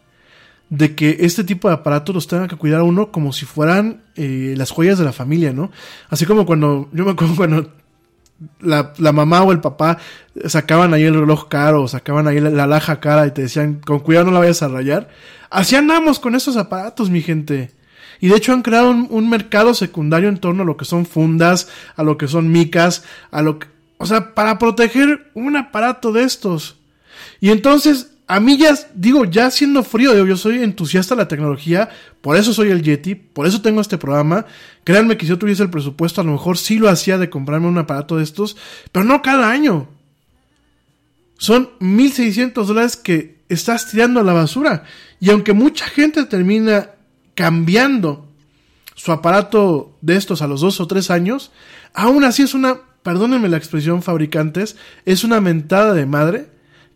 [0.70, 4.04] de que este tipo de aparatos los tenga que cuidar a uno como si fueran
[4.16, 5.72] eh, las joyas de la familia, ¿no?
[6.10, 7.72] Así como cuando, yo me acuerdo cuando
[8.60, 9.98] la, la, mamá o el papá
[10.46, 14.00] sacaban ahí el reloj caro, sacaban ahí la, la, laja cara y te decían, con
[14.00, 15.10] cuidado no la vayas a rayar.
[15.50, 17.72] Así andamos con esos aparatos, mi gente.
[18.22, 21.70] Y de hecho han creado un, mercado secundario en torno a lo que son fundas,
[21.96, 23.68] a lo que son micas, a lo que...
[23.98, 26.78] O sea, para proteger un aparato de estos.
[27.40, 31.90] Y entonces, a mí ya, digo, ya siendo frío, yo, soy entusiasta de la tecnología,
[32.22, 34.46] por eso soy el Yeti, por eso tengo este programa.
[34.84, 37.68] Créanme que si yo tuviese el presupuesto, a lo mejor sí lo hacía de comprarme
[37.68, 38.56] un aparato de estos,
[38.92, 39.90] pero no cada año.
[41.38, 44.84] Son 1.600 dólares que estás tirando a la basura.
[45.20, 46.92] Y aunque mucha gente termina
[47.36, 48.28] cambiando
[48.96, 51.52] su aparato de estos a los dos o tres años,
[51.94, 56.48] aún así es una, perdónenme la expresión fabricantes, es una mentada de madre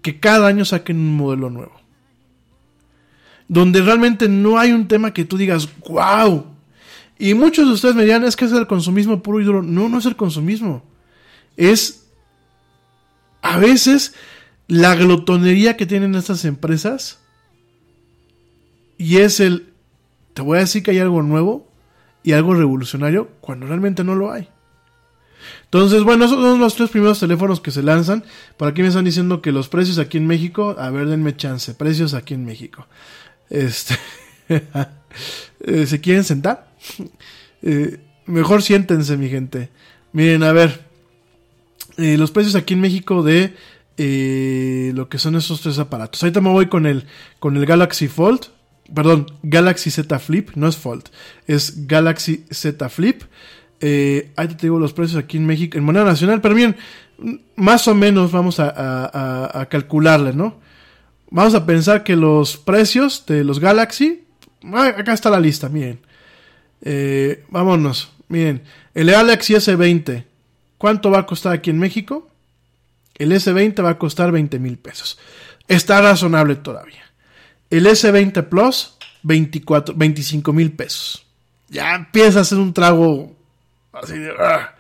[0.01, 1.73] que cada año saquen un modelo nuevo.
[3.47, 6.45] Donde realmente no hay un tema que tú digas, wow.
[7.17, 9.61] Y muchos de ustedes me dirán, es que es el consumismo puro y duro.
[9.61, 10.83] No, no es el consumismo.
[11.55, 12.03] Es
[13.41, 14.15] a veces
[14.67, 17.19] la glotonería que tienen estas empresas
[18.97, 19.73] y es el,
[20.33, 21.67] te voy a decir que hay algo nuevo
[22.23, 24.47] y algo revolucionario cuando realmente no lo hay.
[25.65, 28.23] Entonces, bueno, esos son los tres primeros teléfonos que se lanzan.
[28.57, 31.73] Por aquí me están diciendo que los precios aquí en México, a ver, denme chance,
[31.73, 32.87] precios aquí en México.
[33.49, 33.95] Este,
[34.49, 36.71] eh, ¿se quieren sentar?
[37.65, 39.69] Eh, mejor siéntense, mi gente.
[40.11, 40.81] Miren, a ver,
[41.95, 43.55] eh, los precios aquí en México de
[43.97, 46.21] lo que son esos tres aparatos.
[46.23, 47.05] Ahorita me voy con el,
[47.39, 48.47] con el Galaxy Fold
[48.93, 51.03] perdón, Galaxy Z Flip, no es Fold,
[51.47, 53.23] es Galaxy Z Flip.
[53.79, 56.75] Eh, ahí te digo los precios aquí en México, en moneda nacional, pero bien,
[57.55, 60.59] más o menos vamos a, calcularle, ¿no?
[61.29, 64.23] Vamos a pensar que los precios de los Galaxy,
[64.73, 65.99] acá está la lista, miren.
[66.81, 68.61] Eh, vámonos, miren,
[68.93, 70.25] el Galaxy S20,
[70.77, 72.29] ¿cuánto va a costar aquí en México?
[73.15, 75.19] El S20 va a costar 20 mil pesos.
[75.67, 77.03] Está razonable todavía.
[77.69, 81.25] El S20 Plus, 24, 25 mil pesos.
[81.69, 83.35] Ya empieza a ser un trago
[83.91, 84.31] así de...
[84.39, 84.75] Ah.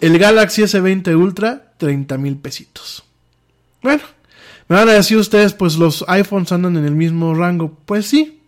[0.00, 3.04] El Galaxy S20 Ultra, 30 mil pesitos.
[3.82, 4.02] Bueno,
[4.68, 7.78] me van a decir ustedes, pues los iPhones andan en el mismo rango.
[7.84, 8.40] Pues sí.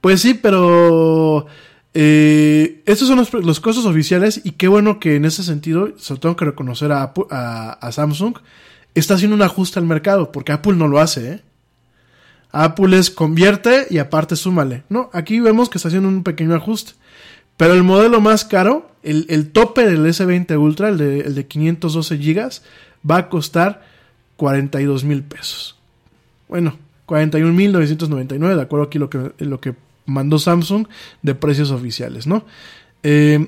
[0.00, 1.46] Pues sí, pero...
[1.92, 6.36] Eh, estos son los, costos oficiales y qué bueno que en ese sentido, se tengo
[6.36, 8.36] que reconocer a, a, Samsung,
[8.94, 11.42] está haciendo un ajuste al mercado, porque Apple no lo hace, ¿eh?
[12.52, 14.82] Apple es convierte y aparte súmale.
[14.88, 16.92] No, aquí vemos que está haciendo un pequeño ajuste.
[17.56, 21.46] Pero el modelo más caro, el, el tope del S20 Ultra, el de, el de
[21.46, 22.50] 512 GB,
[23.08, 23.84] va a costar
[24.36, 25.76] 42 mil pesos.
[26.48, 26.76] Bueno,
[27.06, 29.74] 41.999, de acuerdo aquí lo que, lo que
[30.10, 30.86] mandó Samsung
[31.22, 32.44] de precios oficiales, ¿no?
[33.02, 33.46] Eh,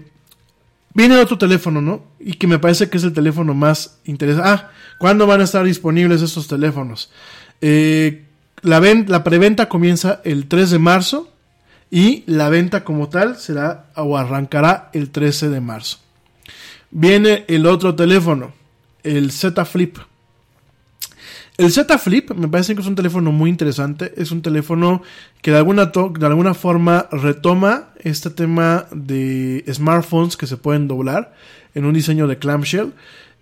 [0.95, 2.05] viene otro teléfono, ¿no?
[2.19, 4.49] Y que me parece que es el teléfono más interesante.
[4.49, 7.11] Ah, ¿cuándo van a estar disponibles estos teléfonos?
[7.61, 8.25] Eh,
[8.63, 11.29] la, la preventa comienza el 3 de marzo
[11.91, 15.99] y la venta como tal será o arrancará el 13 de marzo.
[16.91, 18.53] Viene el otro teléfono,
[19.03, 19.99] el Z Flip.
[21.63, 24.13] El Z Flip me parece que es un teléfono muy interesante.
[24.17, 25.01] Es un teléfono
[25.43, 31.33] que de alguna, de alguna forma retoma este tema de smartphones que se pueden doblar
[31.77, 32.93] en un diseño de clamshell.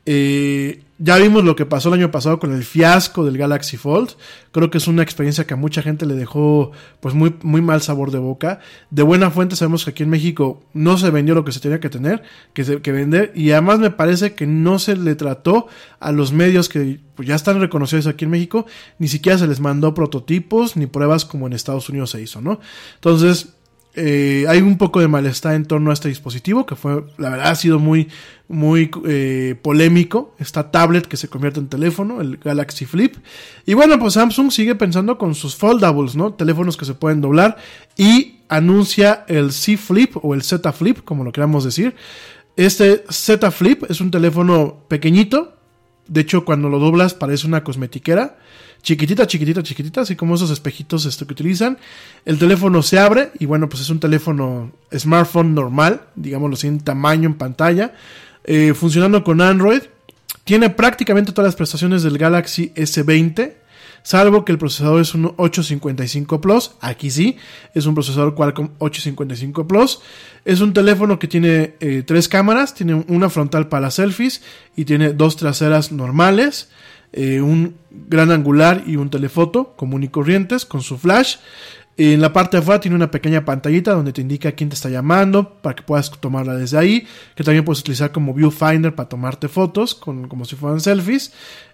[0.05, 4.11] Eh, ya vimos lo que pasó el año pasado con el fiasco del Galaxy Fold.
[4.53, 7.81] Creo que es una experiencia que a mucha gente le dejó pues muy, muy mal
[7.81, 8.61] sabor de boca.
[8.91, 11.81] De buena fuente sabemos que aquí en México no se vendió lo que se tenía
[11.81, 12.23] que tener,
[12.53, 13.33] que, se- que vender.
[13.35, 15.69] Y además me parece que no se le trató
[16.01, 18.67] a los medios que pues, ya están reconocidos aquí en México.
[18.99, 22.61] Ni siquiera se les mandó prototipos ni pruebas como en Estados Unidos se hizo, ¿no?
[22.97, 23.55] Entonces,
[23.95, 27.49] eh, hay un poco de malestar en torno a este dispositivo, que fue, la verdad,
[27.49, 28.09] ha sido muy,
[28.49, 30.35] muy eh, polémico.
[30.39, 33.17] Esta tablet que se convierte en teléfono, el Galaxy Flip.
[33.67, 36.35] Y bueno, pues Samsung sigue pensando con sus foldables, ¿no?
[36.35, 37.57] Teléfonos que se pueden doblar.
[37.97, 41.97] Y anuncia el C Flip o el Z Flip, como lo queramos decir.
[42.57, 45.57] Este Z Flip es un teléfono pequeñito.
[46.07, 48.37] De hecho, cuando lo doblas parece una cosmetiquera
[48.83, 51.79] chiquitita, chiquitita, chiquitita, así como esos espejitos esto que utilizan.
[52.25, 56.81] El teléfono se abre y bueno, pues es un teléfono smartphone normal, digámoslo así, en
[56.81, 57.95] tamaño, en pantalla,
[58.45, 59.83] eh, funcionando con Android.
[60.45, 63.55] Tiene prácticamente todas las prestaciones del Galaxy S20,
[64.03, 66.73] salvo que el procesador es un 855 Plus.
[66.81, 67.37] Aquí sí,
[67.75, 70.01] es un procesador Qualcomm 855 Plus.
[70.45, 74.43] Es un teléfono que tiene eh, tres cámaras, tiene una frontal para selfies
[74.75, 76.69] y tiene dos traseras normales
[77.13, 81.37] eh, un gran angular y un telefoto común y corrientes con su flash.
[81.97, 84.89] En la parte de afuera tiene una pequeña pantallita donde te indica quién te está
[84.89, 89.49] llamando para que puedas tomarla desde ahí, que también puedes utilizar como viewfinder para tomarte
[89.49, 91.33] fotos con, como si fueran selfies.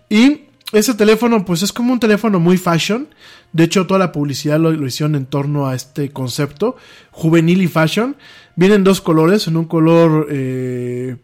[0.08, 3.08] Y ese teléfono pues es como un teléfono muy fashion.
[3.52, 6.76] De hecho toda la publicidad lo, lo hicieron en torno a este concepto,
[7.12, 8.16] juvenil y fashion.
[8.56, 11.16] Vienen dos colores, en un color eh,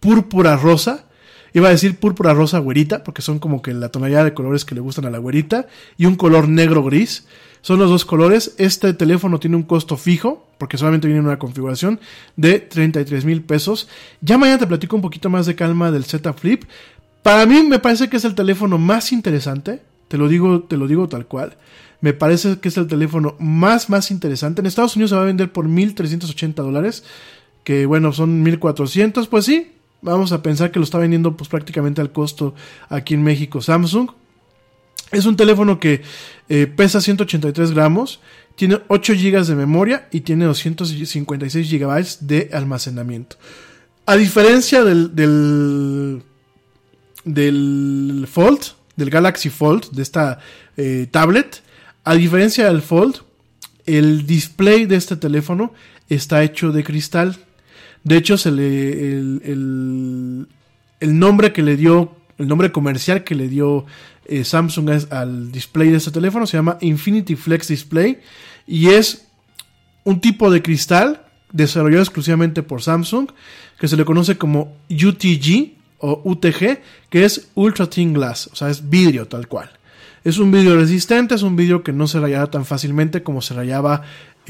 [0.00, 1.04] púrpura rosa
[1.52, 4.74] Iba a decir púrpura rosa güerita, porque son como que la tonalidad de colores que
[4.74, 5.66] le gustan a la güerita,
[5.96, 7.26] y un color negro gris.
[7.62, 8.54] Son los dos colores.
[8.56, 12.00] Este teléfono tiene un costo fijo, porque solamente viene en una configuración,
[12.36, 13.88] de 33 mil pesos.
[14.20, 16.64] Ya mañana te platico un poquito más de calma del Z Flip.
[17.22, 19.82] Para mí me parece que es el teléfono más interesante.
[20.08, 21.56] Te lo digo, te lo digo tal cual.
[22.00, 24.60] Me parece que es el teléfono más, más interesante.
[24.60, 27.04] En Estados Unidos se va a vender por 1.380 dólares.
[27.62, 29.28] Que bueno, son 1.400.
[29.28, 29.72] Pues sí,
[30.02, 32.54] vamos a pensar que lo está vendiendo pues prácticamente al costo
[32.88, 34.10] aquí en México Samsung.
[35.12, 36.02] Es un teléfono que
[36.48, 38.20] eh, pesa 183 gramos,
[38.54, 43.36] tiene 8 GB de memoria y tiene 256 GB de almacenamiento.
[44.06, 46.22] A diferencia del, del,
[48.30, 48.60] Fold,
[48.96, 50.38] del Galaxy Fold, de esta
[50.76, 51.62] eh, tablet,
[52.04, 53.22] a diferencia del Fold,
[53.86, 55.72] el display de este teléfono
[56.08, 57.36] está hecho de cristal.
[58.04, 60.46] De hecho, se le, el, el,
[61.00, 63.84] el nombre que le dio, el nombre comercial que le dio
[64.26, 68.20] eh, Samsung es- al display de este teléfono se llama Infinity Flex Display
[68.66, 69.26] y es
[70.04, 71.22] un tipo de cristal
[71.52, 73.28] desarrollado exclusivamente por Samsung
[73.78, 76.78] que se le conoce como UTG o UTG,
[77.10, 79.70] que es Ultra Thin Glass, o sea, es vidrio tal cual.
[80.24, 83.54] Es un vidrio resistente, es un vidrio que no se rayaba tan fácilmente como se
[83.54, 84.02] rayaba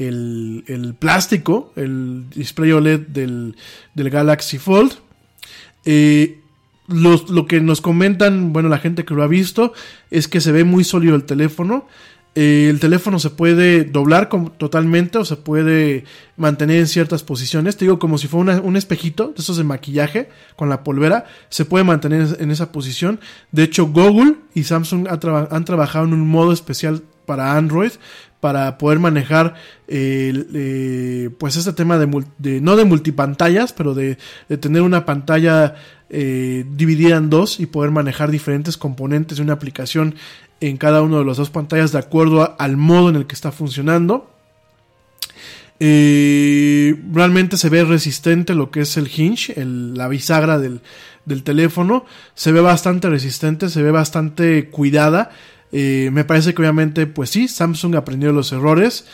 [0.07, 3.55] el, plástico, el display OLED del,
[3.95, 4.93] Galaxy Fold.
[5.85, 6.39] Eh,
[6.87, 9.73] lo que nos comentan, bueno, la gente que lo ha visto,
[10.09, 11.87] es que se ve muy sólido el teléfono.
[12.33, 16.05] Eh, el teléfono se puede doblar totalmente o se puede
[16.37, 17.75] mantener en ciertas posiciones.
[17.75, 21.65] Te digo, como si fuera un espejito de esos de maquillaje con la polvera, se
[21.65, 23.19] puede mantener en esa posición.
[23.51, 27.93] De hecho, Google y Samsung han trabajado en un modo especial para Android
[28.41, 29.55] para poder manejar
[29.87, 34.17] eh, pues este tema de, no de multipantallas pero de,
[34.59, 35.75] tener una pantalla
[36.09, 40.15] eh, dividida en dos y poder manejar diferentes componentes de una aplicación
[40.59, 43.53] en cada una de las dos pantallas de acuerdo al modo en el que está
[43.53, 44.29] funcionando
[45.79, 52.05] eh, realmente se ve resistente lo que es el hinge, la bisagra del teléfono.
[52.35, 55.31] Se ve bastante resistente, se ve bastante cuidada.
[55.71, 59.05] Me parece que obviamente, pues sí, Samsung aprendió los errores.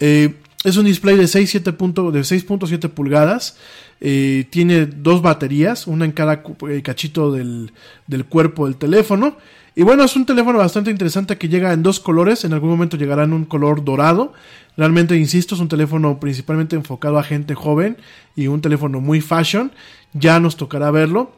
[0.00, 0.34] Eh,
[0.64, 3.56] es un display de 6.7 punto- de 6.7 pulgadas.
[4.00, 7.72] Eh, tiene dos baterías, una en cada eh, cachito del,
[8.06, 9.36] del cuerpo del teléfono.
[9.76, 12.44] Y bueno, es un teléfono bastante interesante que llega en dos colores.
[12.44, 14.32] En algún momento llegará en un color dorado.
[14.76, 17.96] Realmente, insisto, es un teléfono principalmente enfocado a gente joven
[18.36, 19.70] y un teléfono muy fashion.
[20.12, 21.32] Ya nos tocará verlo.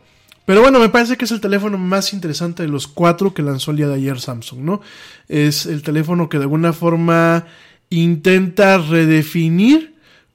[0.45, 3.71] Pero bueno, me parece que es el teléfono más interesante de los cuatro que lanzó
[3.71, 4.81] el día de ayer Samsung, ¿no?
[5.29, 7.47] Es el teléfono que de alguna forma
[7.91, 9.93] intenta redefinir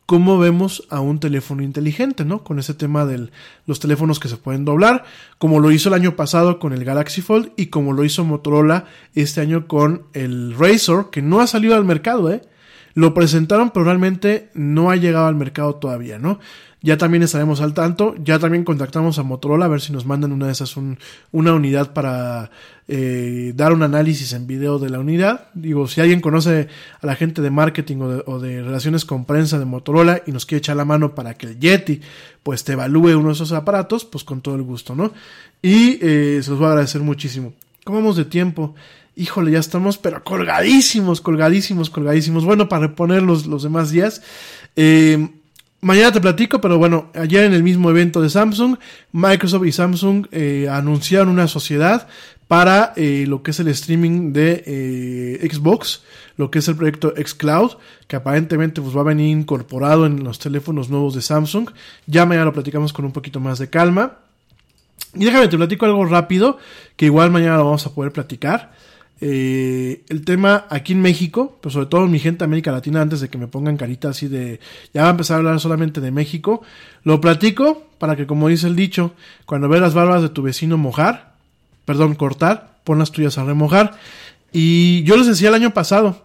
[0.08, 2.44] cómo vemos a un teléfono inteligente, ¿no?
[2.44, 3.30] Con ese tema de
[3.66, 5.04] los teléfonos que se pueden doblar,
[5.38, 8.86] como lo hizo el año pasado con el Galaxy Fold y como lo hizo Motorola
[9.16, 12.42] este año con el Razor, que no ha salido al mercado, ¿eh?
[12.94, 16.40] Lo presentaron, pero realmente no ha llegado al mercado todavía, ¿no?
[16.88, 18.16] Ya también estaremos al tanto.
[18.24, 20.98] Ya también contactamos a Motorola a ver si nos mandan una de esas, un-
[21.34, 22.50] una unidad para
[22.88, 25.48] eh, dar un análisis en video de la unidad.
[25.54, 26.70] Digo, si alguien conoce
[27.02, 30.32] a la gente de marketing o de, o de relaciones con prensa de Motorola y
[30.32, 32.00] nos quiere echar la mano para que el Yeti
[32.42, 35.12] pues te evalúe uno de esos aparatos, pues con todo el gusto, ¿no?
[35.62, 37.54] Y eh, se los voy a agradecer muchísimo.
[37.84, 38.76] ¿Cómo vamos de tiempo?
[39.18, 42.46] Híjole, ya estamos, pero colgadísimos, colgadísimos, colgadísimos.
[42.46, 44.22] Bueno, para reponer los, los demás días.
[44.78, 45.28] Eh,
[45.82, 48.78] mañana te platico, pero bueno, ayer en el mismo evento de Samsung,
[49.12, 52.08] Microsoft y Samsung eh, anunciaron una sociedad
[52.48, 56.04] para eh, lo que es el streaming de eh, Xbox,
[56.38, 57.74] lo que es el proyecto xCloud,
[58.08, 61.70] que aparentemente pues, va a venir incorporado en los teléfonos nuevos de Samsung.
[62.06, 64.20] Ya mañana lo platicamos con un poquito más de calma.
[65.14, 66.58] Y déjame, te platico algo rápido,
[66.96, 68.72] que igual mañana lo vamos a poder platicar.
[69.20, 73.20] Eh, el tema aquí en México, pues sobre todo mi gente de América Latina, antes
[73.20, 74.60] de que me pongan carita así de,
[74.94, 76.62] ya va a empezar a hablar solamente de México,
[77.04, 79.14] lo platico para que como dice el dicho,
[79.46, 81.34] cuando ve las barbas de tu vecino mojar,
[81.86, 83.98] perdón, cortar, pon las tuyas a remojar.
[84.54, 86.24] Y yo les decía el año pasado,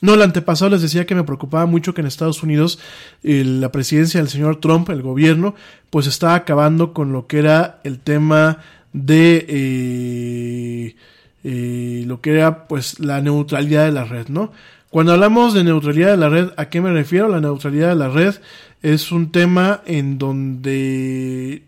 [0.00, 2.80] no, el antepasado les decía que me preocupaba mucho que en Estados Unidos
[3.22, 5.54] eh, la presidencia del señor Trump, el gobierno,
[5.90, 8.58] pues estaba acabando con lo que era el tema
[8.92, 10.96] de eh,
[11.44, 14.52] lo que era pues la neutralidad de la red, ¿no?
[14.90, 17.26] Cuando hablamos de neutralidad de la red, ¿a qué me refiero?
[17.28, 18.34] La neutralidad de la red
[18.82, 21.62] es un tema en donde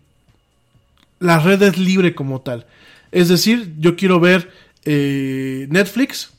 [1.19, 2.67] la red es libre como tal.
[3.11, 4.51] Es decir, yo quiero ver
[4.83, 6.33] eh, Netflix,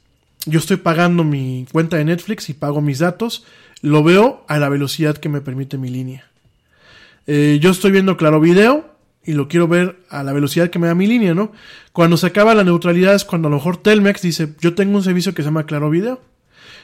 [0.44, 3.44] yo estoy pagando mi cuenta de Netflix y pago mis datos,
[3.82, 6.24] lo veo a la velocidad que me permite mi línea.
[7.26, 8.95] Eh, yo estoy viendo Claro Video
[9.26, 11.52] y lo quiero ver a la velocidad que me da mi línea, ¿no?
[11.92, 15.02] Cuando se acaba la neutralidad es cuando a lo mejor Telmex dice, yo tengo un
[15.02, 16.20] servicio que se llama Claro Video.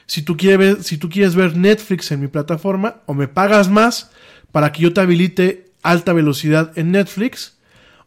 [0.06, 3.70] Si tú quieres ver, si tú quieres ver Netflix en mi plataforma, o me pagas
[3.70, 4.10] más
[4.51, 7.56] para que yo te habilite alta velocidad en Netflix,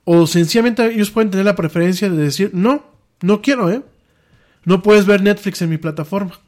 [0.04, 2.86] o sencillamente ellos pueden tener la preferencia de decir, no,
[3.22, 3.82] no quiero, ¿eh?
[4.66, 6.40] No puedes ver Netflix en mi plataforma.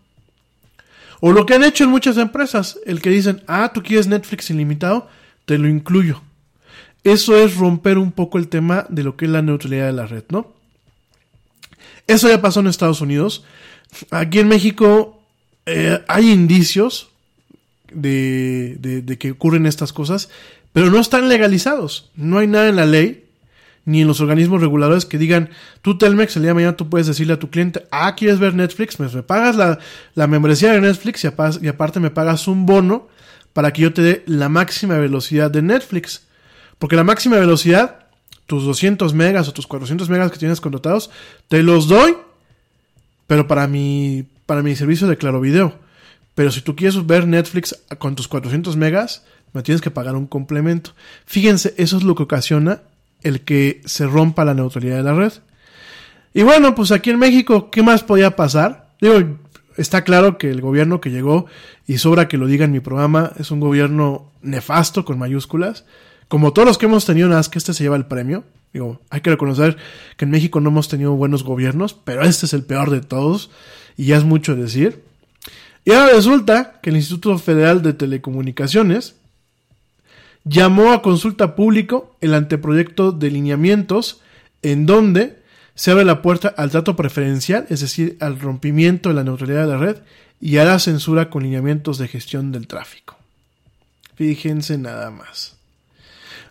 [1.21, 4.49] O lo que han hecho en muchas empresas, el que dicen, ah, tú quieres Netflix
[4.49, 5.07] ilimitado,
[5.45, 6.21] te lo incluyo.
[7.07, 10.07] Eso es romper un poco el tema de lo que es la neutralidad de la
[10.07, 10.53] red, ¿no?
[12.05, 13.45] Eso ya pasó en Estados Unidos.
[14.11, 15.21] Aquí en México
[15.65, 17.07] eh, hay indicios
[17.93, 20.29] de, de, que ocurren estas cosas,
[20.73, 22.11] pero no están legalizados.
[22.15, 23.23] No hay nada en la ley
[23.85, 25.49] ni en los organismos reguladores que digan,
[25.81, 28.53] tú Telmex, el día de mañana tú puedes decirle a tu cliente, ah, ¿quieres ver
[28.53, 28.99] Netflix?
[28.99, 29.79] Me, pagas
[30.13, 31.27] la, membresía de Netflix y,
[31.61, 33.07] y, aparte me pagas un bono
[33.53, 36.26] para que yo te dé la máxima velocidad de Netflix.
[36.79, 38.07] Porque la máxima velocidad,
[38.45, 41.09] tus 200 megas o tus 400 megas que tienes contratados,
[41.47, 42.15] te los doy,
[43.27, 45.75] pero para mi, para mi servicio de Claro Video.
[46.35, 49.23] Pero si tú quieres ver Netflix con tus 400 megas,
[49.53, 50.91] me tienes que pagar un complemento.
[51.25, 52.81] Fíjense, eso es lo que ocasiona
[53.23, 55.33] el que se rompa la neutralidad de la red.
[56.33, 58.91] Y bueno, pues aquí en México, ¿qué más podía pasar?
[59.01, 59.39] Digo,
[59.77, 61.47] está claro que el gobierno que llegó,
[61.87, 65.85] y sobra que lo diga en mi programa, es un gobierno nefasto con mayúsculas.
[66.27, 68.43] Como todos los que hemos tenido, nada más que este se lleva el premio.
[68.73, 69.77] Digo, hay que reconocer
[70.17, 73.49] que en México no hemos tenido buenos gobiernos, pero este es el peor de todos,
[73.95, 75.03] y ya es mucho decir.
[75.85, 79.15] Y ahora resulta que el Instituto Federal de Telecomunicaciones
[80.43, 84.21] llamó a consulta público el anteproyecto de lineamientos
[84.61, 85.41] en donde
[85.75, 89.73] se abre la puerta al trato preferencial, es decir, al rompimiento de la neutralidad de
[89.73, 89.97] la red
[90.41, 93.17] y a la censura con lineamientos de gestión del tráfico.
[94.15, 95.56] Fíjense nada más.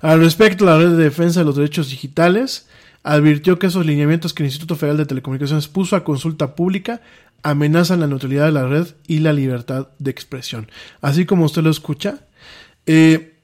[0.01, 2.67] Al respecto, la Red de Defensa de los Derechos Digitales
[3.03, 7.01] advirtió que esos lineamientos que el Instituto Federal de Telecomunicaciones puso a consulta pública
[7.43, 10.69] amenazan la neutralidad de la red y la libertad de expresión.
[11.01, 12.21] Así como usted lo escucha,
[12.87, 13.35] eh,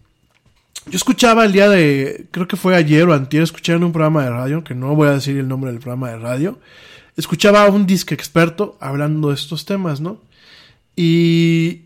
[0.86, 4.24] yo escuchaba el día de, creo que fue ayer o antier, escuché en un programa
[4.24, 6.58] de radio, que no voy a decir el nombre del programa de radio,
[7.16, 10.20] escuchaba a un disque experto hablando de estos temas, ¿no?
[10.96, 11.82] Y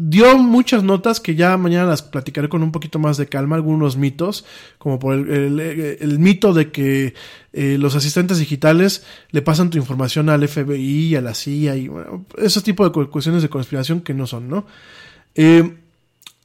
[0.00, 3.96] dio muchas notas que ya mañana las platicaré con un poquito más de calma, algunos
[3.96, 4.44] mitos,
[4.78, 7.14] como por el, mito de que
[7.52, 12.24] eh, los asistentes digitales le pasan tu información al FBI, a la CIA y bueno,
[12.36, 14.66] ese tipo de cu- cuestiones de conspiración que no son, ¿no?
[15.34, 15.74] Eh,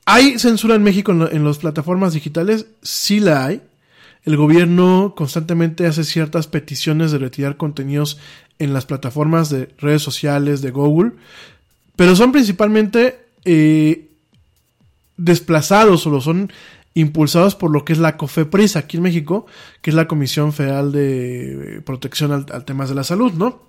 [0.05, 2.65] ¿Hay censura en México en las plataformas digitales?
[2.81, 3.61] Sí la hay.
[4.25, 8.17] El gobierno constantemente hace ciertas peticiones de retirar contenidos
[8.57, 11.11] en las plataformas de redes sociales de Google,
[11.95, 14.09] pero son principalmente eh,
[15.17, 16.51] desplazados o lo son
[16.95, 19.45] impulsados por lo que es la COFEPRIS aquí en México,
[19.81, 23.63] que es la Comisión Federal de Protección al, temas de la salud, ¿no?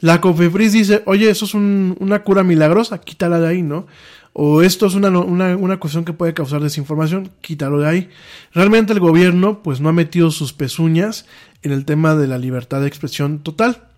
[0.00, 3.86] La COFEPRIS dice, oye, eso es un- una cura milagrosa, quítala de ahí, ¿no?
[4.32, 8.08] O esto es una, una, una cuestión que puede causar desinformación, quítalo de ahí.
[8.54, 11.26] Realmente el gobierno, pues no ha metido sus pezuñas
[11.62, 13.88] en el tema de la libertad de expresión total.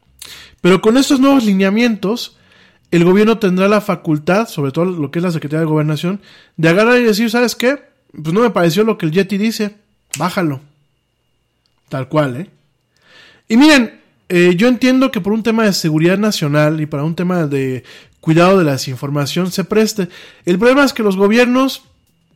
[0.62, 2.38] Pero con estos nuevos lineamientos,
[2.92, 6.20] el gobierno tendrá la facultad, sobre todo lo que es la Secretaría de Gobernación,
[6.58, 7.78] de agarrar y decir, ¿sabes qué?
[8.12, 9.76] Pues no me pareció lo que el Yeti dice,
[10.18, 10.60] bájalo.
[11.88, 12.50] Tal cual, ¿eh?
[13.48, 13.98] Y miren,
[14.28, 17.82] eh, yo entiendo que por un tema de seguridad nacional y para un tema de
[18.20, 20.10] cuidado de la desinformación se preste.
[20.44, 21.84] El problema es que los gobiernos,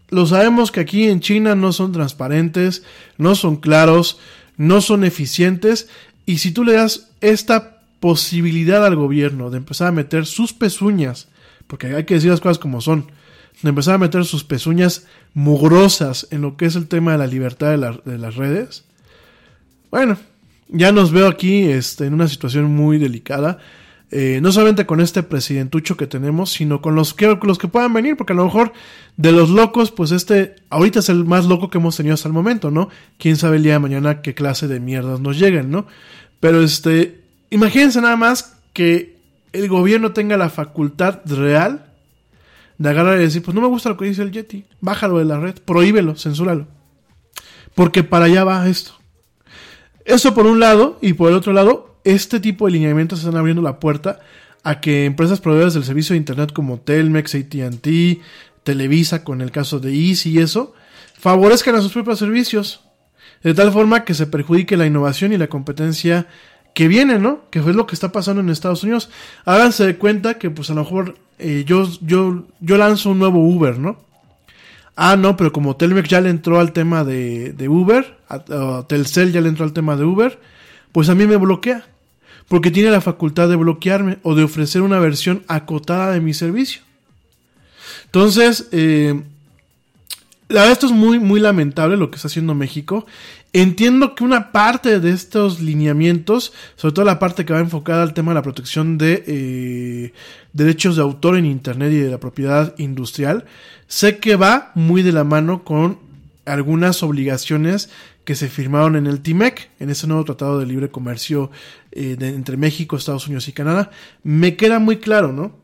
[0.09, 2.83] lo sabemos que aquí en China no son transparentes,
[3.19, 4.19] no son claros,
[4.57, 5.89] no son eficientes.
[6.25, 11.29] Y si tú le das esta posibilidad al gobierno de empezar a meter sus pezuñas,
[11.67, 13.11] porque hay que decir las cosas como son,
[13.63, 17.27] de empezar a meter sus pezuñas mugrosas en lo que es el tema de la
[17.27, 18.85] libertad de, la- de las redes,
[19.91, 20.19] bueno,
[20.69, 23.59] ya nos veo aquí este, en una situación muy delicada.
[24.13, 27.93] eh, no solamente con este presidentucho que tenemos, sino con los que, los que puedan
[27.93, 28.73] venir, porque a lo mejor
[29.17, 32.33] de los locos, pues este ahorita es el más loco que hemos tenido hasta el
[32.33, 32.89] momento, ¿no?
[33.19, 35.87] Quién sabe el día de mañana qué clase de mierdas nos lleguen, ¿no?
[36.39, 37.21] Pero este,
[37.51, 39.17] imagínense nada más que
[39.53, 41.87] el gobierno tenga la facultad real
[42.79, 45.25] de agarrar y decir, pues no me gusta lo que dice el Yeti, bájalo de
[45.25, 46.67] la red, prohíbelo, censúralo.
[47.75, 48.93] Porque para allá va esto.
[50.05, 53.63] Eso por un lado, y por el otro lado, este tipo de lineamientos están abriendo
[53.63, 54.21] la puerta
[54.63, 57.89] a que empresas proveedoras del servicio de Internet como Telmex, ATT,
[58.63, 60.75] Televisa, con el caso de Easy y eso,
[61.19, 62.81] favorezcan a sus propios servicios,
[63.43, 66.27] de tal forma que se perjudique la innovación y la competencia
[66.77, 67.41] que viene, ¿no?
[67.49, 69.09] Que fue lo que está pasando en Estados Unidos.
[69.47, 73.39] Háganse de cuenta que, pues a lo mejor eh, yo, yo, yo lanzo un nuevo
[73.49, 73.99] Uber, ¿no?
[74.95, 79.33] Ah, no, pero como Telmex ya le entró al tema de, de Uber, a Telcel
[79.33, 80.39] ya le entró al tema de Uber,
[80.93, 81.87] pues a mí me bloquea.
[82.47, 86.83] Porque tiene la facultad de bloquearme o de ofrecer una versión acotada de mi servicio.
[88.05, 89.19] Entonces, eh,
[90.49, 93.07] la verdad esto es muy, muy lamentable lo que está haciendo México.
[93.53, 98.13] Entiendo que una parte de estos lineamientos, sobre todo la parte que va enfocada al
[98.13, 100.13] tema de la protección de eh,
[100.53, 103.47] derechos de autor en Internet y de la propiedad industrial,
[103.87, 105.99] sé que va muy de la mano con
[106.45, 107.89] algunas obligaciones
[108.25, 111.51] que se firmaron en el TIMEC, en ese nuevo tratado de libre comercio
[111.93, 113.91] eh, entre México, Estados Unidos y Canadá.
[114.25, 115.57] Me queda muy claro, ¿no?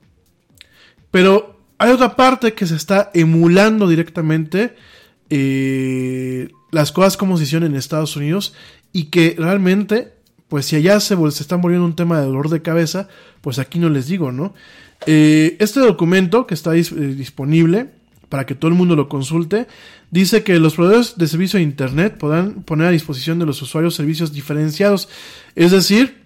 [1.10, 4.76] Pero hay otra parte que se está emulando directamente
[5.34, 8.52] eh, las cosas como se hicieron en Estados Unidos
[8.92, 10.12] y que realmente,
[10.48, 13.08] pues si allá se, están volviendo un tema de dolor de cabeza,
[13.40, 14.52] pues aquí no les digo, ¿no?
[15.06, 17.88] Eh, este documento que está eh, disponible
[18.28, 19.68] para que todo el mundo lo consulte,
[20.10, 23.94] dice que los proveedores de servicio de Internet podrán poner a disposición de los usuarios
[23.94, 25.08] servicios diferenciados,
[25.54, 26.21] es decir,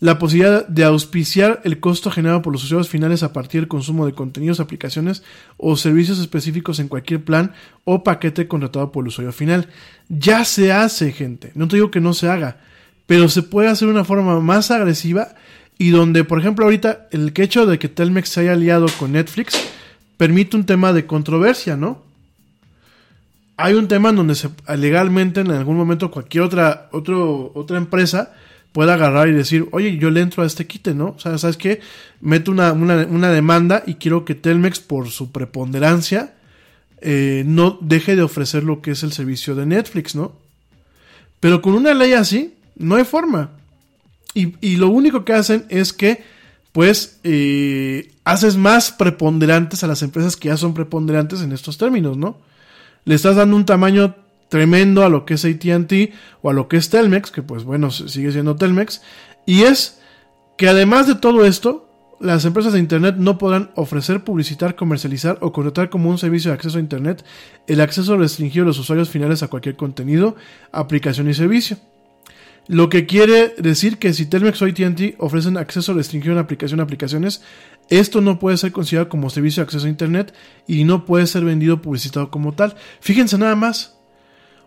[0.00, 4.06] la posibilidad de auspiciar el costo generado por los usuarios finales a partir del consumo
[4.06, 5.22] de contenidos, aplicaciones
[5.58, 7.52] o servicios específicos en cualquier plan
[7.84, 9.68] o paquete contratado por el usuario final.
[10.08, 11.52] Ya se hace, gente.
[11.54, 12.56] No te digo que no se haga,
[13.04, 15.34] pero se puede hacer de una forma más agresiva
[15.76, 19.12] y donde, por ejemplo, ahorita el que hecho de que Telmex se haya aliado con
[19.12, 19.60] Netflix
[20.16, 22.02] permite un tema de controversia, ¿no?
[23.58, 24.48] Hay un tema en donde se,
[24.78, 28.32] legalmente en algún momento cualquier otra, otro, otra empresa
[28.72, 31.14] pueda agarrar y decir, oye, yo le entro a este quite, ¿no?
[31.16, 31.80] O sea, ¿sabes qué?
[32.20, 36.34] Meto una, una, demanda y quiero que Telmex, por su preponderancia,
[37.00, 40.32] eh, no deje de ofrecer lo que es el servicio de Netflix, ¿no?
[41.40, 43.50] Pero con una ley así, no hay forma.
[44.34, 46.22] Y, y lo único que hacen es que,
[46.72, 52.16] pues, eh, haces más preponderantes a las empresas que ya son preponderantes en estos términos,
[52.16, 52.38] ¿no?
[53.04, 54.14] Le estás dando un tamaño
[54.50, 56.12] tremendo a lo que es ATT
[56.42, 59.00] o a lo que es Telmex, que pues bueno, sigue siendo Telmex,
[59.46, 60.00] y es
[60.58, 61.88] que además de todo esto,
[62.20, 66.56] las empresas de Internet no podrán ofrecer, publicitar, comercializar o contratar como un servicio de
[66.56, 67.24] acceso a Internet
[67.66, 70.36] el acceso restringido de los usuarios finales a cualquier contenido,
[70.70, 71.78] aplicación y servicio.
[72.66, 76.82] Lo que quiere decir que si Telmex o AT&T ofrecen acceso restringido a aplicación a
[76.82, 77.42] aplicaciones,
[77.88, 80.34] esto no puede ser considerado como servicio de acceso a Internet
[80.68, 82.76] y no puede ser vendido o publicitado como tal.
[83.00, 83.99] Fíjense nada más.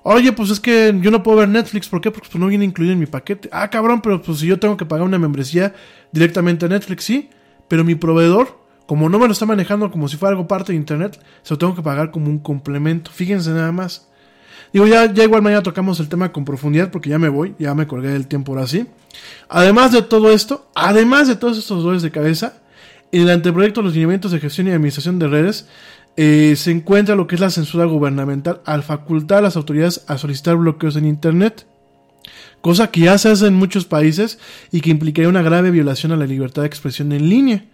[0.03, 1.87] Oye, pues es que yo no puedo ver Netflix.
[1.87, 2.11] ¿Por qué?
[2.11, 3.49] Porque pues, no viene incluido en mi paquete.
[3.51, 5.73] Ah, cabrón, pero pues si yo tengo que pagar una membresía
[6.11, 7.29] directamente a Netflix, sí.
[7.69, 10.77] Pero mi proveedor, como no me lo está manejando como si fuera algo parte de
[10.77, 13.11] Internet, se lo tengo que pagar como un complemento.
[13.11, 14.09] Fíjense nada más.
[14.73, 17.73] Digo, ya, ya igual mañana tocamos el tema con profundidad porque ya me voy, ya
[17.73, 18.87] me colgué del tiempo ahora sí.
[19.47, 22.55] Además de todo esto, además de todos estos dolores de cabeza,
[23.11, 25.67] en el anteproyecto de los lineamientos de gestión y administración de redes
[26.15, 30.17] eh, se encuentra lo que es la censura gubernamental al facultar a las autoridades a
[30.17, 31.65] solicitar bloqueos en Internet,
[32.61, 34.39] cosa que ya se hace en muchos países
[34.71, 37.65] y que implicaría una grave violación a la libertad de expresión en línea.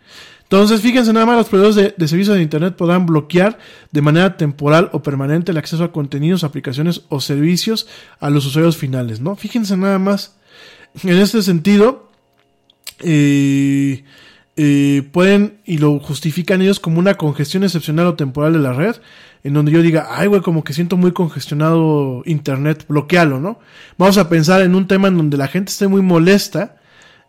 [0.43, 3.59] Entonces, fíjense nada más, los proveedores de, de, servicios de Internet podrán bloquear
[3.91, 7.87] de manera temporal o permanente el acceso a contenidos, aplicaciones o servicios
[8.19, 9.35] a los usuarios finales, ¿no?
[9.35, 10.37] Fíjense nada más.
[11.03, 12.09] En este sentido,
[13.01, 14.03] eh,
[14.61, 18.97] eh, pueden y lo justifican ellos como una congestión excepcional o temporal de la red,
[19.45, 23.59] en donde yo diga, ay, güey, como que siento muy congestionado Internet, bloquealo, ¿no?
[23.97, 26.75] Vamos a pensar en un tema en donde la gente esté muy molesta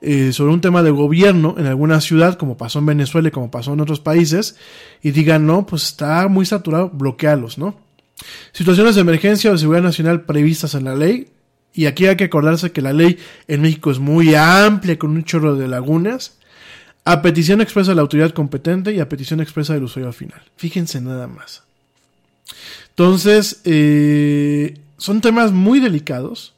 [0.01, 3.49] eh, sobre un tema de gobierno en alguna ciudad, como pasó en Venezuela y como
[3.49, 4.57] pasó en otros países,
[5.01, 7.79] y digan, no, pues está muy saturado, bloquealos, ¿no?
[8.51, 11.29] Situaciones de emergencia o de seguridad nacional previstas en la ley,
[11.73, 15.23] y aquí hay que acordarse que la ley en México es muy amplia, con un
[15.23, 16.40] chorro de lagunas,
[17.13, 20.41] a petición expresa de la autoridad competente y a petición expresa del usuario final.
[20.57, 21.65] Fíjense nada más.
[22.91, 26.55] Entonces, eh, son temas muy delicados.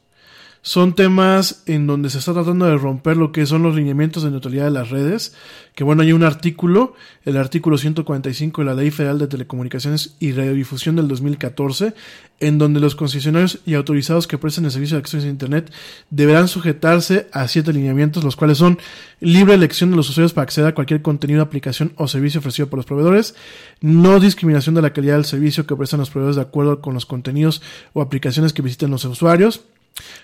[0.65, 4.31] Son temas en donde se está tratando de romper lo que son los lineamientos de
[4.31, 5.35] neutralidad de las redes.
[5.75, 6.93] Que bueno, hay un artículo,
[7.25, 11.93] el artículo 145 de la Ley Federal de Telecomunicaciones y Radiodifusión del 2014,
[12.39, 15.69] en donde los concesionarios y autorizados que presten el servicio de acceso a Internet
[16.09, 18.79] deberán sujetarse a siete lineamientos, los cuales son
[19.19, 22.77] libre elección de los usuarios para acceder a cualquier contenido, aplicación o servicio ofrecido por
[22.77, 23.35] los proveedores,
[23.81, 27.05] no discriminación de la calidad del servicio que prestan los proveedores de acuerdo con los
[27.05, 27.61] contenidos
[27.91, 29.65] o aplicaciones que visiten los usuarios,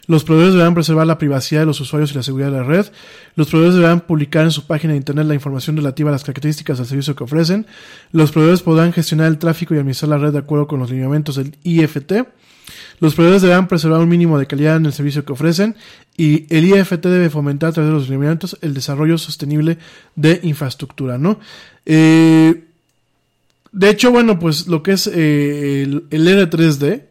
[0.08, 2.88] los proveedores deberán preservar la privacidad de los usuarios y la seguridad de la red.
[3.36, 6.80] Los proveedores deberán publicar en su página de internet la información relativa a las características
[6.80, 7.68] del servicio que ofrecen.
[8.12, 11.36] Los proveedores podrán gestionar el tráfico y administrar la red de acuerdo con los lineamientos
[11.36, 12.14] del IFT.
[13.00, 15.76] Los proveedores deberán preservar un mínimo de calidad en el servicio que ofrecen
[16.18, 19.78] y el IFT debe fomentar a través de los lineamientos el desarrollo sostenible
[20.16, 21.40] de infraestructura, ¿no?
[21.86, 22.66] Eh,
[23.72, 27.09] de hecho, bueno, pues lo que es eh, el, el R3D,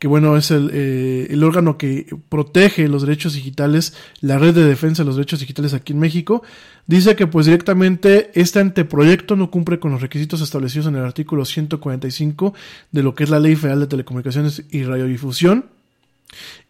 [0.00, 4.64] que bueno, es el, eh, el, órgano que protege los derechos digitales, la red de
[4.64, 6.42] defensa de los derechos digitales aquí en México,
[6.86, 11.44] dice que pues directamente este anteproyecto no cumple con los requisitos establecidos en el artículo
[11.44, 12.54] 145
[12.90, 15.66] de lo que es la Ley Federal de Telecomunicaciones y Radiodifusión.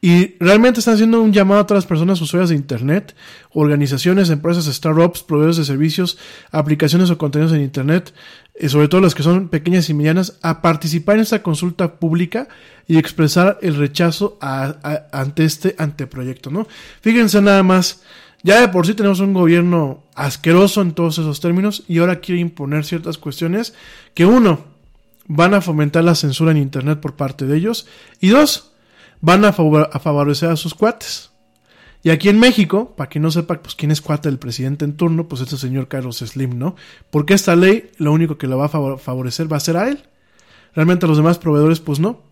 [0.00, 3.14] Y realmente están haciendo un llamado a las personas usuarias de Internet,
[3.52, 6.16] organizaciones, empresas, startups, proveedores de servicios,
[6.50, 8.14] aplicaciones o contenidos en Internet,
[8.58, 12.48] y sobre todo las que son pequeñas y medianas, a participar en esta consulta pública
[12.86, 16.66] y expresar el rechazo ante este anteproyecto, ¿no?
[17.02, 18.02] Fíjense nada más,
[18.42, 22.40] ya de por sí tenemos un gobierno asqueroso en todos esos términos y ahora quiere
[22.40, 23.74] imponer ciertas cuestiones
[24.14, 24.70] que uno,
[25.32, 27.86] van a fomentar la censura en Internet por parte de ellos
[28.20, 28.69] y dos,
[29.20, 31.30] van a, favor a favorecer a sus cuates.
[32.02, 34.96] Y aquí en México, para quien no sepa pues quién es cuate del presidente en
[34.96, 36.74] turno, pues este señor Carlos Slim, ¿no?
[37.10, 40.00] Porque esta ley lo único que lo va a favorecer va a ser a él.
[40.74, 42.22] Realmente a los demás proveedores pues no.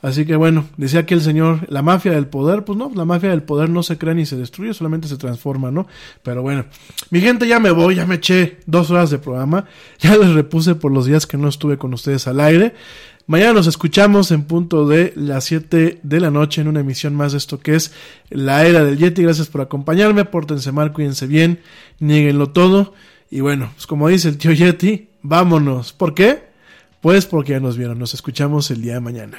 [0.00, 3.30] Así que bueno, decía aquí el señor, la mafia del poder, pues no, la mafia
[3.30, 5.88] del poder no se crea ni se destruye, solamente se transforma, ¿no?
[6.22, 6.66] Pero bueno,
[7.10, 9.64] mi gente ya me voy, ya me eché dos horas de programa,
[9.98, 12.74] ya les repuse por los días que no estuve con ustedes al aire.
[13.28, 17.32] Mañana nos escuchamos en punto de las 7 de la noche en una emisión más
[17.32, 17.92] de esto que es
[18.30, 19.22] la era del Yeti.
[19.22, 21.60] Gracias por acompañarme, pórtense mal, cuídense bien,
[22.00, 22.94] nieguenlo todo.
[23.30, 25.92] Y bueno, pues como dice el tío Yeti, vámonos.
[25.92, 26.44] ¿Por qué?
[27.02, 27.98] Pues porque ya nos vieron.
[27.98, 29.38] Nos escuchamos el día de mañana.